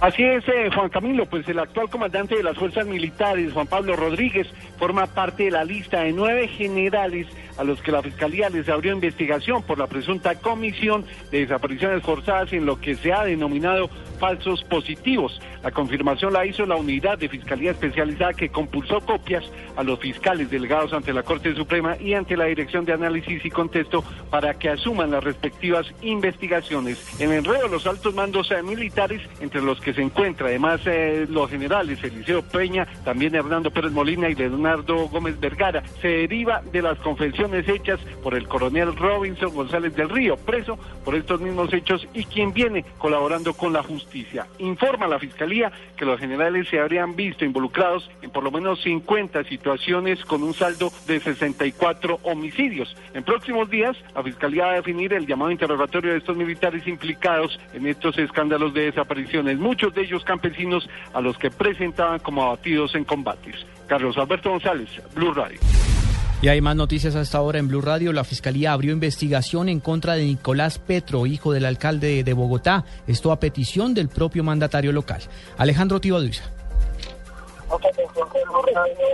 Así 0.00 0.24
es, 0.24 0.42
eh, 0.48 0.70
Juan 0.74 0.88
Camilo, 0.88 1.26
pues 1.26 1.46
el 1.46 1.58
actual 1.58 1.88
comandante 1.90 2.34
de 2.34 2.42
las 2.42 2.56
fuerzas 2.56 2.86
militares, 2.86 3.52
Juan 3.52 3.66
Pablo 3.66 3.94
Rodríguez, 3.94 4.48
forma 4.78 5.06
parte 5.06 5.44
de 5.44 5.50
la 5.50 5.62
lista 5.62 6.00
de 6.00 6.12
nueve 6.12 6.48
generales 6.48 7.26
a 7.58 7.64
los 7.64 7.82
que 7.82 7.92
la 7.92 8.02
Fiscalía 8.02 8.48
les 8.48 8.66
abrió 8.70 8.94
investigación 8.94 9.62
por 9.62 9.78
la 9.78 9.86
presunta 9.86 10.36
comisión 10.36 11.04
de 11.30 11.40
desapariciones 11.40 12.02
forzadas 12.02 12.50
en 12.54 12.64
lo 12.64 12.80
que 12.80 12.96
se 12.96 13.12
ha 13.12 13.24
denominado 13.24 13.90
falsos 14.20 14.62
positivos. 14.64 15.40
La 15.64 15.72
confirmación 15.72 16.32
la 16.32 16.46
hizo 16.46 16.64
la 16.66 16.76
unidad 16.76 17.18
de 17.18 17.28
Fiscalía 17.28 17.72
Especializada 17.72 18.34
que 18.34 18.50
compulsó 18.50 19.00
copias 19.00 19.42
a 19.76 19.82
los 19.82 19.98
fiscales 19.98 20.50
delegados 20.50 20.92
ante 20.92 21.12
la 21.12 21.22
Corte 21.22 21.54
Suprema 21.54 21.96
y 21.98 22.14
ante 22.14 22.36
la 22.36 22.44
Dirección 22.44 22.84
de 22.84 22.92
Análisis 22.92 23.44
y 23.44 23.50
Contesto 23.50 24.04
para 24.30 24.54
que 24.54 24.68
asuman 24.68 25.10
las 25.10 25.24
respectivas 25.24 25.86
investigaciones. 26.02 27.20
En 27.20 27.32
enredo 27.32 27.66
los 27.68 27.86
altos 27.86 28.14
mandos 28.14 28.50
eh, 28.50 28.62
militares, 28.62 29.22
entre 29.40 29.62
los 29.62 29.80
que 29.80 29.94
se 29.94 30.02
encuentra 30.02 30.48
además 30.48 30.80
eh, 30.84 31.26
los 31.28 31.50
generales 31.50 32.02
Eliseo 32.04 32.42
Peña, 32.42 32.86
también 33.04 33.34
Hernando 33.34 33.70
Pérez 33.70 33.92
Molina 33.92 34.28
y 34.28 34.34
Leonardo 34.34 35.08
Gómez 35.08 35.40
Vergara, 35.40 35.82
se 36.02 36.08
deriva 36.08 36.62
de 36.72 36.82
las 36.82 36.98
confesiones 36.98 37.66
hechas 37.68 37.98
por 38.22 38.34
el 38.34 38.46
coronel 38.46 38.94
Robinson 38.94 39.54
González 39.54 39.94
del 39.96 40.10
Río, 40.10 40.36
preso 40.36 40.78
por 41.04 41.14
estos 41.14 41.40
mismos 41.40 41.72
hechos 41.72 42.06
y 42.12 42.24
quien 42.24 42.52
viene 42.52 42.84
colaborando 42.98 43.54
con 43.54 43.72
la 43.72 43.82
justicia. 43.82 44.09
Informa 44.58 45.06
la 45.06 45.18
Fiscalía 45.18 45.72
que 45.96 46.04
los 46.04 46.18
generales 46.18 46.68
se 46.68 46.80
habrían 46.80 47.16
visto 47.16 47.44
involucrados 47.44 48.10
en 48.22 48.30
por 48.30 48.44
lo 48.44 48.50
menos 48.50 48.82
50 48.82 49.44
situaciones 49.44 50.24
con 50.24 50.42
un 50.42 50.54
saldo 50.54 50.92
de 51.06 51.20
64 51.20 52.20
homicidios. 52.22 52.96
En 53.14 53.24
próximos 53.24 53.70
días, 53.70 53.96
la 54.14 54.22
Fiscalía 54.22 54.66
va 54.66 54.72
a 54.72 54.76
definir 54.76 55.12
el 55.12 55.26
llamado 55.26 55.50
interrogatorio 55.50 56.12
de 56.12 56.18
estos 56.18 56.36
militares 56.36 56.86
implicados 56.86 57.58
en 57.72 57.86
estos 57.86 58.18
escándalos 58.18 58.74
de 58.74 58.86
desapariciones, 58.86 59.58
muchos 59.58 59.94
de 59.94 60.02
ellos 60.02 60.24
campesinos 60.24 60.88
a 61.12 61.20
los 61.20 61.38
que 61.38 61.50
presentaban 61.50 62.18
como 62.18 62.42
abatidos 62.42 62.94
en 62.94 63.04
combates. 63.04 63.66
Carlos 63.86 64.16
Alberto 64.18 64.50
González, 64.50 64.90
Blue 65.14 65.32
Radio. 65.32 65.58
Y 66.42 66.48
hay 66.48 66.62
más 66.62 66.74
noticias 66.74 67.16
a 67.16 67.20
esta 67.20 67.42
hora 67.42 67.58
en 67.58 67.68
Blue 67.68 67.82
Radio. 67.82 68.14
La 68.14 68.24
Fiscalía 68.24 68.72
abrió 68.72 68.92
investigación 68.92 69.68
en 69.68 69.78
contra 69.78 70.14
de 70.14 70.24
Nicolás 70.24 70.78
Petro, 70.78 71.26
hijo 71.26 71.52
del 71.52 71.66
alcalde 71.66 72.24
de 72.24 72.32
Bogotá. 72.32 72.82
Esto 73.06 73.30
a 73.30 73.38
petición 73.38 73.92
del 73.92 74.08
propio 74.08 74.42
mandatario 74.42 74.90
local. 74.90 75.20
Alejandro 75.58 76.00
Tibaduiza. 76.00 76.44
Otra 77.68 77.90
atención 77.90 78.26
que 78.32 78.38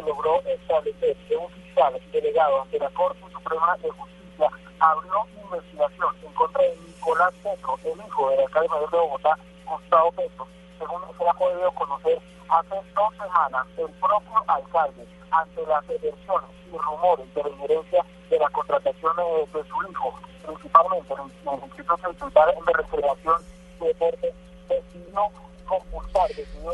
logró 0.07 0.41
establecer 0.45 1.17
que 1.29 1.37
un 1.37 1.51
fiscal 1.51 1.95
delegado 2.13 2.63
ante 2.63 2.79
la 2.79 2.91
Corte 2.91 3.19
Suprema 3.33 3.77
de 3.83 3.91
Justicia 3.91 4.49
abrió 4.79 5.27
investigación 5.43 6.15
en 6.23 6.33
contra 6.33 6.63
de 6.63 6.77
Nicolás 6.87 7.35
Petro, 7.43 7.77
el 7.85 8.07
hijo 8.07 8.31
del 8.31 8.41
alcalde 8.41 8.69
mayor 8.69 8.91
de 8.93 8.99
Bogotá, 8.99 9.39
Gustavo 9.67 10.13
Petro. 10.13 10.47
Según 10.79 11.03
se 11.19 11.29
ha 11.29 11.33
podido 11.35 11.73
conocer, 11.73 12.19
hace 12.49 12.77
dos 12.95 13.11
semanas 13.19 13.67
el 13.79 13.91
propio 13.99 14.45
alcalde, 14.47 15.07
ante 15.33 15.67
las 15.67 15.87
versiones 15.89 16.51
y 16.66 16.66
rumores 16.79 17.35
de 17.35 17.43
la 17.43 17.49
injerencia 17.51 18.05
de 18.31 18.39
la 18.39 18.49
contratación 18.51 19.13
eh, 19.19 19.47
de 19.53 19.65
su 19.65 19.91
hijo, 19.91 20.15
principalmente 20.47 21.15
en 21.15 21.21
el 21.21 21.65
Instituto 21.65 22.13
Central 22.19 22.55
de 22.67 22.73
Recreación 22.73 23.43
y 23.81 23.85
Deporte, 23.85 24.35
decidió 24.69 25.21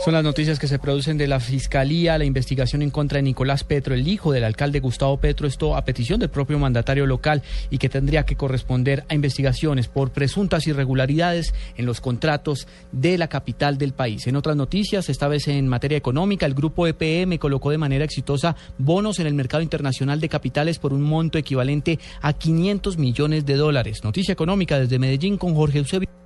Son 0.05 0.15
las 0.15 0.25
noticias 0.25 0.59
que 0.59 0.67
se 0.67 0.79
producen 0.79 1.19
de 1.19 1.29
la 1.29 1.41
Fiscalía, 1.41 2.19
la 2.19 2.25
investigación 2.25 2.83
en 2.83 2.91
contra 2.91 3.17
de 3.17 3.23
Nicolás 3.23 3.65
Petro, 3.65 3.95
el 3.95 4.09
hijo 4.09 4.33
del 4.33 4.45
alcalde 4.45 4.81
Gustavo 4.81 5.17
Petro, 5.19 5.47
esto 5.47 5.77
a 5.77 5.85
petición 5.85 6.19
del 6.21 6.31
propio 6.31 6.59
mandatario 6.59 7.07
local 7.07 7.43
y 7.71 7.79
que 7.79 7.89
tendría 7.89 8.25
que 8.25 8.37
corresponder 8.37 9.05
a 9.09 9.15
investigaciones 9.15 9.89
por 9.89 10.11
presuntas 10.11 10.67
irregularidades 10.67 11.55
en 11.77 11.87
los 11.87 12.01
contratos 12.01 12.67
de 12.91 13.19
la 13.19 13.29
capital 13.29 13.79
del 13.79 13.93
país. 13.93 14.27
En 14.27 14.37
otras 14.37 14.57
noticias, 14.57 15.09
esta 15.09 15.29
vez 15.29 15.49
en 15.49 15.69
materia 15.69 15.99
económica, 15.99 16.47
el 16.47 16.55
grupo 16.55 16.87
EPM 16.87 17.39
colocó 17.39 17.71
de 17.71 17.79
manera 17.79 18.05
exitosa 18.05 18.57
bonos 18.79 19.19
en 19.19 19.27
el 19.27 19.35
mercado 19.35 19.63
internacional 19.63 20.21
de 20.21 20.29
capitales 20.29 20.79
por 20.79 20.93
un 20.93 21.03
monto 21.03 21.39
equivalente 21.39 21.99
a 22.21 22.33
500 22.33 22.99
millones 22.99 23.47
de 23.47 23.57
dólares. 23.57 24.05
Noticia 24.05 24.33
económica 24.33 24.79
desde 24.79 24.99
Medellín 24.99 25.37
con 25.39 25.55
Jorge 25.55 25.79
Eusebio. 25.79 26.22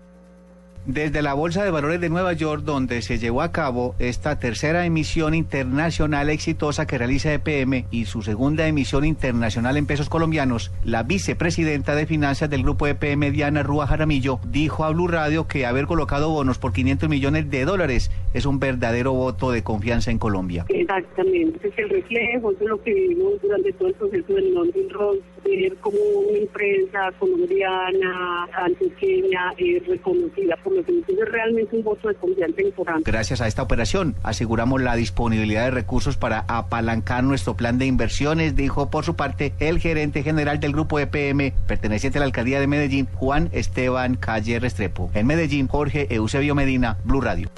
Desde 0.86 1.20
la 1.20 1.34
Bolsa 1.34 1.64
de 1.64 1.72
Valores 1.72 2.00
de 2.00 2.08
Nueva 2.08 2.32
York, 2.32 2.62
donde 2.62 3.02
se 3.02 3.18
llevó 3.18 3.42
a 3.42 3.50
cabo 3.50 3.96
esta 3.98 4.38
tercera 4.38 4.86
emisión 4.86 5.34
internacional 5.34 6.30
exitosa 6.30 6.86
que 6.86 6.96
realiza 6.96 7.34
EPM 7.34 7.86
y 7.90 8.04
su 8.04 8.22
segunda 8.22 8.68
emisión 8.68 9.04
internacional 9.04 9.76
en 9.76 9.86
pesos 9.86 10.08
colombianos, 10.08 10.70
la 10.84 11.02
vicepresidenta 11.02 11.96
de 11.96 12.06
finanzas 12.06 12.48
del 12.50 12.62
grupo 12.62 12.86
EPM, 12.86 13.32
Diana 13.32 13.64
Rúa 13.64 13.88
Jaramillo, 13.88 14.38
dijo 14.46 14.84
a 14.84 14.90
Blue 14.90 15.08
Radio 15.08 15.48
que 15.48 15.66
haber 15.66 15.86
colocado 15.86 16.30
bonos 16.30 16.58
por 16.58 16.72
500 16.72 17.08
millones 17.08 17.50
de 17.50 17.64
dólares 17.64 18.12
es 18.32 18.46
un 18.46 18.60
verdadero 18.60 19.12
voto 19.12 19.50
de 19.50 19.64
confianza 19.64 20.12
en 20.12 20.18
Colombia. 20.18 20.66
Exactamente, 20.68 21.66
es 21.66 21.78
el 21.78 21.88
reflejo 21.88 22.52
de 22.52 22.64
lo 22.64 22.80
que 22.80 22.94
vivimos 22.94 23.42
durante 23.42 23.72
todo 23.72 23.88
el 23.88 23.94
proceso 23.94 24.34
del 24.34 24.54
London 24.54 24.90
Road, 24.90 25.16
ver 25.44 25.74
como 25.78 25.98
una 26.28 26.38
empresa 26.38 27.10
colombiana, 27.18 28.46
antioqueña, 28.52 29.52
es 29.58 29.84
reconocida 29.88 30.56
por 30.62 30.75
Es 30.80 31.28
realmente 31.30 31.76
un 31.76 31.82
voto 31.82 32.08
de 32.08 32.14
confianza 32.14 32.62
importante. 32.62 33.10
Gracias 33.10 33.40
a 33.40 33.46
esta 33.46 33.62
operación 33.62 34.14
aseguramos 34.22 34.82
la 34.82 34.96
disponibilidad 34.96 35.64
de 35.64 35.70
recursos 35.70 36.16
para 36.16 36.44
apalancar 36.48 37.24
nuestro 37.24 37.54
plan 37.54 37.78
de 37.78 37.86
inversiones, 37.86 38.56
dijo 38.56 38.90
por 38.90 39.04
su 39.04 39.16
parte 39.16 39.54
el 39.60 39.78
gerente 39.78 40.22
general 40.22 40.60
del 40.60 40.72
grupo 40.72 40.98
EPM, 40.98 41.52
perteneciente 41.66 42.18
a 42.18 42.20
la 42.20 42.26
alcaldía 42.26 42.60
de 42.60 42.66
Medellín, 42.66 43.08
Juan 43.14 43.48
Esteban 43.52 44.16
Calle 44.16 44.58
Restrepo. 44.60 45.10
En 45.14 45.26
Medellín, 45.26 45.68
Jorge 45.68 46.06
Eusebio 46.14 46.54
Medina, 46.54 46.98
Blue 47.04 47.20
Radio. 47.20 47.50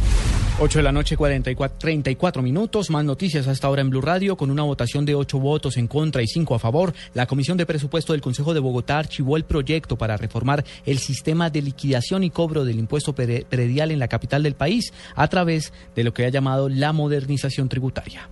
8 0.61 0.81
de 0.81 0.83
la 0.83 0.91
noche, 0.91 1.17
44, 1.17 1.79
34 1.79 2.43
minutos. 2.43 2.91
Más 2.91 3.05
noticias 3.05 3.47
hasta 3.47 3.69
ahora 3.69 3.81
en 3.81 3.91
Blue 3.91 4.01
Radio. 4.01 4.37
Con 4.37 4.51
una 4.51 4.65
votación 4.65 5.05
de 5.05 5.15
8 5.15 5.39
votos 5.39 5.77
en 5.77 5.87
contra 5.87 6.21
y 6.21 6.27
5 6.27 6.53
a 6.57 6.59
favor, 6.59 6.95
la 7.15 7.27
Comisión 7.27 7.57
de 7.57 7.65
Presupuesto 7.65 8.13
del 8.13 8.21
Consejo 8.21 8.55
de 8.55 8.59
Bogotá 8.59 8.99
archivó 8.99 9.37
el 9.37 9.45
proyecto 9.45 9.97
para 9.97 10.17
reformar 10.17 10.65
el 10.85 10.99
sistema 10.99 11.49
de 11.49 11.63
liquidación 11.63 12.25
y 12.25 12.31
cobro 12.31 12.65
del 12.65 12.81
impuesto 12.81 13.15
predial 13.15 13.93
en 13.93 14.01
la 14.01 14.09
capital 14.09 14.43
del 14.43 14.57
país 14.57 14.93
a 15.15 15.29
través 15.29 15.73
de 15.95 16.03
lo 16.03 16.13
que 16.13 16.27
ha 16.27 16.29
llamado 16.29 16.69
la 16.69 16.93
modernización 16.93 17.69
tributaria. 17.69 18.29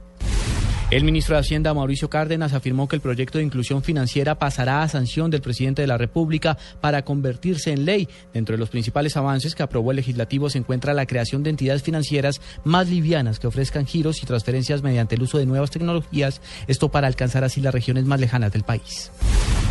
El 0.88 1.02
ministro 1.02 1.34
de 1.34 1.40
Hacienda, 1.40 1.74
Mauricio 1.74 2.08
Cárdenas, 2.08 2.52
afirmó 2.52 2.86
que 2.86 2.94
el 2.94 3.02
proyecto 3.02 3.38
de 3.38 3.44
inclusión 3.44 3.82
financiera 3.82 4.38
pasará 4.38 4.84
a 4.84 4.88
sanción 4.88 5.32
del 5.32 5.40
presidente 5.40 5.82
de 5.82 5.88
la 5.88 5.98
República 5.98 6.56
para 6.80 7.04
convertirse 7.04 7.72
en 7.72 7.84
ley. 7.84 8.08
Dentro 8.32 8.54
de 8.54 8.60
los 8.60 8.70
principales 8.70 9.16
avances 9.16 9.56
que 9.56 9.64
aprobó 9.64 9.90
el 9.90 9.96
legislativo 9.96 10.48
se 10.48 10.58
encuentra 10.58 10.94
la 10.94 11.06
creación 11.06 11.42
de 11.42 11.50
entidades 11.50 11.82
financieras 11.82 12.40
más 12.62 12.88
livianas 12.88 13.40
que 13.40 13.48
ofrezcan 13.48 13.84
giros 13.84 14.22
y 14.22 14.26
transferencias 14.26 14.84
mediante 14.84 15.16
el 15.16 15.22
uso 15.22 15.38
de 15.38 15.46
nuevas 15.46 15.72
tecnologías, 15.72 16.40
esto 16.68 16.88
para 16.88 17.08
alcanzar 17.08 17.42
así 17.42 17.60
las 17.60 17.74
regiones 17.74 18.04
más 18.04 18.20
lejanas 18.20 18.52
del 18.52 18.62
país. 18.62 19.10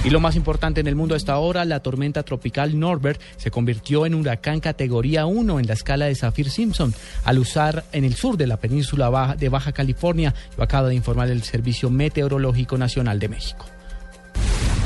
Y 0.05 0.11
lo 0.11 0.19
más 0.19 0.35
importante 0.35 0.81
en 0.81 0.87
el 0.87 0.95
mundo 0.95 1.15
hasta 1.15 1.33
ahora, 1.33 1.65
la 1.65 1.79
tormenta 1.79 2.21
tropical 2.21 2.79
Norbert 2.79 3.19
se 3.37 3.49
convirtió 3.49 4.05
en 4.05 4.13
huracán 4.13 4.59
categoría 4.59 5.25
1 5.25 5.59
en 5.59 5.65
la 5.65 5.73
escala 5.73 6.05
de 6.05 6.13
Saffir-Simpson 6.13 6.93
al 7.23 7.39
usar 7.39 7.85
en 7.91 8.03
el 8.03 8.13
sur 8.13 8.37
de 8.37 8.45
la 8.45 8.57
península 8.57 9.35
de 9.39 9.49
Baja 9.49 9.71
California. 9.71 10.35
Lo 10.57 10.63
acaba 10.63 10.89
de 10.89 10.93
informar 11.05 11.29
el 11.29 11.43
Servicio 11.43 11.91
Meteorológico 11.91 12.79
Nacional 12.79 13.19
de 13.19 13.29
México. 13.29 13.67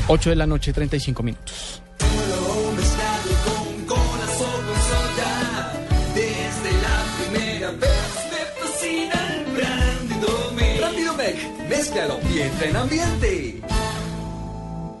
8 0.08 0.28
de 0.28 0.36
la 0.36 0.46
noche, 0.46 0.70
35 0.70 1.22
minutos. 1.22 1.82
mézclalo 11.68 12.18
y 12.30 12.40
entra 12.40 12.68
en 12.68 12.76
ambiente. 12.76 13.60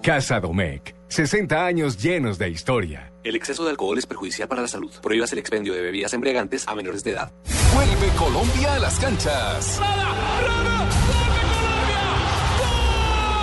Casa 0.02 0.40
Domecq. 0.40 0.94
60 1.08 1.66
años 1.66 2.00
llenos 2.00 2.38
de 2.38 2.48
historia. 2.48 3.12
El 3.24 3.36
exceso 3.36 3.64
de 3.64 3.70
alcohol 3.70 3.98
es 3.98 4.06
perjudicial 4.06 4.48
para 4.48 4.62
la 4.62 4.68
salud. 4.68 4.90
Prohíbas 5.02 5.32
el 5.32 5.40
expendio 5.40 5.74
de 5.74 5.82
bebidas 5.82 6.14
embriagantes 6.14 6.66
a 6.66 6.74
menores 6.74 7.04
de 7.04 7.10
edad. 7.10 7.32
Vuelve 7.74 8.08
Colombia 8.16 8.74
a 8.74 8.78
las 8.78 8.98
canchas. 8.98 9.80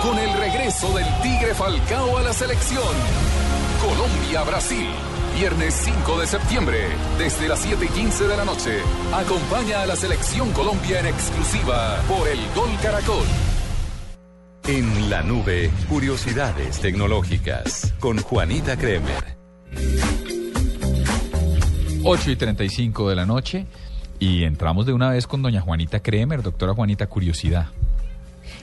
Con 0.02 0.18
el 0.18 0.32
regreso 0.34 0.94
del 0.96 1.06
Tigre 1.22 1.54
Falcao 1.54 2.18
a 2.18 2.22
la 2.22 2.32
selección. 2.32 2.94
Colombia-Brasil. 3.80 4.88
Viernes 5.34 5.74
5 5.84 6.20
de 6.20 6.26
septiembre, 6.26 6.78
desde 7.16 7.48
las 7.48 7.60
7 7.60 7.84
y 7.84 7.88
15 7.88 8.26
de 8.26 8.36
la 8.36 8.44
noche. 8.44 8.80
Acompaña 9.14 9.82
a 9.82 9.86
la 9.86 9.96
selección 9.96 10.52
Colombia 10.52 11.00
en 11.00 11.06
exclusiva 11.06 12.02
por 12.08 12.26
el 12.26 12.38
Gol 12.54 12.70
Caracol. 12.82 13.24
En 14.66 15.08
la 15.08 15.22
nube, 15.22 15.70
curiosidades 15.88 16.80
tecnológicas 16.80 17.94
con 18.00 18.18
Juanita 18.18 18.76
Kremer. 18.76 19.38
8 22.04 22.30
y 22.30 22.36
35 22.36 23.10
de 23.10 23.16
la 23.16 23.26
noche. 23.26 23.66
Y 24.18 24.44
entramos 24.44 24.86
de 24.86 24.92
una 24.92 25.10
vez 25.10 25.26
con 25.26 25.42
doña 25.42 25.60
Juanita 25.60 26.00
Kremer, 26.00 26.42
doctora 26.42 26.74
Juanita, 26.74 27.06
curiosidad. 27.06 27.66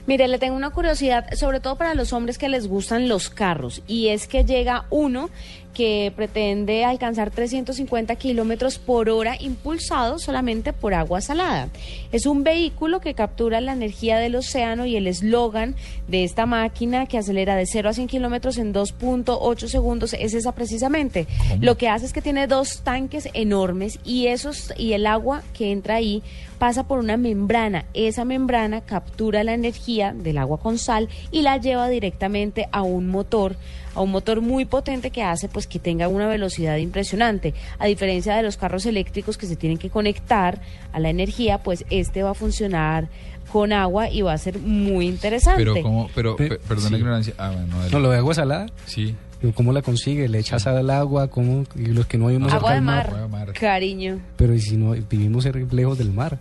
Mire, 0.06 0.28
le 0.28 0.38
tengo 0.38 0.56
una 0.56 0.70
curiosidad, 0.70 1.32
sobre 1.34 1.60
todo 1.60 1.76
para 1.76 1.94
los 1.94 2.12
hombres 2.12 2.38
que 2.38 2.48
les 2.48 2.68
gustan 2.68 3.08
los 3.08 3.28
carros, 3.28 3.82
y 3.86 4.08
es 4.08 4.28
que 4.28 4.44
llega 4.44 4.84
uno 4.90 5.30
que 5.76 6.10
pretende 6.16 6.86
alcanzar 6.86 7.30
350 7.30 8.16
kilómetros 8.16 8.78
por 8.78 9.10
hora 9.10 9.36
impulsado 9.38 10.18
solamente 10.18 10.72
por 10.72 10.94
agua 10.94 11.20
salada. 11.20 11.68
Es 12.12 12.24
un 12.24 12.44
vehículo 12.44 13.00
que 13.00 13.12
captura 13.12 13.60
la 13.60 13.74
energía 13.74 14.18
del 14.18 14.36
océano 14.36 14.86
y 14.86 14.96
el 14.96 15.06
eslogan 15.06 15.74
de 16.08 16.24
esta 16.24 16.46
máquina 16.46 17.04
que 17.04 17.18
acelera 17.18 17.56
de 17.56 17.66
0 17.66 17.90
a 17.90 17.92
100 17.92 18.08
kilómetros 18.08 18.56
en 18.56 18.72
2.8 18.72 19.68
segundos 19.68 20.14
es 20.14 20.32
esa 20.32 20.52
precisamente. 20.52 21.26
Lo 21.60 21.76
que 21.76 21.90
hace 21.90 22.06
es 22.06 22.14
que 22.14 22.22
tiene 22.22 22.46
dos 22.46 22.80
tanques 22.80 23.28
enormes 23.34 23.98
y 24.02 24.28
esos 24.28 24.72
y 24.78 24.94
el 24.94 25.06
agua 25.06 25.42
que 25.52 25.72
entra 25.72 25.96
ahí 25.96 26.22
pasa 26.58 26.84
por 26.84 27.00
una 27.00 27.18
membrana. 27.18 27.84
Esa 27.92 28.24
membrana 28.24 28.80
captura 28.80 29.44
la 29.44 29.52
energía 29.52 30.14
del 30.14 30.38
agua 30.38 30.58
con 30.58 30.78
sal 30.78 31.10
y 31.30 31.42
la 31.42 31.58
lleva 31.58 31.90
directamente 31.90 32.66
a 32.72 32.80
un 32.80 33.08
motor 33.08 33.56
a 33.96 34.00
un 34.02 34.10
motor 34.12 34.40
muy 34.40 34.64
potente 34.66 35.10
que 35.10 35.22
hace 35.22 35.48
pues 35.48 35.66
que 35.66 35.78
tenga 35.80 36.06
una 36.08 36.28
velocidad 36.28 36.76
impresionante. 36.76 37.54
A 37.78 37.86
diferencia 37.86 38.36
de 38.36 38.42
los 38.42 38.56
carros 38.56 38.86
eléctricos 38.86 39.36
que 39.38 39.46
se 39.46 39.56
tienen 39.56 39.78
que 39.78 39.90
conectar 39.90 40.60
a 40.92 41.00
la 41.00 41.08
energía, 41.10 41.58
pues 41.58 41.84
este 41.90 42.22
va 42.22 42.30
a 42.30 42.34
funcionar 42.34 43.08
con 43.52 43.72
agua 43.72 44.10
y 44.10 44.22
va 44.22 44.32
a 44.32 44.38
ser 44.38 44.58
muy 44.58 45.06
interesante. 45.06 45.62
Pero, 45.64 45.80
¿cómo? 45.82 46.10
Pero, 46.14 46.36
Pe- 46.36 46.48
pe- 46.50 46.58
perdón 46.58 46.84
sí. 46.86 46.90
la 46.92 46.98
ignorancia. 46.98 47.34
Ah, 47.38 47.50
bueno. 47.50 47.76
No, 47.90 48.00
lo 48.00 48.10
de 48.10 48.18
agua 48.18 48.34
salada. 48.34 48.66
Sí. 48.84 49.14
¿Cómo 49.54 49.72
la 49.72 49.82
consigue? 49.82 50.28
¿Le 50.28 50.38
echas 50.38 50.66
al 50.66 50.88
agua? 50.90 51.28
¿Cómo? 51.28 51.64
Y 51.76 51.86
los 51.86 52.06
que 52.06 52.18
no 52.18 52.26
vivimos 52.26 52.50
cerca 52.50 52.58
agua 52.66 52.74
de 52.74 52.80
mar, 53.28 53.52
cariño. 53.52 54.18
Pero 54.36 54.54
¿y 54.54 54.60
si 54.60 54.76
no 54.76 54.92
vivimos 54.92 55.46
lejos 55.72 55.98
del 55.98 56.12
mar? 56.12 56.38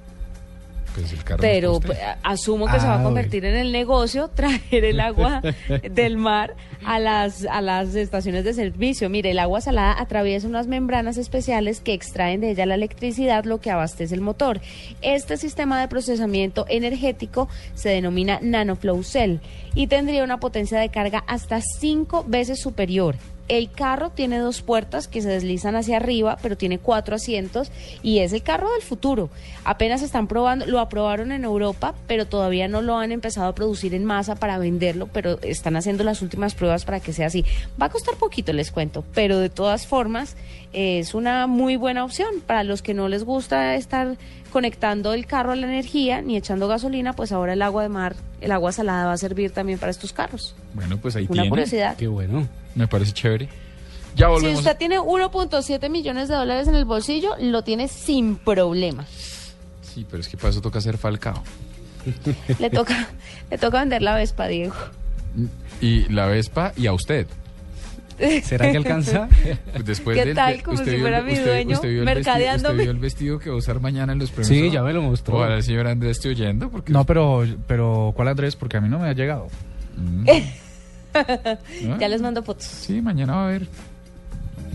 Pues 0.96 1.12
el 1.12 1.24
carro 1.26 1.42
Pero 1.42 1.80
pues, 1.82 2.00
asumo 2.24 2.68
que 2.68 2.80
se 2.80 2.88
va 2.88 2.96
a 2.96 3.00
Ah, 3.02 3.04
convertir 3.04 3.44
en 3.44 3.56
el 3.56 3.74
negocio 3.74 4.30
traer 4.34 4.86
el 4.86 5.02
agua 5.02 5.42
del 5.92 6.16
mar 6.18 6.56
a 6.86 7.00
las, 7.00 7.46
a 7.46 7.62
las 7.62 7.96
estaciones 7.96 8.46
de 8.46 8.54
servicio. 8.54 9.10
Mire, 9.10 9.32
el 9.32 9.40
agua 9.40 9.60
salada 9.60 10.00
atraviesa 10.00 10.48
unas 10.48 10.68
membranas 10.68 11.18
especiales 11.18 11.82
que 11.82 11.94
extraen 11.94 12.40
de 12.40 12.52
ella 12.52 12.66
la 12.66 12.76
electricidad, 12.76 13.44
lo 13.44 13.60
que 13.60 13.72
abastece 13.72 14.16
el 14.16 14.22
motor. 14.22 14.62
Este 15.02 15.36
sistema 15.36 15.82
de 15.82 15.90
procesamiento 15.90 16.66
energético 16.70 17.50
se 17.74 17.90
denomina 17.90 18.40
nanoflow 18.42 19.04
cell 19.04 19.40
y 19.74 19.88
tendría 19.88 20.24
una 20.24 20.40
potencia 20.40 20.80
de 20.80 20.90
carga 20.90 21.24
hasta 21.28 21.60
cinco 21.62 22.24
veces 22.26 22.62
superior. 22.62 23.16
El 23.48 23.70
carro 23.70 24.10
tiene 24.10 24.40
dos 24.40 24.62
puertas 24.62 25.08
que 25.08 25.22
se 25.22 25.30
deslizan 25.30 25.76
hacia 25.76 25.98
arriba, 25.98 26.38
pero 26.42 26.58
tiene 26.58 26.80
cuatro 26.80 27.16
asientos 27.16 27.72
y 28.02 28.20
es 28.20 28.34
el 28.34 28.42
carro 28.42 28.72
del 28.72 28.82
futuro. 28.82 29.30
Apenas 29.64 30.02
están 30.02 30.28
probando, 30.28 30.66
lo 30.66 30.80
aprobaron 30.80 31.32
en 31.32 31.44
Europa, 31.44 31.94
pero 32.08 32.26
todavía 32.26 32.68
no 32.68 32.82
lo 32.82 32.98
han 32.98 33.12
empezado 33.12 33.48
a 33.48 33.56
producir 33.56 33.94
en 33.94 34.04
masa 34.04 34.36
para 34.36 34.58
venderlo, 34.58 35.08
pero 35.14 35.40
están 35.42 35.76
haciendo 35.76 36.04
las 36.04 36.24
últimas 36.24 36.56
pruebas 36.56 36.86
para 36.86 37.00
que 37.00 37.14
sea 37.14 37.28
así. 37.28 37.46
Va 37.80 37.86
a 37.86 37.90
costar 37.90 38.16
poquito, 38.16 38.52
les 38.52 38.72
cuento, 38.72 39.04
pero 39.14 39.38
de 39.38 39.50
todas 39.50 39.86
formas 39.86 40.36
eh, 40.74 41.00
es 41.00 41.14
una 41.14 41.46
muy 41.46 41.76
buena 41.76 42.04
opción 42.04 42.42
para 42.46 42.64
los 42.64 42.82
que 42.82 42.94
no 42.96 43.08
les 43.10 43.24
gusta 43.24 43.76
estar 43.76 44.18
conectando 44.56 45.12
el 45.12 45.26
carro 45.26 45.52
a 45.52 45.56
la 45.58 45.68
energía 45.68 46.22
ni 46.22 46.38
echando 46.38 46.70
gasolina, 46.70 47.12
pues 47.12 47.34
ahora 47.34 47.52
el 47.52 47.62
agua 47.62 47.84
de 47.84 47.90
mar, 47.90 48.16
el 48.40 48.54
agua 48.54 48.72
salada 48.72 49.08
va 49.08 49.12
a 49.12 49.18
servir 49.18 49.52
también 49.52 49.78
para 49.80 49.90
estos 49.90 50.14
carros. 50.14 50.56
Bueno, 50.74 50.98
pues 50.98 51.14
ahí 51.18 51.26
Una 51.26 51.42
tiene. 51.42 51.50
curiosidad. 51.50 51.98
Qué 51.98 52.08
bueno. 52.08 52.48
Me 52.74 52.88
parece 52.88 53.12
chévere. 53.12 53.50
Ya 54.16 54.30
Si 54.40 54.48
usted 54.48 54.78
tiene 54.78 54.98
1.7 54.98 55.90
millones 55.90 56.30
de 56.30 56.36
dólares 56.36 56.70
en 56.70 56.76
el 56.76 56.86
bolsillo, 56.86 57.32
lo 57.38 57.66
tiene 57.66 57.90
sin 57.90 58.38
problema. 58.38 59.06
Sí, 59.82 60.06
pero 60.10 60.22
es 60.22 60.30
que 60.30 60.38
para 60.38 60.52
eso 60.52 60.62
toca 60.62 60.80
hacer 60.80 60.98
Falcao. 60.98 61.44
Le 62.58 62.70
toca, 62.70 63.10
le 63.52 63.58
toca 63.58 63.82
vender 63.82 64.04
la 64.04 64.16
Vespa, 64.16 64.48
Diego. 64.48 64.74
Y 65.82 66.08
la 66.08 66.28
Vespa 66.28 66.72
y 66.78 66.88
a 66.88 66.94
usted. 66.94 67.28
¿Será 68.44 68.72
que 68.72 68.78
alcanza? 68.78 69.28
Pues 69.74 69.86
Después 69.86 70.18
¿Qué 70.18 70.26
del- 70.26 70.36
tal? 70.36 70.58
de- 70.58 70.64
Como 70.64 70.76
usted 70.76 70.86
si 70.92 70.96
vio 70.96 71.02
fuera 71.02 71.20
el- 71.20 71.26
mi 71.26 71.32
usted- 71.34 71.46
dueño, 71.46 71.76
usted 71.76 71.90
vio 71.90 72.00
el 72.00 72.06
vestido- 72.06 72.16
mercadeándome. 72.16 72.74
Usted 72.76 72.84
vio 72.84 72.92
el 72.92 73.00
vestido 73.00 73.40
que 73.40 73.50
va 73.50 73.56
a 73.56 73.60
usar 73.60 73.80
mañana 73.82 74.14
en 74.14 74.20
los 74.20 74.30
premios. 74.32 74.48
Sí, 74.48 74.70
ya 74.72 74.82
me 74.84 74.94
lo 74.94 75.02
mostró. 75.02 75.36
Ojalá 75.38 75.56
el 75.56 75.64
señor 75.64 75.88
Andrés 75.88 76.18
esté 76.18 76.30
oyendo. 76.30 76.70
Porque 76.70 76.92
No, 76.94 77.04
pero, 77.06 77.46
pero 77.68 78.14
¿cuál 78.16 78.28
Andrés? 78.30 78.56
Porque 78.56 78.78
a 78.78 78.82
mí 78.82 78.88
no 78.90 79.00
me 79.00 79.10
ha 79.10 79.14
llegado. 79.14 79.48
ya 82.00 82.08
les 82.08 82.22
mando 82.22 82.44
fotos. 82.44 82.66
Sí, 82.66 83.02
mañana 83.02 83.36
va 83.36 83.44
a 83.44 83.48
haber. 83.48 83.68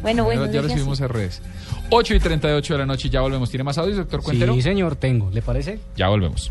Bueno, 0.03 0.25
bueno. 0.25 0.47
ya 0.47 0.61
lo 0.63 0.67
así. 0.67 0.77
subimos 0.77 1.01
a 1.03 1.09
redes. 1.09 1.43
8 1.91 2.15
y 2.15 2.21
38 2.21 2.75
de 2.75 2.79
la 2.79 2.87
noche 2.87 3.09
y 3.09 3.11
ya 3.11 3.21
volvemos. 3.21 3.51
¿Tiene 3.51 3.65
más 3.65 3.77
audios, 3.79 3.99
doctor 3.99 4.23
Cuentero? 4.23 4.55
Sí, 4.55 4.63
señor, 4.63 4.97
tengo. 4.97 5.31
¿Le 5.31 5.43
parece? 5.43 5.79
Ya 5.97 6.09
volvemos. 6.09 6.51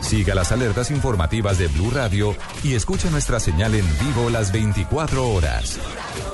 Siga 0.00 0.34
las 0.34 0.52
alertas 0.52 0.90
informativas 0.90 1.58
de 1.58 1.68
Blue 1.68 1.90
Radio 1.90 2.34
y 2.62 2.74
escuche 2.74 3.10
nuestra 3.10 3.40
señal 3.40 3.74
en 3.74 3.86
vivo 3.98 4.30
las 4.30 4.52
24 4.52 5.28
horas. 5.28 5.78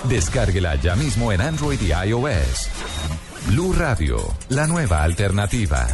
Descárguela 0.04 0.76
ya 0.76 0.96
mismo 0.96 1.32
en 1.32 1.40
Android 1.40 1.80
y 1.80 1.92
iOS. 2.08 2.68
Blue 3.48 3.72
Radio, 3.72 4.18
la 4.48 4.66
nueva 4.66 5.02
alternativa. 5.02 5.86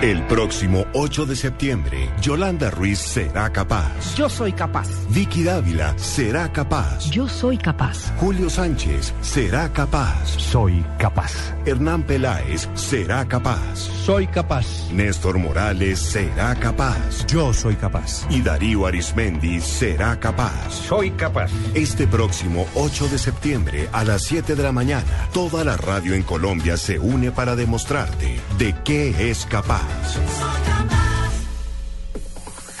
El 0.00 0.22
próximo 0.28 0.86
8 0.92 1.26
de 1.26 1.34
septiembre, 1.34 2.08
Yolanda 2.20 2.70
Ruiz 2.70 3.00
será 3.00 3.52
capaz. 3.52 4.14
Yo 4.14 4.28
soy 4.28 4.52
capaz. 4.52 4.86
Vicky 5.10 5.42
Dávila 5.42 5.92
será 5.98 6.52
capaz. 6.52 7.10
Yo 7.10 7.26
soy 7.28 7.58
capaz. 7.58 8.12
Julio 8.16 8.48
Sánchez 8.48 9.12
será 9.22 9.72
capaz. 9.72 10.24
Soy 10.38 10.84
capaz. 11.00 11.52
Hernán 11.66 12.04
Peláez 12.04 12.68
será 12.74 13.26
capaz. 13.26 13.76
Soy 13.76 14.28
capaz. 14.28 14.88
Néstor 14.92 15.36
Morales 15.36 15.98
será 15.98 16.54
capaz. 16.54 17.26
Yo 17.26 17.52
soy 17.52 17.74
capaz. 17.74 18.24
Y 18.30 18.40
Darío 18.40 18.86
Arismendi 18.86 19.60
será 19.60 20.20
capaz. 20.20 20.70
Soy 20.70 21.10
capaz. 21.10 21.50
Este 21.74 22.06
próximo 22.06 22.68
8 22.76 23.08
de 23.08 23.18
septiembre 23.18 23.88
a 23.92 24.04
las 24.04 24.22
7 24.22 24.54
de 24.54 24.62
la 24.62 24.70
mañana, 24.70 25.28
toda 25.32 25.64
la 25.64 25.76
radio 25.76 26.14
en 26.14 26.22
Colombia 26.22 26.76
se 26.76 27.00
une 27.00 27.32
para 27.32 27.56
demostrarte 27.56 28.38
de 28.58 28.76
qué 28.84 29.28
es 29.28 29.44
capaz. 29.44 29.87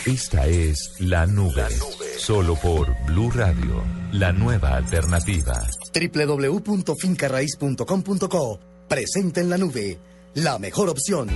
Esta 0.06 0.46
es 0.46 0.94
La 1.00 1.26
Nube. 1.26 1.66
Solo 2.16 2.54
por 2.56 2.94
Blue 3.06 3.30
Radio, 3.30 3.84
la 4.12 4.32
nueva 4.32 4.76
alternativa. 4.76 5.66
www.fincarraiz.com.co 5.92 8.60
Presenta 8.88 9.42
en 9.42 9.50
la 9.50 9.58
nube. 9.58 9.98
La 10.34 10.58
mejor 10.58 10.88
opción. 10.88 11.28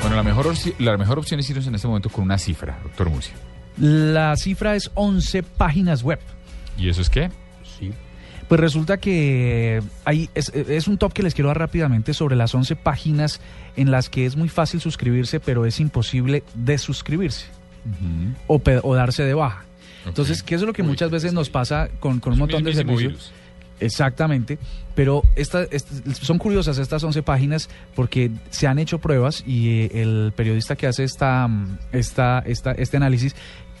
Bueno, 0.00 0.16
la 0.16 0.24
mejor, 0.24 0.52
la 0.78 0.96
mejor 0.96 1.20
opción 1.20 1.38
es 1.38 1.48
irnos 1.48 1.68
en 1.68 1.76
este 1.76 1.86
momento 1.86 2.10
con 2.10 2.24
una 2.24 2.38
cifra, 2.38 2.80
doctor 2.82 3.08
Murcia. 3.08 3.34
La 3.78 4.34
cifra 4.36 4.74
es 4.74 4.90
11 4.94 5.44
páginas 5.44 6.02
web. 6.02 6.18
¿Y 6.76 6.88
eso 6.88 7.02
es 7.02 7.08
qué? 7.08 7.30
Pues 8.48 8.60
resulta 8.60 8.98
que 8.98 9.82
hay, 10.04 10.28
es, 10.34 10.50
es 10.50 10.86
un 10.86 10.98
top 10.98 11.12
que 11.12 11.22
les 11.22 11.34
quiero 11.34 11.48
dar 11.48 11.58
rápidamente 11.58 12.12
sobre 12.14 12.36
las 12.36 12.54
11 12.54 12.76
páginas 12.76 13.40
en 13.76 13.90
las 13.90 14.10
que 14.10 14.26
es 14.26 14.36
muy 14.36 14.48
fácil 14.48 14.80
suscribirse, 14.80 15.40
pero 15.40 15.64
es 15.66 15.80
imposible 15.80 16.42
desuscribirse 16.54 17.46
o, 18.46 18.58
pe- 18.58 18.80
o 18.82 18.94
darse 18.94 19.24
de 19.24 19.34
baja. 19.34 19.64
Entonces, 20.06 20.42
¿qué 20.42 20.54
es 20.56 20.62
lo 20.62 20.72
que 20.74 20.82
muchas 20.82 21.10
veces 21.10 21.32
nos 21.32 21.48
pasa 21.48 21.88
con, 22.00 22.20
con 22.20 22.34
un 22.34 22.38
montón 22.40 22.62
de 22.64 22.74
servicios? 22.74 23.12
virus. 23.12 23.32
Exactamente, 23.80 24.58
pero 24.94 25.22
esta, 25.34 25.64
est- 25.64 25.90
son 26.22 26.38
curiosas 26.38 26.78
estas 26.78 27.02
11 27.02 27.22
páginas 27.22 27.68
porque 27.96 28.30
se 28.50 28.66
han 28.68 28.78
hecho 28.78 28.98
pruebas 28.98 29.42
y 29.46 29.90
el 29.98 30.32
periodista 30.36 30.76
que 30.76 30.86
hace 30.86 31.02
esta, 31.04 31.48
esta, 31.92 32.38
esta, 32.46 32.72
este 32.72 32.96
análisis 32.98 33.34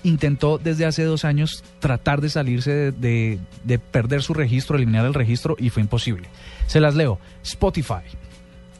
intentó 0.04 0.58
desde 0.58 0.86
hace 0.86 1.02
dos 1.02 1.24
años 1.24 1.64
tratar 1.80 2.20
de 2.20 2.28
salirse 2.28 2.70
de, 2.70 2.92
de- 2.92 3.38
de 3.64 3.78
perder 3.80 4.22
su 4.22 4.32
registro, 4.34 4.76
eliminar 4.76 5.04
el 5.06 5.14
registro 5.14 5.56
y 5.58 5.70
fue 5.70 5.82
imposible. 5.82 6.28
Se 6.68 6.78
las 6.80 6.94
leo. 6.94 7.18
Spotify. 7.42 8.04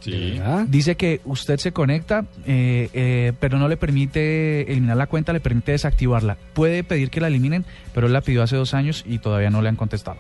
Sí. 0.01 0.39
Dice 0.69 0.97
que 0.97 1.23
usted 1.25 1.57
se 1.59 1.73
conecta, 1.73 2.27
eh, 2.45 2.91
eh, 2.93 3.33
pero 3.41 3.59
no 3.59 3.69
le 3.69 3.79
permite 3.79 4.71
eliminar 4.71 4.99
la 4.99 5.07
cuenta, 5.07 5.33
le 5.33 5.41
permite 5.41 5.73
desactivarla. 5.73 6.37
Puede 6.53 6.85
pedir 6.85 7.09
que 7.09 7.23
la 7.23 7.29
eliminen, 7.29 7.65
pero 7.95 8.07
él 8.07 8.13
la 8.13 8.21
pidió 8.21 8.43
hace 8.43 8.55
dos 8.57 8.75
años 8.75 9.03
y 9.09 9.19
todavía 9.19 9.49
no 9.49 9.63
le 9.63 9.71
han 9.71 9.77
contestado. 9.77 10.19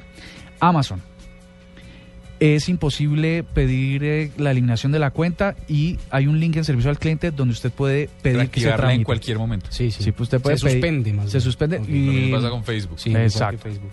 Amazon. 0.58 1.02
Es 2.40 2.68
imposible 2.68 3.42
pedir 3.44 4.04
eh, 4.04 4.30
la 4.36 4.50
eliminación 4.50 4.92
de 4.92 4.98
la 4.98 5.10
cuenta 5.10 5.54
y 5.68 5.98
hay 6.10 6.26
un 6.26 6.40
link 6.40 6.56
en 6.56 6.64
servicio 6.64 6.90
al 6.90 6.98
cliente 6.98 7.30
donde 7.30 7.52
usted 7.52 7.70
puede 7.70 8.08
pedir 8.22 8.48
que 8.50 8.60
se 8.60 8.66
Reactivarla 8.66 8.74
en 8.74 8.78
tramite. 8.90 9.04
cualquier 9.04 9.38
momento. 9.38 9.66
Sí, 9.70 9.90
sí. 9.90 10.02
Sí, 10.02 10.12
pues 10.12 10.22
usted 10.26 10.40
puede 10.40 10.58
Se 10.58 10.66
pedir- 10.66 10.74
suspende, 10.80 11.12
más 11.12 11.26
Se 11.30 11.38
bien. 11.38 11.40
suspende 11.42 11.76
Ok. 11.78 11.88
Lo 11.88 11.94
y 11.94 11.98
mismo 11.98 12.36
pasa 12.36 12.50
con 12.50 12.64
Facebook. 12.64 12.98
Sí, 13.00 13.14
Exacto. 13.16 13.62
Facebook. 13.62 13.90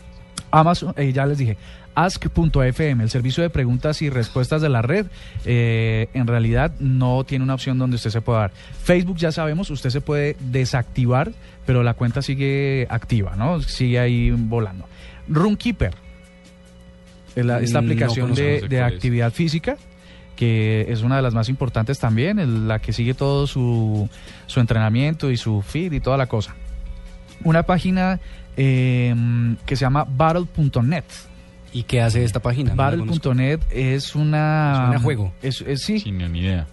Amazon, 0.53 0.93
eh, 0.97 1.13
ya 1.13 1.25
les 1.25 1.37
dije, 1.37 1.55
ask.fm, 1.95 3.03
el 3.03 3.09
servicio 3.09 3.41
de 3.43 3.49
preguntas 3.49 4.01
y 4.01 4.09
respuestas 4.09 4.61
de 4.61 4.69
la 4.69 4.81
red, 4.81 5.05
eh, 5.45 6.09
en 6.13 6.27
realidad 6.27 6.73
no 6.79 7.23
tiene 7.23 7.43
una 7.43 7.53
opción 7.53 7.77
donde 7.77 7.95
usted 7.95 8.09
se 8.09 8.21
pueda 8.21 8.39
dar. 8.39 8.51
Facebook 8.83 9.17
ya 9.17 9.31
sabemos, 9.31 9.69
usted 9.69 9.89
se 9.91 10.01
puede 10.01 10.35
desactivar, 10.39 11.31
pero 11.65 11.83
la 11.83 11.93
cuenta 11.93 12.21
sigue 12.21 12.85
activa, 12.89 13.35
¿no? 13.37 13.61
Sigue 13.61 13.99
ahí 13.99 14.31
volando. 14.31 14.85
Runkeeper, 15.29 15.93
la- 17.35 17.59
esta 17.59 17.81
no 17.81 17.87
aplicación 17.87 18.33
de, 18.33 18.61
de 18.67 18.77
es. 18.77 18.83
actividad 18.83 19.31
física 19.31 19.77
que 20.35 20.87
es 20.89 21.01
una 21.03 21.17
de 21.17 21.21
las 21.21 21.33
más 21.35 21.49
importantes 21.49 21.99
también, 21.99 22.39
el- 22.39 22.67
la 22.67 22.79
que 22.79 22.93
sigue 22.93 23.13
todo 23.13 23.45
su, 23.45 24.09
su 24.47 24.59
entrenamiento 24.59 25.29
y 25.29 25.37
su 25.37 25.61
feed 25.61 25.91
y 25.91 25.99
toda 25.99 26.17
la 26.17 26.25
cosa. 26.27 26.55
Una 27.43 27.63
página 27.63 28.19
eh, 28.57 29.13
que 29.65 29.75
se 29.75 29.81
llama 29.81 30.05
battle.net. 30.09 31.03
¿Y 31.73 31.83
qué 31.83 32.01
hace 32.01 32.23
esta 32.23 32.39
página? 32.41 32.73
Battle.net 32.75 33.59
es 33.71 34.15
una... 34.15 34.73
Suena 34.75 34.95
a 34.95 34.99
juego. 34.99 35.33
Es, 35.41 35.61
es- 35.61 35.83
sí, 35.83 35.99
Sin 35.99 36.17
ni 36.17 36.39
idea. 36.39 36.65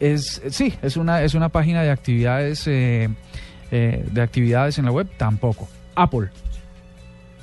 es, 0.00 0.40
sí, 0.50 0.72
es 0.82 0.96
una, 0.96 1.22
es 1.22 1.34
una 1.34 1.48
página 1.50 1.82
de 1.82 1.90
actividades, 1.90 2.66
eh, 2.66 3.08
eh, 3.70 4.04
de 4.10 4.22
actividades 4.22 4.78
en 4.78 4.86
la 4.86 4.90
web, 4.92 5.06
tampoco. 5.16 5.68
Apple. 5.94 6.28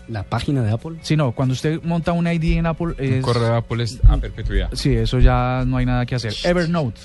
La 0.07 0.23
página 0.23 0.63
de 0.63 0.71
Apple. 0.71 0.97
Sí, 1.01 1.15
no, 1.17 1.33
cuando 1.33 1.53
usted 1.53 1.81
monta 1.83 2.13
un 2.13 2.27
ID 2.27 2.57
en 2.57 2.65
Apple 2.65 2.95
Un 2.97 3.03
es... 3.03 3.23
correo 3.23 3.43
de 3.43 3.57
Apple 3.57 3.83
es 3.83 3.99
a 4.07 4.17
perpetuidad. 4.17 4.69
Sí, 4.73 4.93
eso 4.95 5.19
ya 5.19 5.63
no 5.65 5.77
hay 5.77 5.85
nada 5.85 6.05
que 6.05 6.15
hacer. 6.15 6.33
Evernote. 6.43 6.99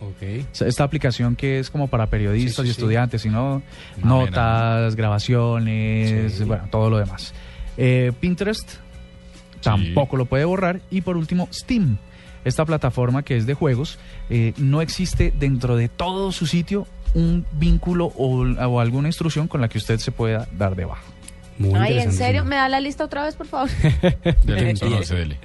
Ok. 0.00 0.44
O 0.52 0.54
sea, 0.54 0.68
Esta 0.68 0.84
aplicación 0.84 1.34
que 1.36 1.58
es 1.58 1.70
como 1.70 1.88
para 1.88 2.08
periodistas 2.08 2.56
Sí, 2.56 2.62
sí, 2.62 2.68
y 2.68 2.74
sí. 2.74 2.80
estudiantes, 2.80 3.22
sino 3.22 3.62
Más 3.96 4.04
notas, 4.04 4.94
grabaciones, 4.96 6.34
Sí. 6.34 6.44
bueno, 6.44 6.64
todo 6.70 6.90
lo 6.90 6.98
demás. 6.98 7.32
Eh, 7.78 8.12
Pinterest 8.20 8.70
tampoco 9.62 10.16
lo 10.16 10.26
puede 10.26 10.44
borrar. 10.44 10.80
Y 10.90 11.00
por 11.00 11.16
último, 11.16 11.48
Steam. 11.52 11.96
Esta 12.44 12.64
plataforma 12.64 13.22
que 13.24 13.36
es 13.36 13.46
de 13.46 13.54
juegos, 13.54 13.98
eh, 14.30 14.52
no 14.58 14.80
existe 14.80 15.32
dentro 15.36 15.76
de 15.76 15.88
todo 15.88 16.30
su 16.30 16.46
sitio 16.46 16.86
un 17.14 17.44
vínculo 17.52 18.06
o, 18.16 18.42
o 18.44 18.80
alguna 18.80 19.08
instrucción 19.08 19.48
con 19.48 19.60
la 19.60 19.68
que 19.68 19.78
usted 19.78 19.98
se 19.98 20.12
pueda 20.12 20.46
dar 20.56 20.76
de 20.76 20.84
baja. 20.84 21.02
Muy 21.58 21.78
Ay, 21.78 21.98
¿en 21.98 22.12
serio? 22.12 22.44
¿Me 22.44 22.56
da 22.56 22.68
la 22.68 22.80
lista 22.80 23.04
otra 23.04 23.24
vez, 23.24 23.34
por 23.36 23.46
favor? 23.46 23.70
Dele, 24.44 24.74
no 24.74 25.02
se 25.02 25.14
dele. 25.14 25.38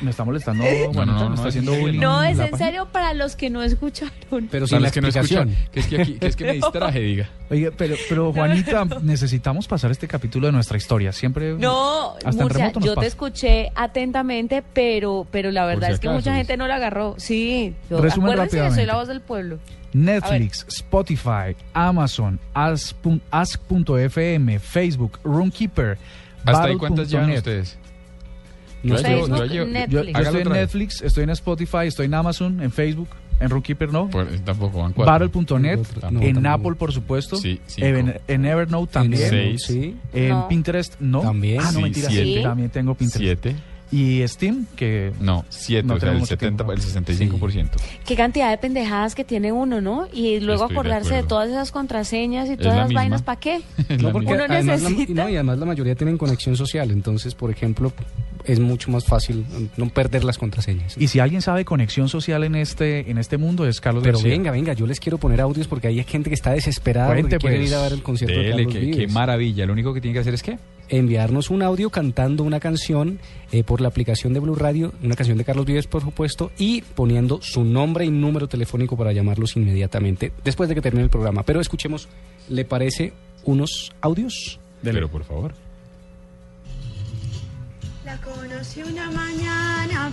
Me 0.00 0.10
está 0.10 0.24
molestando, 0.24 0.64
No, 0.64 0.92
Juanita, 0.92 1.04
no, 1.04 1.04
me 1.04 1.28
no, 1.28 1.34
está 1.34 1.42
es 1.42 1.48
haciendo 1.48 1.74
bullying. 1.74 2.00
No, 2.00 2.22
es 2.24 2.38
en 2.38 2.56
serio 2.56 2.88
para 2.90 3.14
los 3.14 3.36
que 3.36 3.50
no 3.50 3.62
escucharon. 3.62 4.48
Pero 4.50 4.66
Para 4.66 4.66
sin 4.66 4.76
la 4.82 4.86
los 4.86 4.92
que 4.92 5.00
no 5.00 5.08
explicación. 5.08 5.48
escuchan, 5.50 5.70
que 5.72 5.80
es 5.80 5.86
que, 5.86 6.00
aquí, 6.00 6.12
que 6.18 6.26
es 6.26 6.36
que 6.36 6.44
me 6.44 6.52
distraje, 6.54 7.00
diga. 7.00 7.30
Oiga, 7.50 7.70
pero, 7.76 7.94
pero 8.08 8.32
Juanita, 8.32 8.84
necesitamos 9.02 9.68
pasar 9.68 9.90
este 9.90 10.08
capítulo 10.08 10.46
de 10.46 10.52
nuestra 10.54 10.76
historia. 10.76 11.12
Siempre. 11.12 11.54
No, 11.54 12.14
hasta 12.14 12.30
en 12.30 12.36
Murcia, 12.38 12.58
remoto 12.58 12.80
nos 12.80 12.86
yo 12.88 12.96
te 12.96 13.06
escuché 13.06 13.70
atentamente, 13.74 14.64
pero, 14.72 15.26
pero 15.30 15.50
la 15.50 15.66
verdad 15.66 15.88
si 15.88 15.94
es 15.94 16.00
que 16.00 16.08
mucha 16.08 16.34
gente 16.34 16.56
no 16.56 16.66
la 16.66 16.76
agarró. 16.76 17.14
Sí, 17.18 17.74
yo, 17.90 17.98
acuérdense 17.98 18.60
que 18.60 18.70
soy 18.72 18.86
la 18.86 18.96
voz 18.96 19.08
del 19.08 19.20
pueblo. 19.20 19.58
Netflix, 20.04 20.66
Spotify, 20.68 21.56
Amazon, 21.72 22.38
Ask- 22.54 23.20
Ask.fm, 23.30 24.58
Facebook, 24.58 25.18
Runkeeper. 25.24 25.96
¿Hasta 26.44 26.64
ahí 26.64 26.76
cuántas 26.76 27.10
llevan 27.10 27.30
ustedes? 27.30 27.78
No 28.82 28.94
Yo 28.96 29.02
Facebook, 29.02 29.44
yo 29.52 29.66
Netflix. 29.66 29.90
Yo, 29.90 30.00
estoy 30.20 30.40
en. 30.42 30.48
Netflix, 30.52 31.02
estoy 31.02 31.24
en 31.24 31.30
Spotify, 31.30 31.86
estoy 31.86 32.06
en 32.06 32.14
Amazon, 32.14 32.60
en 32.62 32.70
Facebook, 32.70 33.08
en 33.40 33.50
Runkeeper 33.50 33.92
no. 33.92 34.08
Pues, 34.08 34.44
tampoco 34.44 34.78
van 34.82 34.92
cuatro. 34.92 35.12
Battle.net, 35.28 35.78
No, 36.10 36.20
en 36.20 36.34
tampoco. 36.34 36.48
Apple 36.48 36.74
por 36.78 36.92
supuesto, 36.92 37.36
Sí, 37.36 37.60
en, 37.78 38.20
en 38.28 38.44
Evernote 38.44 38.92
también, 38.92 39.22
En 39.24 39.28
Seis. 39.30 39.62
Sí. 39.66 39.96
en 40.12 40.28
No. 40.28 40.48
Pinterest 40.48 41.00
no. 41.00 41.22
También. 41.22 41.60
Ah, 41.60 41.64
no, 41.72 41.78
Sí, 41.78 41.82
mentira, 41.82 42.08
siete. 42.10 42.42
también 42.42 42.70
tengo 42.70 42.94
Pinterest. 42.94 43.18
Siete. 43.42 43.56
Y 43.92 44.26
Steam, 44.26 44.66
que 44.74 45.12
No, 45.20 45.44
siete, 45.48 45.86
No 45.86 45.94
o 45.94 46.00
sea, 46.00 46.08
el 46.08 46.10
tenemos 46.14 46.28
70, 46.28 46.64
tiempo. 46.64 46.72
el 46.72 46.80
65%. 46.80 47.70
Qué 48.04 48.16
cantidad 48.16 48.50
de 48.50 48.58
pendejadas 48.58 49.14
que 49.14 49.24
tiene 49.24 49.52
uno, 49.52 49.80
¿no? 49.80 50.08
Y 50.12 50.40
luego 50.40 50.64
Estoy 50.64 50.68
de 50.74 50.74
acordarse 50.80 51.14
de, 51.14 51.22
todas 51.22 51.48
esas 51.48 51.70
contraseñas 51.70 52.48
y 52.48 52.52
Es 52.52 52.58
todas 52.58 52.74
la 52.74 52.80
las 52.80 52.88
misma. 52.88 53.00
vainas, 53.02 53.22
¿para 53.22 53.38
qué? 53.40 53.60
Es 53.88 54.02
No, 54.02 54.10
porque. 54.12 54.32
Uno 54.32 54.44
además 54.48 54.82
necesita- 54.82 55.10
y 55.12 55.14
no, 55.14 55.28
y 55.28 55.34
además 55.34 55.58
la 55.58 55.66
mayoría 55.66 55.94
tienen 55.94 56.18
conexión 56.18 56.56
social, 56.56 56.90
entonces, 56.90 57.34
por 57.36 57.50
ejemplo, 57.52 57.92
es 58.44 58.58
mucho 58.60 58.90
más 58.90 59.04
fácil 59.04 59.44
no 59.76 59.88
perder 59.88 60.24
las 60.24 60.38
contraseñas. 60.38 60.96
y 60.98 61.08
si 61.08 61.18
alguien 61.20 61.42
sabe 61.42 61.64
conexión 61.64 62.08
social 62.08 62.44
en 62.44 62.54
este 62.56 63.10
en 63.10 63.18
este 63.18 63.38
mundo 63.38 63.66
es 63.66 63.80
Carlos 63.80 64.02
Pero 64.04 64.18
García. 64.18 64.30
venga, 64.32 64.50
venga, 64.52 64.72
yo 64.72 64.86
les 64.86 65.00
quiero 65.00 65.18
poner 65.18 65.40
audios 65.40 65.66
porque 65.68 65.88
hay 65.88 66.02
gente 66.04 66.30
que 66.30 66.34
está 66.34 66.52
desesperada 66.52 67.08
Cuente, 67.08 67.38
porque 67.38 67.38
quiere 67.38 67.56
pues. 67.58 67.70
ir 67.70 67.74
a 67.76 67.82
ver 67.82 67.92
el 67.92 68.02
concierto 68.02 68.36
de 68.38 68.44
Dele, 68.46 68.64
Carlos 68.66 68.74
qué, 68.74 68.90
qué 69.06 69.06
maravilla. 69.08 69.66
Lo 69.66 69.72
único 69.72 69.92
que 69.94 70.00
tiene 70.00 70.12
que 70.14 70.20
hacer 70.20 70.34
es 70.34 70.42
que 70.42 70.58
enviarnos 70.88 71.50
un 71.50 71.62
audio 71.62 71.90
cantando 71.90 72.44
una 72.44 72.60
canción 72.60 73.18
eh, 73.52 73.64
por 73.64 73.80
la 73.80 73.88
aplicación 73.88 74.32
de 74.32 74.40
Blue 74.40 74.54
Radio, 74.54 74.92
una 75.02 75.16
canción 75.16 75.38
de 75.38 75.44
Carlos 75.44 75.66
Vives, 75.66 75.86
por 75.86 76.02
supuesto, 76.02 76.50
y 76.58 76.82
poniendo 76.82 77.40
su 77.42 77.64
nombre 77.64 78.04
y 78.04 78.10
número 78.10 78.48
telefónico 78.48 78.96
para 78.96 79.12
llamarlos 79.12 79.56
inmediatamente 79.56 80.32
después 80.44 80.68
de 80.68 80.74
que 80.74 80.82
termine 80.82 81.04
el 81.04 81.10
programa. 81.10 81.42
Pero 81.42 81.60
escuchemos, 81.60 82.08
¿le 82.48 82.64
parece 82.64 83.12
unos 83.44 83.92
audios? 84.00 84.58
Pero 84.82 85.08
por 85.08 85.24
favor. 85.24 85.54
La 88.04 88.20
conocí 88.20 88.82
una 88.82 89.10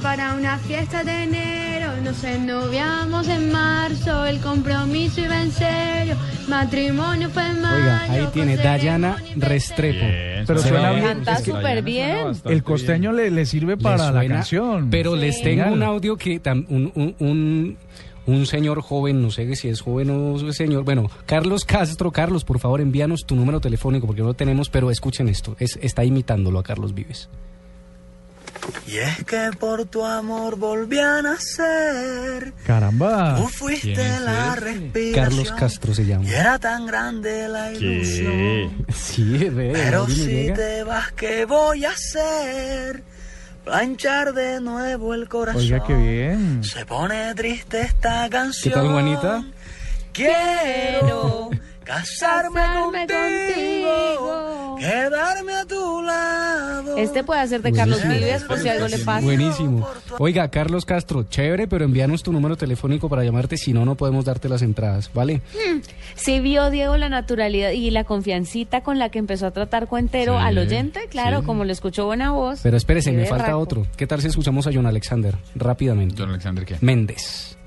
para 0.02 0.34
una 0.34 0.58
fiesta 0.58 1.04
de 1.04 1.24
enero. 1.24 1.91
Nos 2.04 2.24
ennoviamos 2.24 3.28
en 3.28 3.52
marzo. 3.52 4.26
El 4.26 4.39
compromiso 4.39 5.22
iba 5.22 5.41
en 5.41 5.52
serio. 5.52 6.16
Matrimonio 6.48 7.30
fue 7.30 7.46
en 7.48 7.62
mayo. 7.62 7.76
Oiga, 7.78 8.02
ahí 8.10 8.28
tiene 8.34 8.58
Dayana 8.58 9.18
Restrepo. 9.36 10.06
Pero 10.48 10.60
suena 10.62 10.91
bien. 10.91 11.06
Canta 11.06 11.34
es 11.34 11.41
que 11.44 11.52
súper 11.52 11.82
bien. 11.84 12.18
el 12.46 12.64
costeño 12.64 13.12
le, 13.14 13.32
le 13.32 13.46
sirve 13.46 13.78
para 13.78 14.12
¿Le 14.12 14.28
la 14.30 14.36
canción. 14.36 14.89
Pero 14.89 15.16
les 15.16 15.41
tengo 15.41 15.72
un 15.72 15.84
audio 15.84 16.18
que 16.18 16.41
tam- 16.41 16.66
un, 16.70 16.91
un, 16.96 17.16
un, 17.20 17.78
un 18.26 18.46
señor 18.46 18.82
joven, 18.82 19.22
no 19.22 19.32
sé 19.32 19.56
si 19.56 19.70
es 19.70 19.82
joven 19.82 20.10
o 20.10 20.52
señor, 20.54 20.84
bueno, 20.84 21.10
Carlos 21.26 21.66
Castro, 21.66 22.12
Carlos, 22.12 22.44
por 22.44 22.60
favor 22.60 22.82
envíanos 22.82 23.26
tu 23.26 23.36
número 23.36 23.60
telefónico 23.60 24.06
porque 24.08 24.22
no 24.22 24.30
lo 24.30 24.34
tenemos, 24.34 24.70
pero 24.70 24.91
escuchen 24.91 25.28
esto, 25.30 25.56
es, 25.60 25.78
está 25.82 26.04
imitándolo 26.04 26.60
a 26.60 26.64
Carlos 26.64 26.94
Vives. 26.94 27.30
Y 28.88 28.97
es 28.97 29.24
que 29.26 29.49
por 29.59 29.86
tu 29.86 30.05
amor 30.05 30.55
volví 30.57 30.99
a 30.99 31.22
nacer. 31.22 32.53
Caramba. 32.66 33.36
Tú 33.38 33.47
fuiste 33.47 34.20
la 34.20 34.55
respiración. 34.55 35.14
Carlos 35.24 35.51
Castro 35.51 35.93
se 35.93 36.05
llama. 36.05 36.26
Y 36.26 36.32
era 36.34 36.59
tan 36.59 36.86
grande 36.86 37.47
la 37.47 37.72
ilusión. 37.72 38.86
Sí, 38.93 39.38
ve, 39.49 39.72
Pero 39.74 40.07
si 40.07 40.26
llega. 40.26 40.53
te 40.55 40.84
vas, 40.84 41.11
¿qué 41.14 41.45
voy 41.45 41.86
a 41.86 41.91
hacer? 41.91 43.03
Planchar 43.64 44.34
de 44.34 44.59
nuevo 44.61 45.14
el 45.14 45.28
corazón. 45.30 45.61
Oiga, 45.61 45.84
qué 45.86 45.95
bien. 45.95 46.64
Se 46.64 46.86
pone 46.86 47.34
triste 47.36 47.82
esta 47.82 48.26
¿Qué 48.26 48.30
canción. 48.30 48.74
tal, 48.74 48.88
Juanita? 48.91 49.43
Quiero 50.11 51.49
casarme, 51.84 52.59
Casarme 52.61 53.07
contigo, 53.07 54.43
quedarme 54.80 55.53
a 55.53 55.65
tu 55.65 56.01
lado. 56.01 56.97
Este 56.97 57.24
puede 57.24 57.47
ser 57.47 57.61
de 57.61 57.71
Carlos. 57.71 58.01
Vives 58.07 58.43
por 58.43 58.57
si 58.59 58.69
algo 58.69 58.88
le 58.88 58.97
pasa. 58.99 59.21
Buenísimo. 59.21 59.88
Oiga, 60.19 60.47
Carlos 60.49 60.86
Castro, 60.86 61.24
chévere, 61.24 61.67
pero 61.67 61.86
envíanos 61.86 62.24
tu 62.24 62.32
número 62.32 62.55
telefónico 62.55 63.09
para 63.09 63.24
llamarte, 63.24 63.57
si 63.57 63.74
no, 63.74 63.86
no 63.86 63.95
podemos 63.95 64.26
darte 64.26 64.49
las 64.49 64.61
entradas, 64.61 65.11
¿vale? 65.13 65.38
Mm, 65.53 65.80
Sí 66.15 66.39
vio 66.39 66.69
Diego 66.69 66.97
la 66.97 67.09
naturalidad 67.09 67.71
y 67.71 67.89
la 67.91 68.03
confiancita 68.03 68.82
con 68.82 68.99
la 68.99 69.09
que 69.09 69.19
empezó 69.19 69.47
a 69.47 69.51
tratar 69.51 69.88
cuentero 69.88 70.38
Sí, 70.38 70.43
al 70.45 70.57
oyente, 70.57 71.07
claro, 71.09 71.39
sí. 71.39 71.45
como 71.45 71.63
le 71.65 71.74
escuchó 71.74 72.05
buena 72.05 72.32
voz. 72.32 72.59
Pero 72.63 72.78
espérese, 72.78 73.11
me 73.11 73.26
falta 73.26 73.57
otro. 73.57 73.86
¿Qué 73.97 74.07
tal 74.07 74.21
si 74.21 74.28
escuchamos 74.28 74.67
a 74.67 74.71
John 74.74 74.86
Alexander? 74.86 75.36
Rápidamente. 75.55 76.15
John 76.17 76.30
Alexander, 76.30 76.65
¿qué? 76.65 76.76
Méndez. 76.82 77.57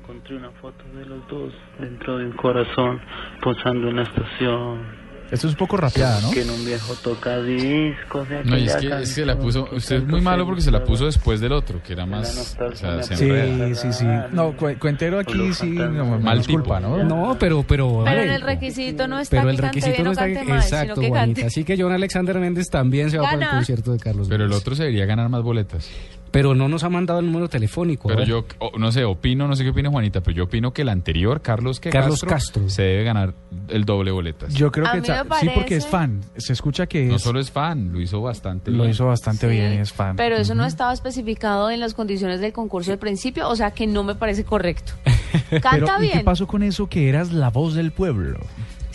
Encontré 0.00 0.36
una 0.36 0.50
foto 0.52 0.82
de 0.94 1.04
los 1.04 1.26
dos 1.28 1.52
dentro 1.78 2.16
de 2.18 2.26
un 2.26 2.32
corazón 2.36 3.00
posando 3.42 3.88
en 3.88 3.96
la 3.96 4.02
estación. 4.02 4.97
Esto 5.30 5.46
es 5.46 5.52
un 5.52 5.58
poco 5.58 5.76
rapeada, 5.76 6.20
¿no? 6.22 6.30
Que 6.30 6.40
en 6.42 6.50
un 6.50 6.64
viejo 6.64 6.94
tocadiscos 6.94 8.28
de 8.28 8.44
No, 8.44 8.56
y 8.56 8.66
es 8.66 8.76
que, 8.76 9.02
es 9.02 9.14
que 9.14 9.26
la 9.26 9.38
puso. 9.38 9.68
Usted 9.72 9.96
es 9.96 10.04
muy 10.06 10.20
malo 10.20 10.46
porque 10.46 10.62
se 10.62 10.70
la 10.70 10.84
puso 10.84 11.04
después 11.06 11.40
del 11.40 11.52
otro, 11.52 11.82
que 11.82 11.92
era 11.92 12.06
más. 12.06 12.56
O 12.58 12.74
sea, 12.74 13.02
se 13.02 13.16
Sí, 13.16 13.74
sí, 13.74 13.92
sí. 13.92 14.06
No, 14.32 14.56
cu- 14.56 14.74
cuentero 14.78 15.18
aquí 15.18 15.52
sí, 15.52 15.70
no, 15.70 16.18
Mal 16.18 16.38
disculpa. 16.38 16.80
¿no? 16.80 17.04
No, 17.04 17.36
pero, 17.38 17.62
pero. 17.62 18.02
Pero 18.04 18.22
en 18.22 18.30
el 18.30 18.40
requisito 18.40 19.06
no 19.06 19.18
está 19.20 19.36
Pero 19.38 19.50
el 19.50 19.58
requisito 19.58 19.92
bien 19.92 20.04
no 20.04 20.12
está 20.12 20.24
cante 20.24 20.44
mal, 20.44 20.62
sino 20.62 20.76
exacto, 20.80 21.00
que 21.00 21.08
Juanita. 21.08 21.40
cante. 21.40 21.46
Así 21.46 21.64
que 21.64 21.76
John 21.80 21.92
Alexander 21.92 22.38
Méndez 22.38 22.68
también 22.70 23.10
se 23.10 23.18
va 23.18 23.24
para 23.30 23.44
el 23.44 23.50
concierto 23.50 23.92
de 23.92 23.98
Carlos. 23.98 24.28
Pero 24.30 24.44
el 24.44 24.52
otro 24.52 24.74
se 24.74 24.84
debería 24.84 25.04
ganar 25.06 25.28
más 25.28 25.42
boletas. 25.42 25.88
Pero 26.30 26.54
no 26.54 26.68
nos 26.68 26.84
ha 26.84 26.88
mandado 26.88 27.20
el 27.20 27.26
número 27.26 27.48
telefónico. 27.48 28.08
a 28.08 28.14
Pero 28.14 28.18
ver. 28.20 28.28
yo, 28.28 28.44
o- 28.58 28.78
no 28.78 28.92
sé, 28.92 29.04
opino, 29.04 29.48
no 29.48 29.56
sé 29.56 29.64
qué 29.64 29.70
opina 29.70 29.90
Juanita, 29.90 30.20
pero 30.22 30.36
yo 30.36 30.44
opino 30.44 30.72
que 30.72 30.82
el 30.82 30.88
anterior, 30.88 31.40
Carlos, 31.40 31.80
que 31.80 31.90
Carlos 31.90 32.22
Castro. 32.22 32.68
se 32.68 32.82
debe 32.82 33.04
ganar 33.04 33.34
el 33.68 33.84
doble 33.84 34.10
boletas. 34.10 34.52
Yo 34.54 34.70
creo 34.72 34.86
A 34.86 34.92
que 34.92 35.02
sí, 35.40 35.48
porque 35.54 35.76
es 35.76 35.86
fan. 35.86 36.20
Se 36.36 36.52
escucha 36.52 36.86
que 36.86 37.06
No 37.06 37.16
es- 37.16 37.22
solo 37.22 37.40
es 37.40 37.50
fan, 37.50 37.92
lo 37.92 38.00
hizo 38.00 38.20
bastante 38.20 38.70
lo 38.70 38.78
bien. 38.78 38.90
hizo 38.90 39.06
bastante 39.06 39.48
Sí, 39.48 39.52
bien 39.54 39.74
y 39.74 39.76
es 39.78 39.92
fan. 39.92 40.16
Pero 40.16 40.36
eso 40.36 40.54
no 40.54 40.64
estaba 40.64 40.92
especificado 40.92 41.70
en 41.70 41.80
las 41.80 41.94
condiciones 41.94 42.40
del 42.40 42.52
concurso 42.52 42.90
del 42.90 42.98
principio, 42.98 43.48
o 43.48 43.56
sea 43.56 43.70
que 43.72 43.86
no 43.86 44.04
me 44.04 44.14
parece 44.14 44.44
correcto. 44.44 44.92
Canta 45.50 45.70
Pero, 45.72 45.86
¿y 45.98 46.02
bien. 46.02 46.18
qué 46.18 46.24
pasó 46.24 46.46
con 46.46 46.62
eso 46.62 46.88
que 46.88 47.08
eras 47.08 47.32
la 47.32 47.50
voz 47.50 47.74
del 47.74 47.90
pueblo? 47.92 48.38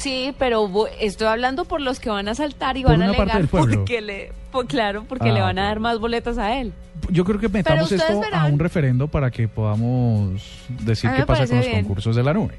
Sí, 0.03 0.35
pero 0.37 0.69
estoy 0.99 1.27
hablando 1.27 1.63
por 1.63 1.79
los 1.79 1.99
que 2.01 2.09
van 2.09 2.27
a 2.27 2.35
saltar 2.35 2.75
y 2.75 2.83
Por 2.83 2.91
van 2.91 3.03
a 3.03 3.05
alegar 3.07 3.47
porque 3.47 4.01
le, 4.01 4.33
pues 4.51 4.67
claro, 4.67 5.05
porque 5.07 5.29
Ah, 5.29 5.33
le 5.33 5.39
van 5.41 5.57
a 5.57 5.63
dar 5.63 5.79
más 5.79 5.97
boletas 5.99 6.37
a 6.37 6.59
él. 6.59 6.73
Yo 7.09 7.23
creo 7.23 7.39
que 7.39 7.47
metamos 7.47 7.89
esto 7.91 8.21
a 8.33 8.45
un 8.47 8.59
referendo 8.59 9.07
para 9.07 9.31
que 9.31 9.47
podamos 9.47 10.41
decir 10.83 11.09
A 11.09 11.15
qué 11.15 11.25
pasa 11.25 11.47
con 11.47 11.55
los 11.57 11.65
bien. 11.65 11.79
concursos 11.83 12.15
de 12.17 12.23
la 12.23 12.33
nube. 12.33 12.55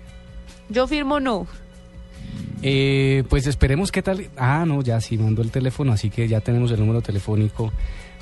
Yo 0.71 0.87
firmo 0.87 1.21
no. 1.21 1.47
Eh, 2.63 3.25
pues 3.29 3.47
esperemos 3.47 3.93
qué 3.93 4.01
tal. 4.03 4.27
Ah, 4.39 4.65
no, 4.67 4.81
ya 4.81 5.01
sí 5.01 5.19
mandó 5.19 5.43
el 5.43 5.51
teléfono, 5.51 5.93
así 5.93 6.09
que 6.09 6.27
ya 6.27 6.41
tenemos 6.41 6.71
el 6.73 6.81
número 6.81 7.03
telefónico 7.03 7.73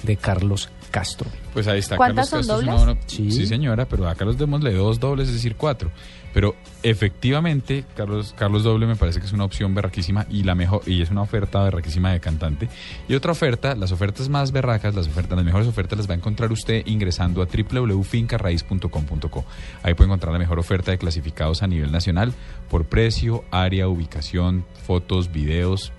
de 0.03 0.16
Carlos 0.16 0.68
Castro. 0.91 1.31
Pues 1.53 1.68
ahí 1.68 1.79
está. 1.79 1.97
¿Cuántas 1.97 2.31
Carlos 2.31 2.47
son 2.49 2.66
Castro 2.66 2.87
dobles? 2.87 3.05
Sí. 3.07 3.47
señora, 3.47 3.87
pero 3.87 4.09
acá 4.09 4.25
los 4.25 4.37
démosle 4.37 4.73
dos 4.73 4.99
dobles, 4.99 5.29
es 5.29 5.35
decir, 5.35 5.55
cuatro. 5.57 5.91
Pero 6.33 6.57
efectivamente, 6.83 7.85
Carlos, 7.95 8.35
Carlos 8.37 8.62
Doble 8.62 8.87
me 8.87 8.97
parece 8.97 9.20
que 9.20 9.26
es 9.26 9.33
una 9.33 9.45
opción 9.45 9.74
berraquísima 9.74 10.26
y 10.30 10.45
la 10.45 10.55
mejor 10.55 10.83
y 10.87 11.03
es 11.03 11.11
una 11.11 11.22
oferta 11.22 11.62
berraquísima 11.62 12.12
de 12.12 12.20
cantante. 12.20 12.68
Y 13.09 13.14
otra 13.14 13.33
oferta, 13.33 13.74
las 13.74 13.93
ofertas 13.93 14.28
más 14.28 14.53
berracas, 14.53 14.95
las 14.95 15.07
ofertas, 15.09 15.37
las 15.37 15.45
mejores 15.45 15.68
ofertas 15.68 15.99
las 15.99 16.09
va 16.09 16.14
a 16.14 16.16
encontrar 16.16 16.53
usted 16.53 16.83
ingresando 16.87 17.43
a 17.43 17.47
www.fincarraiz.com.co. 17.47 19.45
Ahí 19.83 19.95
puede 19.95 20.09
encontrar 20.09 20.33
la 20.33 20.39
mejor 20.39 20.59
oferta 20.59 20.91
de 20.91 20.99
clasificados 20.99 21.62
a 21.62 21.66
nivel 21.66 21.93
nacional 21.93 22.33
por 22.70 22.87
precio, 22.87 23.45
área, 23.51 23.89
ubicación, 23.89 24.64
fotos, 24.87 25.30
videos 25.33 25.93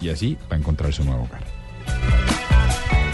y 0.00 0.10
así 0.10 0.36
va 0.50 0.56
a 0.56 0.58
encontrar 0.58 0.92
su 0.92 1.04
nuevo 1.04 1.24
hogar. 1.24 2.25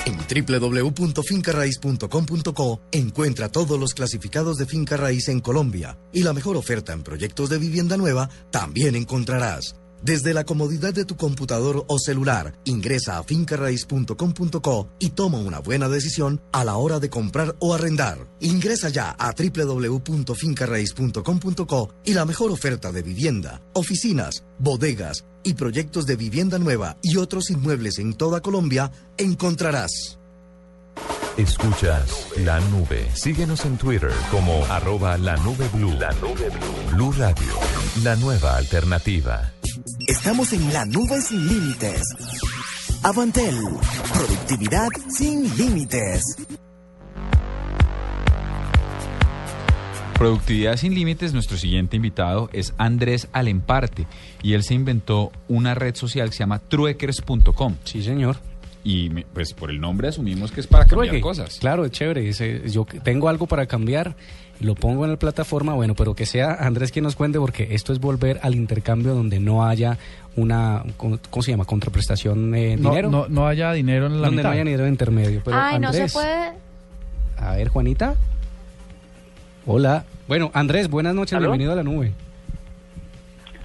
En 0.05 0.19
www.fincarraiz.com.co 0.19 2.81
encuentra 2.91 3.49
todos 3.49 3.79
los 3.79 3.95
clasificados 3.95 4.59
de 4.59 4.67
finca 4.67 4.97
raíz 4.97 5.29
en 5.29 5.39
Colombia 5.41 5.97
y 6.13 6.25
la 6.25 6.33
mejor 6.33 6.57
oferta 6.57 6.93
en 6.93 7.05
proyectos 7.05 7.51
de 7.51 7.59
vivienda 7.59 7.97
nueva 7.97 8.29
también 8.51 8.97
encontrarás. 8.97 9.77
Desde 10.03 10.35
la 10.35 10.43
comodidad 10.43 10.93
de 10.93 11.05
tu 11.05 11.17
computador 11.17 11.85
o 11.87 11.97
celular, 11.97 12.55
ingresa 12.65 13.19
a 13.19 13.23
fincarraiz.com.co 13.23 14.89
y 14.99 15.11
toma 15.11 15.39
una 15.39 15.61
buena 15.61 15.89
decisión 15.89 16.41
a 16.51 16.65
la 16.65 16.75
hora 16.77 16.99
de 16.99 17.09
comprar 17.09 17.55
o 17.61 17.73
arrendar. 17.73 18.27
Ingresa 18.41 18.89
ya 18.89 19.11
a 19.11 19.33
www.fincarraiz.com.co 19.33 21.95
y 22.05 22.15
la 22.15 22.25
mejor 22.25 22.51
oferta 22.51 22.91
de 22.91 23.03
vivienda, 23.03 23.63
oficinas, 23.75 24.43
bodegas 24.59 25.25
y 25.45 25.55
proyectos 25.55 26.05
de 26.07 26.17
vivienda 26.17 26.59
nueva 26.59 26.97
y 27.01 27.17
otros 27.17 27.51
inmuebles 27.51 28.01
en 28.01 28.15
toda 28.15 28.41
Colombia 28.41 28.91
encontrarás. 29.17 30.19
Escuchas 31.37 32.27
la 32.39 32.59
nube. 32.61 33.09
Síguenos 33.15 33.65
en 33.65 33.79
Twitter 33.79 34.11
como 34.33 34.65
arroba 34.67 35.17
la 35.17 35.37
nube 35.37 35.69
blue. 35.73 35.93
La 35.93 36.11
nube 36.15 36.51
blue. 36.51 36.91
Blue 36.91 37.13
Radio, 37.13 37.55
la 38.03 38.17
nueva 38.17 38.57
alternativa. 38.57 39.53
Estamos 40.07 40.53
en 40.53 40.73
la 40.73 40.85
nube 40.85 41.21
sin 41.21 41.47
límites. 41.49 42.03
Avantel, 43.03 43.55
productividad 44.13 44.89
sin 45.09 45.57
límites. 45.57 46.23
Productividad 50.19 50.77
sin 50.77 50.95
límites, 50.95 51.33
nuestro 51.33 51.57
siguiente 51.57 51.97
invitado 51.97 52.49
es 52.53 52.75
Andrés 52.79 53.29
Alemparte 53.33 54.07
y 54.43 54.53
él 54.53 54.63
se 54.63 54.75
inventó 54.75 55.33
una 55.49 55.75
red 55.75 55.97
social 55.97 56.29
que 56.31 56.37
se 56.37 56.41
llama 56.41 56.61
trueckers.com. 56.61 57.77
Sí, 57.85 58.03
señor. 58.05 58.37
Y 58.85 59.11
me- 59.11 59.25
pues 59.33 59.53
por 59.53 59.71
el 59.71 59.81
nombre 59.81 60.09
asumimos 60.09 60.53
que 60.53 60.61
es 60.61 60.67
para 60.67 60.85
cambiar 60.87 61.09
Trueque. 61.09 61.21
cosas. 61.23 61.59
Claro, 61.59 61.85
es 61.85 61.91
chévere. 61.93 62.31
yo 62.69 62.87
tengo 63.03 63.29
algo 63.29 63.47
para 63.47 63.67
cambiar 63.67 64.15
lo 64.63 64.75
pongo 64.75 65.05
en 65.05 65.11
la 65.13 65.17
plataforma, 65.19 65.75
bueno, 65.75 65.95
pero 65.95 66.15
que 66.15 66.27
sea 66.27 66.55
Andrés 66.61 66.91
quien 66.93 67.03
nos 67.05 67.17
cuente 67.17 67.39
porque 67.39 67.69
esto 67.75 67.93
es 67.93 67.99
volver 68.01 68.39
al 68.43 68.55
intercambio 68.55 69.15
donde 69.15 69.39
no 69.41 69.65
haya 69.67 69.99
una, 70.37 70.83
¿cómo 70.97 71.19
¿cómo 71.31 71.43
se 71.43 71.51
llama? 71.51 71.65
Contraprestación 71.65 72.55
eh, 72.55 72.77
No, 72.79 72.91
dinero. 72.91 73.11
no, 73.11 73.27
no 73.29 73.47
haya 73.47 73.73
dinero 73.73 74.07
en 74.07 74.21
la 74.21 74.29
donde 74.29 74.37
mitad. 74.39 74.49
no 74.49 74.53
haya 74.55 74.65
dinero 74.65 74.87
intermedio. 74.89 75.43
Pero 75.45 75.57
Ay, 75.61 75.79
no 75.79 75.93
se 75.93 75.99
Andrés, 76.03 76.13
puede. 76.15 76.53
A 77.39 77.57
ver, 77.57 77.69
Juanita. 77.69 78.15
Hola. 79.67 80.05
Bueno, 80.29 80.51
Andrés, 80.55 80.89
buenas 80.89 81.15
noches, 81.15 81.35
¿Aló? 81.35 81.43
bienvenido 81.49 81.73
a 81.73 81.77
la 81.77 81.83
nube. 81.83 82.13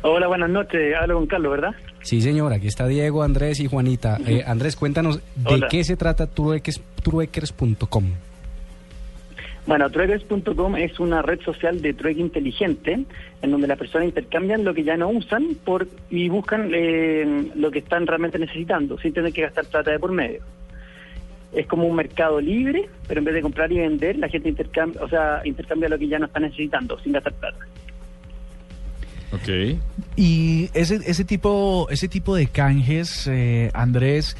Hola, 0.02 0.28
buenas 0.28 0.50
noches. 0.50 0.96
Hablo 1.00 1.16
con 1.16 1.28
Carlos, 1.28 1.52
¿verdad? 1.52 1.72
Sí, 2.02 2.22
señor, 2.22 2.54
aquí 2.54 2.68
está 2.68 2.88
Diego, 2.88 3.24
Andrés 3.24 3.60
y 3.60 3.68
Juanita. 3.68 4.18
Eh, 4.26 4.44
Andrés, 4.46 4.76
cuéntanos 4.76 5.20
de 5.36 5.54
Hola. 5.56 5.68
qué 5.70 5.84
se 5.84 5.96
trata 5.98 6.28
trueques-. 6.28 6.82
Bueno, 9.68 9.90
Trueckers.com 9.90 10.78
es 10.78 10.98
una 10.98 11.22
red 11.22 11.42
social 11.42 11.82
de 11.82 11.94
trueque 11.94 12.22
inteligente 12.22 13.04
en 13.42 13.52
donde 13.52 13.68
las 13.68 13.78
personas 13.78 14.08
intercambian 14.08 14.64
lo 14.64 14.74
que 14.74 14.86
ya 14.86 14.96
no 14.96 15.10
usan 15.10 15.56
por 15.66 15.90
y 16.10 16.30
buscan 16.30 16.72
eh, 16.74 17.52
lo 17.54 17.70
que 17.70 17.80
están 17.80 18.08
realmente 18.08 18.40
necesitando 18.40 18.98
sin 18.98 19.14
tener 19.14 19.34
que 19.34 19.42
gastar 19.42 19.66
plata 19.66 19.92
de 19.92 20.00
por 20.00 20.14
medio. 20.14 20.40
Es 21.52 21.68
como 21.68 21.86
un 21.86 21.98
mercado 21.98 22.40
libre, 22.40 22.88
pero 23.10 23.20
en 23.20 23.26
vez 23.26 23.36
de 23.36 23.42
comprar 23.42 23.70
y 23.72 23.80
vender, 23.80 24.18
la 24.18 24.30
gente 24.30 24.48
intercambia, 24.48 25.04
o 25.04 25.10
sea, 25.10 25.42
intercambia 25.44 25.90
lo 25.90 26.00
que 26.00 26.08
ya 26.08 26.18
no 26.18 26.28
está 26.28 26.40
necesitando 26.40 26.98
sin 27.00 27.12
gastar 27.12 27.34
plata. 27.34 27.60
Ok. 29.34 29.78
Y 30.16 30.70
ese, 30.74 30.96
ese 31.06 31.26
tipo, 31.26 31.88
ese 31.90 32.08
tipo 32.08 32.36
de 32.36 32.48
canjes, 32.48 33.28
eh, 33.28 33.70
Andrés, 33.74 34.38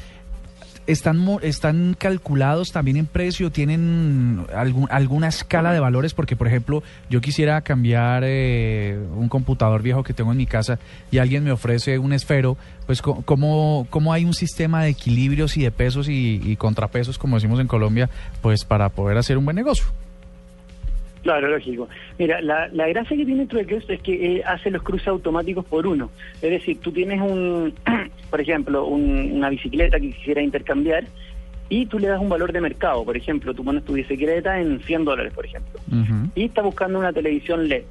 están 0.88 1.38
están 1.42 1.94
calculados 1.98 2.72
también 2.72 2.96
en 2.96 3.06
precio, 3.06 3.52
tienen 3.52 4.46
algún, 4.54 4.88
alguna 4.90 5.28
escala 5.28 5.72
de 5.72 5.80
valores, 5.80 6.14
porque 6.14 6.34
por 6.34 6.48
ejemplo, 6.48 6.82
yo 7.10 7.20
quisiera 7.20 7.60
cambiar 7.60 8.22
eh, 8.24 8.98
un 9.14 9.28
computador 9.28 9.82
viejo 9.82 10.02
que 10.02 10.14
tengo 10.14 10.32
en 10.32 10.38
mi 10.38 10.46
casa 10.46 10.78
y 11.10 11.18
alguien 11.18 11.44
me 11.44 11.52
ofrece 11.52 11.98
un 11.98 12.14
esfero, 12.14 12.56
pues 12.86 13.02
cómo, 13.02 13.86
cómo 13.90 14.14
hay 14.14 14.24
un 14.24 14.34
sistema 14.34 14.82
de 14.82 14.88
equilibrios 14.88 15.58
y 15.58 15.62
de 15.62 15.70
pesos 15.70 16.08
y, 16.08 16.40
y 16.42 16.56
contrapesos, 16.56 17.18
como 17.18 17.36
decimos 17.36 17.60
en 17.60 17.68
Colombia, 17.68 18.08
pues 18.40 18.64
para 18.64 18.88
poder 18.88 19.18
hacer 19.18 19.36
un 19.36 19.44
buen 19.44 19.56
negocio. 19.56 19.84
Claro, 21.22 21.48
lógico. 21.48 21.88
Mira, 22.18 22.40
la, 22.40 22.68
la 22.68 22.86
gracia 22.88 23.16
que 23.16 23.26
tiene 23.26 23.46
Trueckers 23.46 23.88
es 23.90 24.00
que 24.00 24.36
eh, 24.36 24.42
hace 24.46 24.70
los 24.70 24.82
cruces 24.82 25.08
automáticos 25.08 25.64
por 25.64 25.86
uno. 25.86 26.10
Es 26.40 26.50
decir, 26.50 26.78
tú 26.80 26.92
tienes 26.92 27.20
un, 27.20 27.74
por 28.30 28.40
ejemplo, 28.40 28.86
un- 28.86 29.32
una 29.32 29.50
bicicleta 29.50 29.98
que 29.98 30.12
quisiera 30.12 30.40
intercambiar 30.42 31.04
y 31.68 31.86
tú 31.86 31.98
le 31.98 32.08
das 32.08 32.20
un 32.20 32.28
valor 32.28 32.52
de 32.52 32.60
mercado. 32.60 33.04
Por 33.04 33.16
ejemplo, 33.16 33.52
tú 33.52 33.64
pones 33.64 33.84
tu 33.84 33.92
bicicleta 33.94 34.60
en 34.60 34.80
100 34.80 35.04
dólares, 35.04 35.32
por 35.34 35.44
ejemplo, 35.44 35.80
y 36.34 36.44
está 36.44 36.62
buscando 36.62 36.98
una 36.98 37.12
televisión 37.12 37.68
LED. 37.68 37.84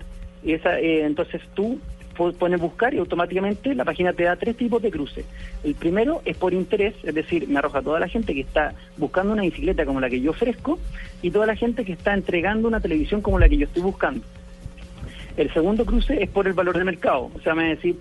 Y 0.43 0.53
esa, 0.53 0.79
eh, 0.79 1.03
entonces 1.03 1.41
tú 1.53 1.79
pones 2.17 2.59
buscar 2.59 2.93
y 2.93 2.97
automáticamente 2.97 3.73
la 3.75 3.85
página 3.85 4.13
te 4.13 4.23
da 4.23 4.35
tres 4.35 4.57
tipos 4.57 4.81
de 4.81 4.91
cruce. 4.91 5.25
El 5.63 5.75
primero 5.75 6.21
es 6.25 6.35
por 6.35 6.53
interés, 6.53 6.95
es 7.03 7.13
decir, 7.13 7.47
me 7.47 7.59
arroja 7.59 7.81
toda 7.81 7.99
la 7.99 8.07
gente 8.07 8.33
que 8.33 8.41
está 8.41 8.73
buscando 8.97 9.33
una 9.33 9.43
bicicleta 9.43 9.85
como 9.85 10.01
la 10.01 10.09
que 10.09 10.19
yo 10.19 10.31
ofrezco 10.31 10.79
y 11.21 11.31
toda 11.31 11.45
la 11.45 11.55
gente 11.55 11.85
que 11.85 11.93
está 11.93 12.13
entregando 12.13 12.67
una 12.67 12.81
televisión 12.81 13.21
como 13.21 13.39
la 13.39 13.47
que 13.47 13.57
yo 13.57 13.65
estoy 13.65 13.83
buscando. 13.83 14.21
El 15.37 15.53
segundo 15.53 15.85
cruce 15.85 16.21
es 16.21 16.29
por 16.29 16.47
el 16.47 16.53
valor 16.53 16.77
de 16.77 16.83
mercado, 16.83 17.29
o 17.33 17.39
sea, 17.41 17.53
me 17.53 17.63
va 17.63 17.67
a 17.67 17.75
decir 17.75 17.95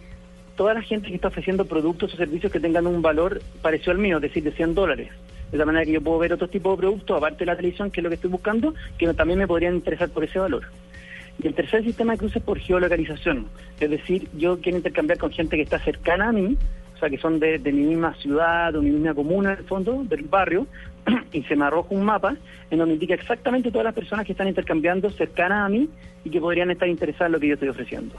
toda 0.56 0.74
la 0.74 0.82
gente 0.82 1.08
que 1.08 1.14
está 1.14 1.28
ofreciendo 1.28 1.66
productos 1.66 2.14
o 2.14 2.16
servicios 2.16 2.50
que 2.50 2.60
tengan 2.60 2.86
un 2.86 3.02
valor 3.02 3.42
parecido 3.62 3.92
al 3.92 3.98
mío, 3.98 4.16
es 4.16 4.22
decir, 4.22 4.42
de 4.42 4.52
100 4.52 4.74
dólares. 4.74 5.10
De 5.52 5.58
la 5.58 5.66
manera 5.66 5.84
que 5.84 5.92
yo 5.92 6.00
puedo 6.00 6.18
ver 6.18 6.32
otros 6.32 6.50
tipos 6.50 6.76
de 6.76 6.80
productos, 6.80 7.16
aparte 7.16 7.40
de 7.40 7.46
la 7.46 7.56
televisión, 7.56 7.90
que 7.90 8.00
es 8.00 8.04
lo 8.04 8.08
que 8.08 8.16
estoy 8.16 8.30
buscando, 8.30 8.74
que 8.98 9.12
también 9.14 9.38
me 9.38 9.46
podrían 9.46 9.76
interesar 9.76 10.08
por 10.08 10.24
ese 10.24 10.38
valor. 10.38 10.64
Y 11.42 11.46
el 11.48 11.54
tercer 11.54 11.84
sistema 11.84 12.12
de 12.12 12.18
cruces 12.18 12.42
por 12.42 12.58
geolocalización. 12.58 13.46
Es 13.78 13.90
decir, 13.90 14.28
yo 14.38 14.58
quiero 14.60 14.78
intercambiar 14.78 15.18
con 15.18 15.30
gente 15.30 15.56
que 15.56 15.62
está 15.62 15.78
cercana 15.78 16.28
a 16.30 16.32
mí, 16.32 16.56
o 16.94 16.98
sea, 16.98 17.10
que 17.10 17.18
son 17.18 17.38
de, 17.38 17.58
de 17.58 17.72
mi 17.72 17.82
misma 17.82 18.14
ciudad 18.14 18.74
o 18.74 18.80
mi 18.80 18.90
misma 18.90 19.12
comuna, 19.14 19.52
en 19.52 19.58
el 19.58 19.64
fondo, 19.64 20.02
del 20.04 20.22
barrio, 20.22 20.66
y 21.32 21.42
se 21.42 21.54
me 21.54 21.66
arroja 21.66 21.88
un 21.94 22.04
mapa 22.04 22.34
en 22.70 22.78
donde 22.78 22.94
indica 22.94 23.14
exactamente 23.14 23.70
todas 23.70 23.84
las 23.84 23.94
personas 23.94 24.24
que 24.24 24.32
están 24.32 24.48
intercambiando 24.48 25.10
cercanas 25.10 25.66
a 25.66 25.68
mí 25.68 25.88
y 26.24 26.30
que 26.30 26.40
podrían 26.40 26.70
estar 26.70 26.88
interesadas 26.88 27.26
en 27.26 27.32
lo 27.32 27.40
que 27.40 27.48
yo 27.48 27.54
estoy 27.54 27.68
ofreciendo. 27.68 28.14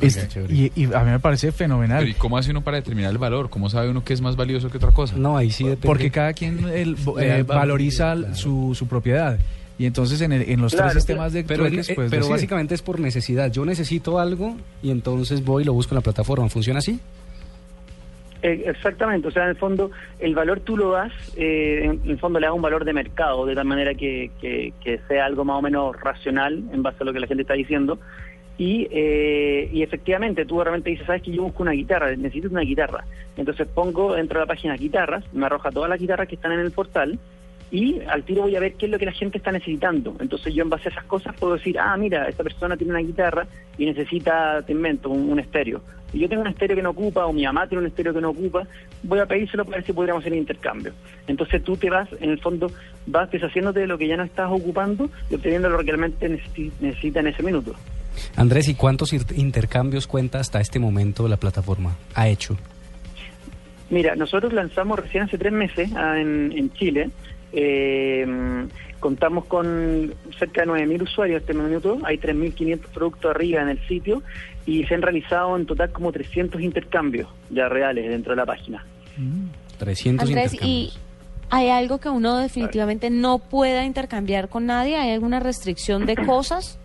Este- 0.00 0.44
y, 0.52 0.72
y 0.74 0.92
a 0.92 1.00
mí 1.04 1.10
me 1.12 1.20
parece 1.20 1.52
fenomenal. 1.52 2.00
Pero 2.00 2.10
¿y 2.10 2.14
cómo 2.14 2.36
hace 2.36 2.50
uno 2.50 2.62
para 2.62 2.78
determinar 2.78 3.12
el 3.12 3.18
valor? 3.18 3.48
¿Cómo 3.48 3.70
sabe 3.70 3.88
uno 3.90 4.02
que 4.04 4.12
es 4.12 4.20
más 4.20 4.34
valioso 4.36 4.68
que 4.68 4.76
otra 4.78 4.90
cosa? 4.90 5.16
No, 5.16 5.36
ahí 5.36 5.50
sí 5.50 5.64
Porque 5.80 6.10
cada 6.10 6.32
quien 6.32 6.68
el- 6.68 6.96
eh, 7.20 7.44
valoriza 7.46 8.34
su, 8.34 8.74
su 8.74 8.86
propiedad. 8.88 9.38
Y 9.78 9.86
entonces 9.86 10.20
en, 10.20 10.32
el- 10.32 10.48
en 10.48 10.60
los 10.62 10.72
Claro, 10.72 10.90
tres 10.90 11.02
sistemas 11.02 11.32
de 11.32 11.42
pero, 11.44 11.64
trueques, 11.64 11.88
eh, 11.90 11.94
pues 11.96 12.08
pero 12.10 12.20
decide. 12.22 12.32
básicamente 12.34 12.74
es 12.74 12.82
por 12.82 13.00
necesidad. 13.00 13.50
Yo 13.50 13.64
necesito 13.64 14.18
algo 14.20 14.56
y 14.82 14.90
entonces 14.90 15.44
voy 15.44 15.62
y 15.62 15.66
lo 15.66 15.72
busco 15.72 15.94
en 15.94 15.96
la 15.96 16.02
plataforma. 16.02 16.48
¿Funciona 16.48 16.78
así? 16.78 17.00
Eh, 18.42 18.64
Exactamente, 18.66 19.28
o 19.28 19.30
sea, 19.30 19.44
en 19.44 19.50
el 19.50 19.56
fondo 19.56 19.90
el 20.20 20.34
valor 20.34 20.60
tú 20.60 20.76
lo 20.76 20.90
das, 20.92 21.12
eh, 21.36 21.80
en 21.84 22.00
en 22.04 22.10
el 22.10 22.18
fondo 22.18 22.38
le 22.38 22.46
das 22.46 22.54
un 22.54 22.60
valor 22.62 22.84
de 22.84 22.92
mercado, 22.92 23.46
de 23.46 23.54
tal 23.54 23.64
manera 23.64 23.94
que, 23.94 24.30
que, 24.40 24.72
que 24.82 25.00
sea 25.08 25.24
algo 25.24 25.44
más 25.44 25.58
o 25.58 25.62
menos 25.62 25.98
racional 26.00 26.62
en 26.72 26.82
base 26.82 26.98
a 27.00 27.04
lo 27.04 27.12
que 27.12 27.20
la 27.20 27.26
gente 27.26 27.42
está 27.42 27.54
diciendo. 27.54 27.98
Y, 28.56 28.86
eh, 28.92 29.68
y 29.72 29.82
efectivamente 29.82 30.44
tú 30.46 30.62
realmente 30.62 30.90
dices, 30.90 31.06
sabes 31.06 31.22
que 31.22 31.32
yo 31.32 31.42
busco 31.42 31.62
una 31.64 31.72
guitarra, 31.72 32.14
necesito 32.14 32.48
una 32.48 32.60
guitarra. 32.60 33.04
Entonces 33.36 33.66
pongo 33.66 34.14
dentro 34.14 34.38
de 34.38 34.44
la 34.44 34.48
página 34.48 34.76
guitarras, 34.76 35.24
me 35.32 35.46
arroja 35.46 35.72
todas 35.72 35.90
las 35.90 35.98
guitarras 35.98 36.28
que 36.28 36.36
están 36.36 36.52
en 36.52 36.60
el 36.60 36.70
portal 36.70 37.18
y 37.74 38.00
al 38.08 38.22
tiro 38.22 38.42
voy 38.42 38.54
a 38.54 38.60
ver 38.60 38.74
qué 38.74 38.86
es 38.86 38.92
lo 38.92 39.00
que 39.00 39.04
la 39.04 39.10
gente 39.10 39.38
está 39.38 39.50
necesitando. 39.50 40.14
Entonces 40.20 40.54
yo 40.54 40.62
en 40.62 40.70
base 40.70 40.88
a 40.88 40.92
esas 40.92 41.04
cosas 41.06 41.34
puedo 41.34 41.54
decir, 41.54 41.76
ah, 41.76 41.96
mira, 41.96 42.28
esta 42.28 42.44
persona 42.44 42.76
tiene 42.76 42.92
una 42.92 43.00
guitarra 43.02 43.48
y 43.76 43.84
necesita, 43.84 44.62
te 44.62 44.70
invento, 44.70 45.10
un, 45.10 45.28
un 45.28 45.40
estéreo. 45.40 45.82
Y 46.12 46.20
yo 46.20 46.28
tengo 46.28 46.42
un 46.42 46.48
estéreo 46.48 46.76
que 46.76 46.82
no 46.82 46.90
ocupa, 46.90 47.26
o 47.26 47.32
mi 47.32 47.42
mamá 47.42 47.66
tiene 47.66 47.80
un 47.82 47.88
estéreo 47.88 48.14
que 48.14 48.20
no 48.20 48.30
ocupa, 48.30 48.62
voy 49.02 49.18
a 49.18 49.26
pedírselo 49.26 49.64
para 49.64 49.78
ver 49.78 49.86
si 49.86 49.92
podríamos 49.92 50.22
hacer 50.22 50.34
intercambio. 50.34 50.92
Entonces 51.26 51.64
tú 51.64 51.76
te 51.76 51.90
vas, 51.90 52.08
en 52.20 52.30
el 52.30 52.38
fondo, 52.38 52.70
vas 53.06 53.28
deshaciéndote 53.32 53.80
de 53.80 53.88
lo 53.88 53.98
que 53.98 54.06
ya 54.06 54.16
no 54.16 54.22
estás 54.22 54.48
ocupando 54.52 55.10
y 55.28 55.34
obteniendo 55.34 55.68
lo 55.68 55.78
que 55.78 55.90
realmente 55.90 56.30
necesi- 56.30 56.70
necesita 56.78 57.18
en 57.18 57.26
ese 57.26 57.42
minuto. 57.42 57.74
Andrés, 58.36 58.68
¿y 58.68 58.76
cuántos 58.76 59.12
intercambios 59.12 60.06
cuenta 60.06 60.38
hasta 60.38 60.60
este 60.60 60.78
momento 60.78 61.26
la 61.26 61.38
plataforma? 61.38 61.96
¿Ha 62.14 62.28
hecho? 62.28 62.56
Mira, 63.90 64.14
nosotros 64.14 64.52
lanzamos 64.52 65.00
recién 65.00 65.24
hace 65.24 65.38
tres 65.38 65.52
meses 65.52 65.90
ah, 65.96 66.20
en, 66.20 66.52
en 66.56 66.72
Chile. 66.74 67.10
Eh, 67.54 68.26
contamos 69.00 69.44
con 69.44 70.14
cerca 70.38 70.62
de 70.62 70.68
9.000 70.68 71.02
usuarios 71.02 71.40
este 71.42 71.54
minuto. 71.54 71.98
Hay 72.04 72.18
3.500 72.18 72.78
productos 72.92 73.30
arriba 73.30 73.62
en 73.62 73.68
el 73.68 73.86
sitio 73.86 74.22
y 74.66 74.84
se 74.84 74.94
han 74.94 75.02
realizado 75.02 75.56
en 75.56 75.66
total 75.66 75.92
como 75.92 76.10
300 76.10 76.60
intercambios 76.60 77.28
ya 77.50 77.68
reales 77.68 78.08
dentro 78.08 78.32
de 78.32 78.36
la 78.36 78.46
página. 78.46 78.84
300 79.78 80.26
Andrés, 80.26 80.56
¿y 80.62 80.92
hay 81.50 81.68
algo 81.68 81.98
que 81.98 82.08
uno 82.08 82.38
definitivamente 82.38 83.10
no 83.10 83.38
pueda 83.38 83.84
intercambiar 83.84 84.48
con 84.48 84.66
nadie? 84.66 84.96
¿Hay 84.96 85.12
alguna 85.12 85.38
restricción 85.38 86.06
de 86.06 86.16
cosas? 86.26 86.78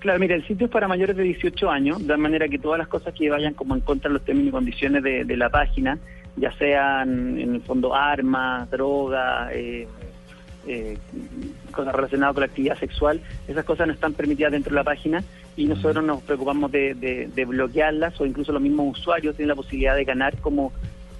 Claro, 0.00 0.18
mira, 0.18 0.34
el 0.34 0.46
sitio 0.46 0.66
es 0.66 0.72
para 0.72 0.86
mayores 0.86 1.16
de 1.16 1.22
18 1.22 1.70
años, 1.70 2.06
de 2.06 2.16
manera 2.16 2.48
que 2.48 2.58
todas 2.58 2.78
las 2.78 2.88
cosas 2.88 3.14
que 3.14 3.30
vayan 3.30 3.54
como 3.54 3.74
en 3.74 3.80
contra 3.80 4.08
de 4.08 4.14
los 4.14 4.24
términos 4.24 4.48
y 4.48 4.52
condiciones 4.52 5.02
de, 5.02 5.24
de 5.24 5.36
la 5.36 5.48
página, 5.48 5.98
ya 6.36 6.52
sean 6.58 7.38
en 7.38 7.54
el 7.56 7.60
fondo 7.62 7.94
armas, 7.94 8.70
drogas, 8.70 9.50
eh, 9.52 9.88
eh, 10.66 10.98
cosas 11.72 11.94
relacionadas 11.94 12.34
con 12.34 12.40
la 12.40 12.46
actividad 12.46 12.78
sexual, 12.78 13.20
esas 13.46 13.64
cosas 13.64 13.86
no 13.86 13.92
están 13.92 14.12
permitidas 14.14 14.52
dentro 14.52 14.70
de 14.70 14.76
la 14.76 14.84
página 14.84 15.22
y 15.56 15.66
nosotros 15.66 16.04
nos 16.04 16.22
preocupamos 16.22 16.70
de, 16.72 16.94
de- 16.94 17.28
de 17.34 17.44
bloquearlas 17.44 18.20
o 18.20 18.26
incluso 18.26 18.52
los 18.52 18.60
mismos 18.60 18.98
usuarios 18.98 19.36
tienen 19.36 19.50
la 19.50 19.54
posibilidad 19.54 19.94
de 19.94 20.04
ganar 20.04 20.36
como 20.38 20.72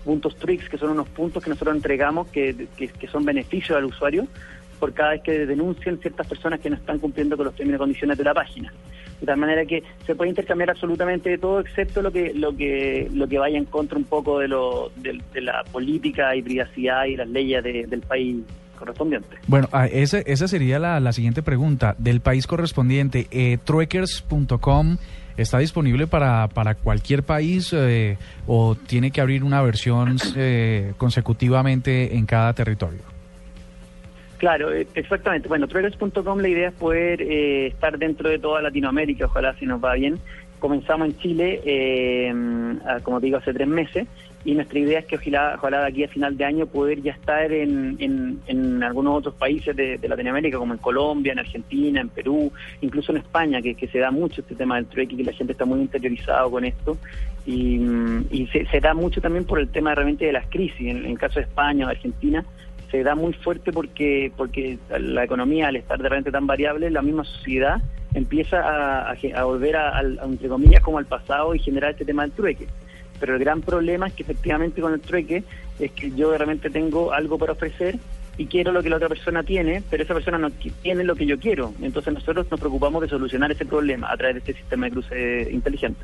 puntos 0.05 0.37
tricks, 0.37 0.69
que 0.69 0.79
son 0.79 0.91
unos 0.91 1.09
puntos 1.09 1.43
que 1.43 1.51
nosotros 1.51 1.75
entregamos 1.77 2.27
que, 2.29 2.69
que, 2.77 2.89
que 2.89 3.07
son 3.09 3.25
beneficios 3.25 3.77
al 3.77 3.85
usuario 3.87 4.27
por 4.79 4.93
cada 4.93 5.11
vez 5.13 5.23
que 5.23 5.47
denuncien 5.47 5.99
ciertas 5.99 6.27
personas 6.27 6.61
que 6.61 6.69
no 6.69 6.77
están 6.77 6.99
cumpliendo 6.99 7.37
con 7.37 7.47
los 7.47 7.55
términos 7.55 7.79
y 7.79 7.81
condiciones 7.81 8.19
de 8.19 8.25
la 8.25 8.35
página. 8.35 8.73
De 9.21 9.27
tal 9.27 9.39
manera 9.39 9.65
que 9.65 9.83
se 10.07 10.15
puede 10.15 10.31
intercambiar 10.31 10.71
absolutamente 10.71 11.39
todo, 11.39 11.61
excepto 11.61 12.03
lo 12.03 12.13
que 12.13 12.35
lo 12.35 12.55
que 12.57 13.09
lo 13.13 13.27
que 13.27 13.39
vaya 13.39 13.57
en 13.59 13.65
contra 13.65 13.97
un 13.97 14.05
poco 14.05 14.39
de, 14.41 14.49
lo, 14.49 14.91
de, 14.97 15.41
la 15.41 15.65
política 15.73 16.37
y 16.37 16.43
privacidad 16.43 17.05
y 17.07 17.17
las 17.17 17.29
leyes 17.29 17.65
de- 17.65 17.87
del 17.87 18.01
país 18.03 18.37
correspondiente. 18.79 19.29
Bueno, 19.47 19.69
ah, 19.73 19.87
ese- 19.87 20.23
esa 20.27 20.47
sería 20.49 20.79
la, 20.79 21.01
la 21.01 21.13
siguiente 21.13 21.43
pregunta. 21.43 21.95
Del 21.99 22.21
país 22.21 22.47
correspondiente, 22.47 23.27
eh, 23.31 23.57
trueckers.com 23.65 24.99
está 25.39 25.59
disponible 25.59 26.07
para, 26.07 26.49
para 26.49 26.75
cualquier 26.75 27.23
país 27.23 27.73
eh, 27.75 28.17
o 28.47 28.75
tiene 28.75 29.11
que 29.11 29.21
abrir 29.23 29.45
una 29.45 29.63
versión 29.63 30.17
eh, 30.37 30.93
consecutivamente 30.99 32.17
en 32.17 32.27
cada 32.27 32.53
territorio. 32.53 33.01
Claro, 34.39 34.73
eh, 34.73 34.87
exactamente. 34.95 35.49
Bueno, 35.49 35.67
Trueckers.com 35.67 36.39
la 36.41 36.49
idea 36.49 36.69
es 36.69 36.75
poder 36.75 37.23
eh, 37.23 37.69
estar 37.69 37.99
dentro 37.99 38.29
de 38.29 38.39
toda 38.39 38.61
Latinoamérica, 38.63 39.27
ojalá 39.27 39.55
si 39.55 39.67
nos 39.67 39.83
va 39.83 39.95
bien. 39.95 40.19
Comenzamos 40.59 41.09
en 41.09 41.19
Chile, 41.19 41.61
eh, 41.65 42.35
como 43.03 43.21
te 43.21 43.27
digo, 43.27 43.39
hace 43.39 43.53
tres 43.53 43.69
meses 43.69 44.07
y 44.47 44.55
nuestra 44.55 44.79
idea 44.79 45.01
es 45.01 45.07
que 45.07 45.17
ojalá, 45.17 45.55
ojalá 45.57 45.81
de 45.81 45.87
aquí 45.89 46.05
a 46.05 46.09
final 46.09 46.37
de 46.37 46.45
año 46.45 46.67
poder 46.67 47.03
ya 47.03 47.13
estar 47.13 47.51
en, 47.51 47.97
en, 48.47 48.83
algunos 48.83 49.19
otros 49.19 49.35
países 49.35 49.75
de, 49.75 49.99
Latinoamérica, 50.09 50.57
como 50.57 50.73
en 50.73 50.79
Colombia, 50.79 51.33
en 51.33 51.41
Argentina, 51.41 52.01
en 52.01 52.09
Perú, 52.09 52.53
incluso 52.81 53.11
en 53.11 53.19
España, 53.19 53.61
que, 53.61 53.89
se 53.89 53.99
da 53.99 54.13
mucho 54.13 54.43
este 54.43 54.55
tema 54.55 54.77
del 54.77 54.87
trueque, 54.87 55.17
que 55.17 55.25
la 55.25 55.33
gente 55.33 55.53
está 55.53 55.65
muy 55.65 55.81
interiorizado 55.81 56.49
con 56.49 56.65
esto 56.65 56.97
y, 57.45 57.79
mm, 57.79 58.29
se, 58.71 58.81
da 58.81 58.95
mucho 58.95 59.21
también 59.21 59.45
por 59.45 59.59
el 59.59 59.69
tema 59.69 59.95
realmente 59.97 60.27
de 60.27 60.33
las 60.33 60.47
crisis, 60.47 60.81
en, 60.81 60.99
en 60.99 61.07
el 61.07 61.19
caso 61.19 61.41
de 61.41 61.47
España 61.47 61.87
o 61.87 61.89
Argentina, 61.89 62.45
se 62.91 63.03
da 63.03 63.15
muy 63.15 63.33
fuerte 63.33 63.73
porque 63.73 64.31
porque 64.37 64.79
la 64.99 65.25
economía 65.25 65.69
al 65.69 65.77
estar 65.77 65.99
de 66.01 66.09
repente 66.09 66.31
tan 66.31 66.47
variable 66.47 66.91
la 66.91 67.03
misma 67.03 67.25
sociedad 67.25 67.81
empieza 68.15 68.61
a, 68.61 69.11
a 69.11 69.17
ge- 69.17 69.35
a 69.35 69.45
volver 69.45 69.77
a, 69.77 70.01
entre 70.01 70.49
comillas 70.49 70.83
como 70.83 70.99
al 70.99 71.07
pasado 71.07 71.55
y 71.55 71.59
generar 71.59 71.91
este 71.93 72.05
tema 72.05 72.23
del 72.23 72.33
trueque 72.33 72.67
pero 73.19 73.35
el 73.35 73.41
gran 73.41 73.61
problema 73.63 74.07
es 74.09 74.13
que 74.15 74.23
efectivamente 74.23 74.81
con 74.81 74.93
el 74.93 75.01
trueque 75.01 75.43
es 75.79 75.91
que 75.93 76.11
yo 76.13 76.31
de 76.31 76.39
repente 76.39 76.71
tengo 76.71 77.13
algo 77.13 77.39
para 77.39 77.53
ofrecer 77.53 77.97
y 78.39 78.45
quiero 78.47 78.71
lo 78.71 78.83
que 78.83 78.91
la 78.91 78.97
otra 78.97 79.09
persona 79.09 79.43
tiene, 79.43 79.83
pero 79.89 80.03
esa 80.03 80.13
persona 80.13 80.37
no 80.37 80.51
tiene 80.51 81.05
lo 81.05 81.17
que 81.17 81.25
yo 81.25 81.39
quiero. 81.39 81.73
Entonces 81.81 82.13
nosotros 82.13 82.47
nos 82.51 82.61
preocupamos 82.61 83.01
de 83.01 83.09
solucionar 83.09 83.51
ese 83.51 83.65
problema 83.65 84.13
a 84.13 84.17
través 84.19 84.35
de 84.35 84.39
este 84.41 84.53
sistema 84.53 84.85
de 84.85 84.93
cruce 84.93 85.49
inteligente. 85.51 86.01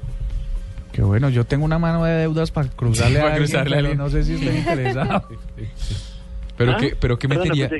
Qué 0.93 1.03
bueno, 1.03 1.29
yo 1.29 1.45
tengo 1.45 1.67
una 1.67 1.79
mano 1.79 2.05
de 2.05 2.13
deudas 2.13 2.51
para 2.51 2.69
cruzarle 2.71 3.19
para 3.21 3.33
a 3.33 3.35
alguien, 3.35 3.47
cruzarle 3.51 3.77
a 3.77 3.79
pero 3.79 3.89
alguien. 3.91 3.99
no 3.99 4.09
sé 4.09 4.23
si 4.25 4.33
estoy 4.35 4.57
interesado. 4.57 5.29
Pero 6.57 6.73
¿Ah? 6.73 6.77
qué, 6.79 6.97
pero 6.99 7.19
no 7.21 7.29
metería. 7.29 7.71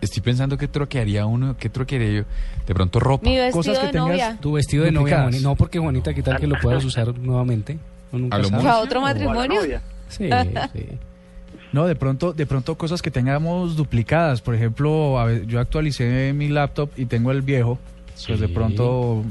Estoy 0.00 0.22
pensando 0.22 0.56
qué 0.56 0.68
troquearía 0.68 1.26
uno, 1.26 1.56
qué 1.58 1.68
troquearía 1.68 2.20
yo. 2.20 2.24
De 2.66 2.74
pronto 2.74 3.00
ropa. 3.00 3.28
Mi 3.28 3.36
vestido 3.36 3.52
Cosas 3.58 3.78
que 3.80 3.86
de 3.86 3.92
tengas- 3.92 4.08
novia. 4.08 4.38
Tu 4.40 4.52
vestido 4.52 4.84
de 4.84 4.92
novia. 4.92 5.22
Juanita. 5.22 5.42
No, 5.42 5.56
porque 5.56 5.78
Juanita, 5.80 6.14
¿qué 6.14 6.22
tal 6.22 6.38
que 6.38 6.46
lo 6.46 6.56
puedas 6.60 6.84
usar 6.84 7.16
nuevamente? 7.18 7.78
A 8.12 8.16
lo 8.16 8.28
sabe. 8.30 8.42
mucho. 8.50 8.56
¿Para 8.62 8.78
otro 8.78 9.00
O 9.00 9.04
a 9.06 9.08
la 9.08 9.14
matrimonio? 9.14 9.60
Sí, 10.08 10.28
sí. 10.72 10.86
No, 11.72 11.86
de 11.86 11.96
pronto, 11.96 12.32
de 12.32 12.46
pronto 12.46 12.76
cosas 12.78 13.02
que 13.02 13.10
tengamos 13.10 13.76
duplicadas. 13.76 14.40
Por 14.40 14.54
ejemplo, 14.54 15.16
yo 15.46 15.58
actualicé 15.60 16.32
mi 16.32 16.48
laptop 16.48 16.90
y 16.96 17.06
tengo 17.06 17.30
el 17.32 17.42
viejo. 17.42 17.78
Pues 18.26 18.40
de 18.40 18.46
Sí. 18.46 18.52
pronto, 18.52 19.24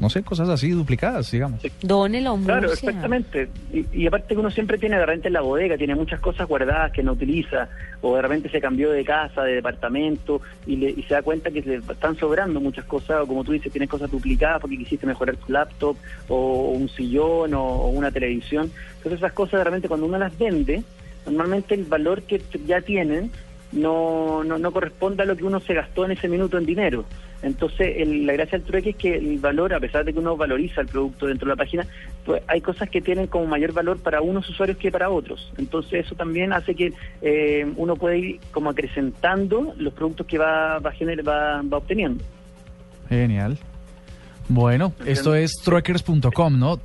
no 0.00 0.10
sé, 0.10 0.22
cosas 0.22 0.48
así 0.48 0.70
duplicadas, 0.70 1.30
digamos. 1.30 1.60
Dónelo, 1.82 2.36
Claro, 2.44 2.68
Murcia. 2.68 2.88
exactamente. 2.88 3.48
Y, 3.72 3.84
y 4.02 4.06
aparte 4.06 4.34
que 4.34 4.40
uno 4.40 4.50
siempre 4.50 4.78
tiene 4.78 4.96
de 4.96 5.06
repente 5.06 5.28
en 5.28 5.34
la 5.34 5.42
bodega, 5.42 5.76
tiene 5.76 5.94
muchas 5.94 6.18
cosas 6.20 6.48
guardadas 6.48 6.90
que 6.92 7.02
no 7.02 7.12
utiliza, 7.12 7.68
o 8.00 8.16
de 8.16 8.22
repente 8.22 8.48
se 8.48 8.60
cambió 8.60 8.90
de 8.90 9.04
casa, 9.04 9.42
de 9.44 9.54
departamento, 9.56 10.40
y, 10.66 10.76
le- 10.76 10.90
y 10.90 11.02
se 11.04 11.14
da 11.14 11.22
cuenta 11.22 11.50
que 11.50 11.60
le 11.62 11.76
están 11.76 12.16
sobrando 12.16 12.60
muchas 12.60 12.84
cosas, 12.86 13.20
o 13.22 13.26
como 13.26 13.44
tú 13.44 13.52
dices, 13.52 13.70
tienes 13.70 13.88
cosas 13.90 14.10
duplicadas 14.10 14.60
porque 14.60 14.78
quisiste 14.78 15.06
mejorar 15.06 15.36
tu 15.36 15.52
laptop, 15.52 15.96
o 16.28 16.70
un 16.72 16.88
sillón, 16.88 17.54
o, 17.54 17.62
o 17.62 17.88
una 17.90 18.10
televisión. 18.10 18.70
Entonces 18.96 19.18
esas 19.20 19.32
cosas 19.32 19.60
de 19.60 19.64
repente 19.64 19.86
cuando 19.88 20.06
uno 20.06 20.18
las 20.18 20.36
vende, 20.38 20.82
normalmente 21.26 21.74
el 21.74 21.84
valor 21.84 22.22
que 22.22 22.40
ya 22.66 22.80
tienen 22.80 23.30
no, 23.72 24.42
no, 24.44 24.58
no 24.58 24.72
corresponde 24.72 25.22
a 25.22 25.26
lo 25.26 25.36
que 25.36 25.44
uno 25.44 25.60
se 25.60 25.74
gastó 25.74 26.04
en 26.04 26.12
ese 26.12 26.28
minuto 26.28 26.58
en 26.58 26.66
dinero. 26.66 27.04
Entonces, 27.42 27.94
el- 27.96 28.26
la 28.26 28.34
gracia 28.34 28.58
del 28.58 28.66
trueque 28.66 28.90
es 28.90 28.96
que 28.96 29.14
el 29.16 29.38
valor, 29.38 29.72
a 29.72 29.80
pesar 29.80 30.04
de 30.04 30.12
que 30.12 30.18
uno 30.18 30.36
valoriza 30.36 30.80
el 30.82 30.88
producto 30.88 31.26
dentro 31.26 31.46
de 31.48 31.52
la 31.54 31.56
página, 31.56 31.86
pues 32.24 32.42
hay 32.46 32.60
cosas 32.60 32.90
que 32.90 33.00
tienen 33.00 33.26
como 33.28 33.46
mayor 33.46 33.72
valor 33.72 33.98
para 33.98 34.20
unos 34.20 34.48
usuarios 34.48 34.76
que 34.78 34.90
para 34.90 35.08
otros. 35.10 35.50
Entonces, 35.56 36.04
eso 36.06 36.14
también 36.14 36.52
hace 36.52 36.74
que 36.74 36.92
eh, 37.22 37.66
uno 37.76 37.96
pueda 37.96 38.16
ir 38.16 38.38
como 38.52 38.70
acrecentando 38.70 39.72
los 39.78 39.92
productos 39.94 40.26
que 40.26 40.36
va, 40.38 40.78
va, 40.80 40.92
gener- 40.92 41.26
va, 41.26 41.62
va 41.62 41.78
obteniendo. 41.78 42.22
Genial. 43.08 43.56
Bueno, 44.52 44.92
esto 45.06 45.34
es 45.36 45.52
trueckers.com, 45.64 46.58
¿no? 46.58 46.76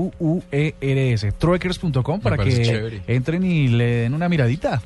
T-R-U-E-Q-U-E-R-S. 0.00 1.32
Trueckers.com 1.32 2.20
para 2.20 2.36
que 2.38 2.62
chévere. 2.62 3.02
entren 3.06 3.44
y 3.44 3.68
le 3.68 3.84
den 4.02 4.14
una 4.14 4.28
miradita. 4.28 4.80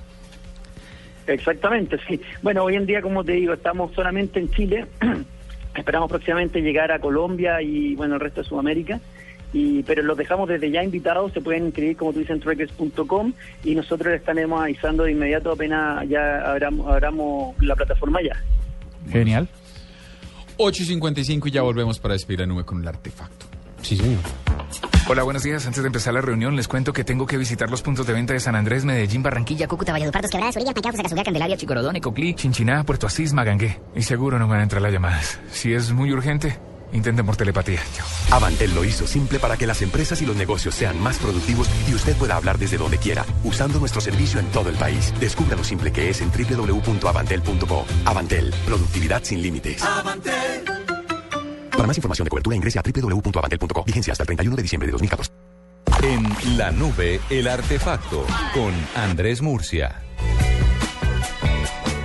Exactamente, 1.27 1.99
sí. 2.07 2.21
Bueno, 2.43 2.65
hoy 2.65 2.77
en 2.77 2.87
día, 2.87 3.01
como 3.01 3.25
te 3.25 3.33
digo, 3.33 3.55
estamos 3.55 3.93
solamente 3.95 4.39
en 4.39 4.51
Chile. 4.51 4.87
Esperamos 5.77 6.11
próximamente 6.11 6.61
llegar 6.61 6.93
a 6.93 6.99
Colombia 6.99 7.61
y, 7.61 7.95
bueno, 7.95 8.15
el 8.15 8.21
resto 8.21 8.43
de 8.43 8.49
Sudamérica. 8.49 9.01
Y, 9.53 9.83
pero 9.85 10.03
los 10.03 10.17
dejamos 10.17 10.49
desde 10.49 10.71
ya 10.71 10.83
invitados, 10.83 11.33
se 11.33 11.41
pueden 11.41 11.67
inscribir, 11.67 11.97
como 11.97 12.13
tú 12.13 12.19
dices, 12.19 12.35
en 12.35 12.41
trueckers.com 12.41 13.33
y 13.63 13.75
nosotros 13.77 14.11
les 14.13 14.21
estaremos 14.21 14.61
avisando 14.61 15.05
de 15.05 15.13
inmediato 15.13 15.53
apenas 15.53 16.09
ya 16.09 16.41
abramos, 16.41 16.89
abramos 16.89 17.63
la 17.63 17.77
plataforma 17.77 18.19
ya. 18.21 18.43
Genial. 19.09 19.49
8 20.57 20.83
y 20.83 20.87
55 20.87 21.49
y 21.49 21.51
ya 21.53 21.63
volvemos 21.63 22.01
para 22.01 22.15
despedir 22.15 22.43
a 22.43 22.47
Nube 22.47 22.65
con 22.65 22.81
el 22.81 22.89
artefacto. 22.89 23.47
Sí, 23.81 23.97
señor. 23.97 24.21
Hola, 25.07 25.23
buenos 25.23 25.43
días. 25.43 25.67
Antes 25.67 25.83
de 25.83 25.89
empezar 25.89 26.15
la 26.15 26.23
reunión, 26.23 26.57
les 26.57 26.67
cuento 26.67 26.93
que 26.93 27.05
tengo 27.05 27.27
que 27.27 27.37
visitar 27.37 27.71
los 27.71 27.83
puntos 27.83 28.07
de 28.07 28.15
venta 28.15 28.33
de 28.33 28.41
San 28.41 28.57
Andrés, 28.57 28.85
Medellín, 28.85 29.23
Barranquilla, 29.23 29.69
Cúcuta, 29.69 29.93
Valledupar, 29.93 30.23
Dos 30.23 30.31
Quebradas, 30.31 30.57
Orillas, 30.57 30.75
Pancao, 30.75 30.93
Fusagasugá, 30.93 31.25
Candelaria, 31.25 31.57
Chicorodón, 31.57 32.01
Coclí, 32.01 32.35
Chinchiná, 32.35 32.85
Puerto 32.85 33.07
Asís, 33.07 33.33
Magangué. 33.35 33.81
Y 33.95 34.03
seguro 34.03 34.39
no 34.39 34.47
me 34.47 34.53
van 34.53 34.61
a 34.61 34.63
entrar 34.65 34.81
las 34.81 34.93
llamadas. 34.93 35.41
Si 35.51 35.75
es 35.75 35.93
muy 35.93 36.11
urgente, 36.13 36.59
Intenten 36.95 37.27
por 37.27 37.37
telepatía. 37.37 37.81
Avantel 38.31 38.73
lo 38.73 38.85
hizo 38.85 39.07
simple 39.07 39.41
para 39.41 39.57
que 39.57 39.67
las 39.67 39.83
empresas 39.83 40.23
y 40.23 40.27
los 40.27 40.37
negocios 40.37 40.77
sean 40.77 41.01
más 41.01 41.19
productivos 41.19 41.69
y 41.89 41.95
usted 41.95 42.17
pueda 42.17 42.37
hablar 42.37 42.57
desde 42.57 42.79
donde 42.79 42.99
quiera, 42.99 43.25
usando 43.43 43.81
nuestro 43.81 44.01
servicio 44.01 44.39
en 44.39 44.47
todo 44.47 44.71
el 44.71 44.77
país. 44.77 45.13
Descubra 45.19 45.57
lo 45.57 45.65
simple 45.65 45.93
que 45.93 46.09
es 46.09 46.21
en 46.21 46.31
www.avantel.co. 46.31 47.85
Avantel, 48.05 48.55
productividad 48.65 49.25
sin 49.25 49.43
límites. 49.43 49.83
Para 51.77 51.87
más 51.89 51.97
información 51.97 52.25
de 52.25 52.31
cobertura 52.31 52.57
ingrese 52.57 52.79
a 52.79 52.83
www.avantel.co. 52.83 53.85
Vigencia 53.85 54.13
hasta 54.13 54.23
el 54.23 54.27
31 54.29 54.57
de 54.57 54.63
diciembre 54.63 54.87
de 54.87 54.93
2014. 54.93 55.33
En 56.03 56.57
la 56.59 56.71
nube, 56.71 57.21
el 57.31 57.49
artefacto 57.49 58.25
con 58.53 58.73
Andrés 58.95 59.43
Murcia. 59.43 60.01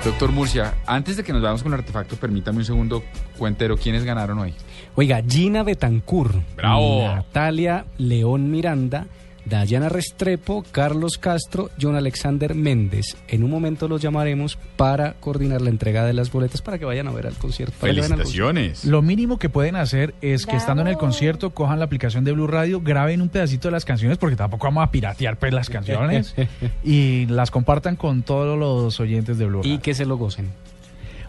Doctor 0.04 0.32
Murcia, 0.32 0.76
antes 0.86 1.18
de 1.18 1.24
que 1.24 1.34
nos 1.34 1.42
vayamos 1.42 1.62
con 1.62 1.74
el 1.74 1.80
artefacto, 1.80 2.16
permítame 2.16 2.60
un 2.60 2.66
segundo 2.66 3.04
cuentero. 3.38 3.78
¿Quiénes 3.78 4.06
ganaron 4.06 4.40
hoy? 4.40 4.54
Oiga, 4.96 5.22
Gina 5.28 5.64
Betancourt, 5.64 6.36
Bravo. 6.56 7.06
Natalia 7.08 7.86
León 7.98 8.50
Miranda, 8.50 9.08
Dayana 9.50 9.90
Restrepo, 9.90 10.64
Carlos 10.72 11.18
Castro, 11.18 11.72
John 11.82 11.96
Alexander 11.96 12.54
Méndez. 12.54 13.18
En 13.28 13.44
un 13.44 13.50
momento 13.50 13.88
los 13.88 14.02
llamaremos 14.02 14.58
para 14.78 15.14
coordinar 15.14 15.62
la 15.62 15.72
entrega 15.72 16.06
de 16.06 16.14
las 16.14 16.32
boletas 16.32 16.62
para 16.62 16.78
que 16.78 16.86
vayan 16.86 17.08
a 17.08 17.12
ver 17.12 17.26
al 17.26 17.34
concierto. 17.34 17.74
Felicitaciones. 17.80 18.86
Lo 18.86 19.02
mínimo 19.02 19.40
que 19.40 19.50
pueden 19.50 19.76
hacer 19.76 20.14
es 20.22 20.46
que 20.46 20.56
estando 20.56 20.84
en 20.84 20.90
el 20.90 20.98
concierto 20.98 21.50
cojan 21.50 21.80
la 21.80 21.86
aplicación 21.86 22.24
de 22.24 22.32
Blue 22.32 22.48
Radio, 22.48 22.80
graben 22.82 23.22
un 23.22 23.30
pedacito 23.30 23.68
de 23.68 23.72
las 23.72 23.86
canciones, 23.86 24.20
porque 24.20 24.36
tampoco 24.36 24.68
vamos 24.68 24.88
a 24.88 24.92
piratear 24.92 25.38
pues, 25.38 25.52
las 25.52 25.70
canciones, 25.70 26.36
y 26.84 27.26
las 27.26 27.50
compartan 27.50 27.96
con 27.96 28.22
todos 28.22 28.58
los 28.58 29.00
oyentes 29.00 29.40
de 29.40 29.48
Blue 29.48 29.64
Radio. 29.64 29.74
Y 29.74 29.80
que 29.80 29.96
se 29.96 30.06
lo 30.06 30.18
gocen. 30.18 30.50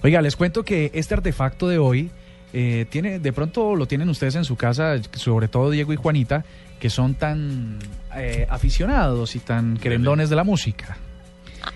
Oiga, 0.03 0.21
les 0.21 0.37
cuento 0.37 0.63
que 0.63 0.91
este 0.95 1.15
artefacto 1.15 1.69
de 1.69 1.79
hoy 1.79 2.11
eh, 2.53 2.87
tiene, 2.91 3.19
de 3.19 3.33
pronto 3.33 3.77
lo 3.77 3.87
tienen 3.87 4.09
ustedes 4.09 4.35
en 4.35 4.45
su 4.45 4.57
casa, 4.57 4.97
sobre 5.13 5.49
todo 5.49 5.71
Diego 5.71 5.93
y 5.93 5.97
Juanita, 5.97 6.45
que 6.81 6.91
son 6.91 7.15
tan 7.15 7.79
eh, 8.17 8.47
aficionados 8.51 9.37
y 9.37 9.39
tan 9.39 9.77
querendones 9.77 10.31
de 10.31 10.37
la 10.37 10.43
música. 10.43 10.97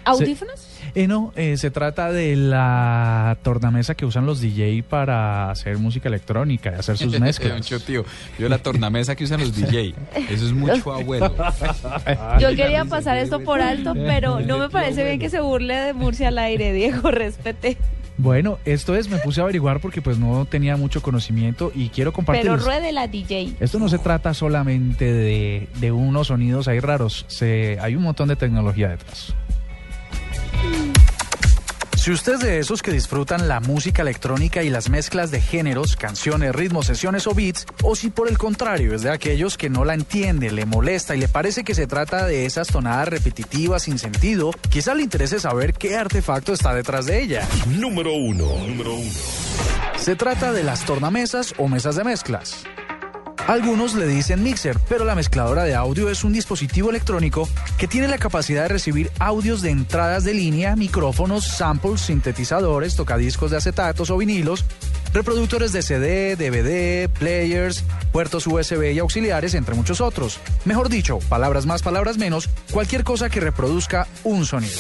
¿Audífonos? 0.05 0.69
Eh, 0.95 1.07
no, 1.07 1.33
eh, 1.35 1.57
se 1.57 1.71
trata 1.71 2.13
de 2.13 2.37
la 2.37 3.37
tornamesa 3.43 3.95
que 3.95 4.07
usan 4.07 4.27
los 4.27 4.41
DJ 4.41 4.83
para 4.83 5.51
hacer 5.51 5.77
música 5.79 6.09
electrónica 6.09 6.73
y 6.75 6.79
hacer 6.79 6.97
sus 6.97 7.19
mezclas. 7.21 7.59
Mucho, 7.59 7.81
tío. 7.81 8.05
Yo 8.39 8.49
la 8.49 8.59
tornamesa 8.59 9.15
que 9.15 9.25
usan 9.25 9.41
los 9.41 9.55
DJ. 9.55 9.95
Eso 10.31 10.47
es 10.47 10.53
mucho 10.53 10.93
abuelo. 10.93 11.35
Yo 12.41 12.55
quería 12.55 12.85
pasar 12.85 13.19
esto 13.19 13.41
por 13.41 13.61
alto, 13.61 13.95
pero 13.95 14.41
no 14.41 14.59
me 14.59 14.71
parece 14.71 15.05
bien 15.05 15.19
que 15.19 15.31
se 15.31 15.41
burle 15.41 15.75
de 15.75 15.93
Murcia 15.93 16.29
al 16.29 16.39
aire, 16.39 16.73
Diego, 16.73 17.11
respete. 17.11 17.77
Bueno, 18.17 18.59
esto 18.65 18.95
es, 18.95 19.09
me 19.09 19.19
puse 19.19 19.41
a 19.41 19.45
averiguar 19.45 19.81
porque 19.81 20.01
pues 20.01 20.19
no 20.19 20.45
tenía 20.45 20.77
mucho 20.77 21.03
conocimiento 21.03 21.73
y 21.75 21.89
quiero 21.89 22.12
compartir. 22.12 22.45
Pero 22.45 22.57
ruede 22.57 22.93
la 22.93 23.09
DJ. 23.09 23.55
Esto 23.59 23.79
no 23.79 23.89
se 23.89 23.99
trata 23.99 24.35
solamente 24.35 25.12
de, 25.12 25.69
de 25.81 25.93
unos 25.93 26.29
sonidos 26.29 26.69
ahí 26.69 26.81
raros, 26.81 27.25
se, 27.29 27.79
hay 27.81 27.97
un 27.97 28.03
montón 28.03 28.29
de 28.29 28.37
tecnología 28.37 28.89
detrás. 28.89 29.35
Si 32.05 32.11
usted 32.13 32.35
es 32.35 32.41
de 32.41 32.59
esos 32.59 32.83
que 32.83 32.93
disfrutan 32.93 33.49
la 33.49 33.61
música 33.61 34.03
electrónica 34.03 34.63
y 34.63 34.69
las 34.69 34.91
mezclas 34.91 35.31
de 35.31 35.41
géneros, 35.41 35.97
canciones, 35.97 36.55
ritmos, 36.55 36.85
sesiones 36.85 37.27
o 37.27 37.35
beats, 37.35 37.65
o 37.83 37.97
si 37.97 38.11
por 38.11 38.29
el 38.29 38.37
contrario 38.37 38.95
es 38.95 39.01
de 39.01 39.11
aquellos 39.11 39.57
que 39.57 39.71
no 39.71 39.87
la 39.87 39.95
entiende, 39.95 40.53
le 40.53 40.67
molesta 40.67 41.17
y 41.17 41.21
le 41.21 41.29
parece 41.29 41.65
que 41.65 41.75
se 41.75 41.87
trata 41.87 42.27
de 42.27 42.45
esas 42.45 42.69
tonadas 42.69 43.09
repetitivas 43.09 43.85
sin 43.85 43.99
sentido, 43.99 44.51
quizá 44.69 44.95
le 44.95 45.01
interese 45.01 45.41
saber 45.41 45.73
qué 45.73 45.97
artefacto 45.97 46.53
está 46.53 46.75
detrás 46.75 47.07
de 47.07 47.23
ella. 47.23 47.49
Número 47.69 48.13
uno. 48.13 48.49
Número 48.59 48.97
uno. 48.97 49.11
Se 49.97 50.15
trata 50.15 50.53
de 50.53 50.63
las 50.63 50.85
tornamesas 50.85 51.55
o 51.57 51.69
mesas 51.69 51.97
de 51.97 52.05
mezclas. 52.05 52.67
Algunos 53.47 53.95
le 53.95 54.07
dicen 54.07 54.43
mixer, 54.43 54.79
pero 54.89 55.05
la 55.05 55.15
mezcladora 55.15 55.65
de 55.65 55.75
audio 55.75 56.09
es 56.09 56.25
un 56.25 56.33
dispositivo 56.33 56.89
electrónico 56.89 57.47
que 57.77 57.87
tiene 57.87 58.09
la 58.09 58.17
capacidad 58.17 58.63
de 58.63 58.69
recibir 58.69 59.11
audios 59.19 59.61
de 59.61 59.69
entradas 59.69 60.25
de 60.25 60.33
línea, 60.33 60.77
micrófonos, 60.77 61.45
samples, 61.45 62.01
sintetizadores, 62.01 62.97
tocadiscos 62.97 63.51
de 63.51 63.59
acetatos 63.59 64.09
o 64.09 64.17
vinilos, 64.17 64.65
reproductores 65.13 65.73
de 65.73 65.83
CD, 65.83 66.37
DVD, 66.37 67.11
players, 67.11 67.85
puertos 68.13 68.47
USB 68.47 68.95
y 68.95 68.99
auxiliares, 68.99 69.53
entre 69.53 69.75
muchos 69.75 70.01
otros. 70.01 70.41
Mejor 70.65 70.89
dicho, 70.89 71.19
palabras 71.29 71.67
más, 71.67 71.83
palabras 71.83 72.17
menos, 72.17 72.49
cualquier 72.71 73.05
cosa 73.05 73.29
que 73.29 73.41
reproduzca 73.41 74.07
un 74.25 74.47
sonido. 74.47 74.79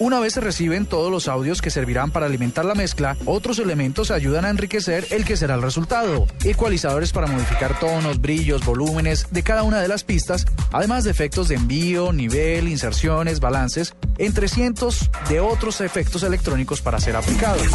Una 0.00 0.20
vez 0.20 0.34
se 0.34 0.40
reciben 0.40 0.86
todos 0.86 1.10
los 1.10 1.26
audios 1.26 1.60
que 1.60 1.70
servirán 1.70 2.12
para 2.12 2.26
alimentar 2.26 2.64
la 2.64 2.76
mezcla, 2.76 3.16
otros 3.24 3.58
elementos 3.58 4.12
ayudan 4.12 4.44
a 4.44 4.50
enriquecer 4.50 5.08
el 5.10 5.24
que 5.24 5.36
será 5.36 5.56
el 5.56 5.62
resultado. 5.62 6.28
Ecualizadores 6.44 7.10
para 7.10 7.26
modificar 7.26 7.76
tonos, 7.80 8.20
brillos, 8.20 8.64
volúmenes 8.64 9.26
de 9.32 9.42
cada 9.42 9.64
una 9.64 9.80
de 9.80 9.88
las 9.88 10.04
pistas, 10.04 10.46
además 10.70 11.02
de 11.02 11.10
efectos 11.10 11.48
de 11.48 11.56
envío, 11.56 12.12
nivel, 12.12 12.68
inserciones, 12.68 13.40
balances, 13.40 13.96
entre 14.18 14.46
cientos 14.46 15.10
de 15.28 15.40
otros 15.40 15.80
efectos 15.80 16.22
electrónicos 16.22 16.80
para 16.80 17.00
ser 17.00 17.16
aplicados. 17.16 17.66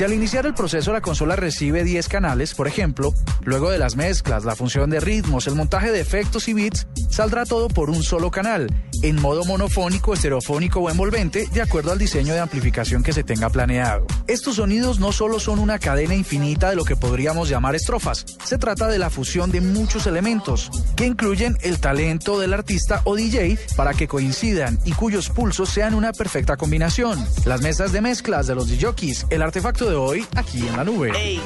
Si 0.00 0.04
al 0.04 0.14
iniciar 0.14 0.46
el 0.46 0.54
proceso 0.54 0.94
la 0.94 1.02
consola 1.02 1.36
recibe 1.36 1.84
10 1.84 2.08
canales, 2.08 2.54
por 2.54 2.66
ejemplo, 2.66 3.12
luego 3.44 3.70
de 3.70 3.76
las 3.76 3.96
mezclas, 3.96 4.46
la 4.46 4.56
función 4.56 4.88
de 4.88 4.98
ritmos, 4.98 5.46
el 5.46 5.56
montaje 5.56 5.92
de 5.92 6.00
efectos 6.00 6.48
y 6.48 6.54
bits, 6.54 6.86
saldrá 7.10 7.44
todo 7.44 7.68
por 7.68 7.90
un 7.90 8.02
solo 8.02 8.30
canal, 8.30 8.68
en 9.02 9.20
modo 9.20 9.44
monofónico, 9.44 10.14
estereofónico 10.14 10.80
o 10.80 10.90
envolvente, 10.90 11.48
de 11.52 11.62
acuerdo 11.62 11.92
al 11.92 11.98
diseño 11.98 12.34
de 12.34 12.40
amplificación 12.40 13.02
que 13.02 13.12
se 13.12 13.24
tenga 13.24 13.50
planeado. 13.50 14.06
Estos 14.26 14.56
sonidos 14.56 14.98
no 14.98 15.12
solo 15.12 15.40
son 15.40 15.58
una 15.58 15.78
cadena 15.78 16.14
infinita 16.14 16.70
de 16.70 16.76
lo 16.76 16.84
que 16.84 16.96
podríamos 16.96 17.48
llamar 17.48 17.74
estrofas, 17.74 18.24
se 18.44 18.58
trata 18.58 18.88
de 18.88 18.98
la 18.98 19.10
fusión 19.10 19.50
de 19.50 19.60
muchos 19.60 20.06
elementos, 20.06 20.70
que 20.96 21.06
incluyen 21.06 21.56
el 21.62 21.78
talento 21.80 22.38
del 22.38 22.54
artista 22.54 23.02
o 23.04 23.16
DJ 23.16 23.58
para 23.76 23.94
que 23.94 24.08
coincidan 24.08 24.78
y 24.84 24.92
cuyos 24.92 25.28
pulsos 25.28 25.68
sean 25.68 25.94
una 25.94 26.12
perfecta 26.12 26.56
combinación. 26.56 27.24
Las 27.44 27.62
mesas 27.62 27.92
de 27.92 28.00
mezclas 28.00 28.46
de 28.46 28.54
los 28.54 28.68
DJs, 28.68 29.26
el 29.30 29.42
artefacto 29.42 29.88
de 29.88 29.96
hoy 29.96 30.26
aquí 30.36 30.66
en 30.66 30.76
la 30.76 30.84
nube. 30.84 31.12
Ey, 31.16 31.40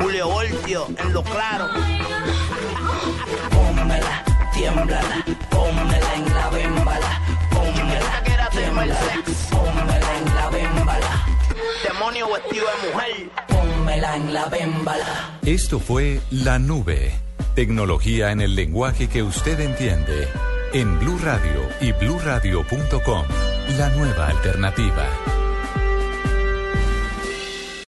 Julio 0.00 0.28
Voltio, 0.28 0.86
en 0.98 1.12
lo 1.12 1.22
claro. 1.22 1.68
Pónmela, 4.60 5.00
tiémblala, 5.00 5.24
pónmela 5.48 6.14
en 6.14 6.34
la 6.34 6.50
bembala. 6.50 7.22
Pónmela, 7.50 8.50
tiémblala, 8.52 8.98
pónmela 9.50 10.18
en 10.18 10.34
la 10.34 10.50
bembala. 10.50 11.26
Demonio 11.82 12.28
vestido 12.30 12.66
de 12.66 12.92
mujer. 12.92 13.30
Pónmela 13.48 14.16
en 14.16 14.34
la 14.34 14.46
bembala. 14.46 15.38
Esto 15.46 15.80
fue 15.80 16.20
La 16.30 16.58
Nube. 16.58 17.12
Tecnología 17.54 18.32
en 18.32 18.42
el 18.42 18.54
lenguaje 18.54 19.08
que 19.08 19.22
usted 19.22 19.58
entiende. 19.60 20.28
En 20.74 20.98
Blue 20.98 21.18
Radio 21.22 21.66
y 21.80 21.92
bluradio.com. 21.92 23.24
La 23.78 23.88
nueva 23.90 24.28
alternativa. 24.28 25.06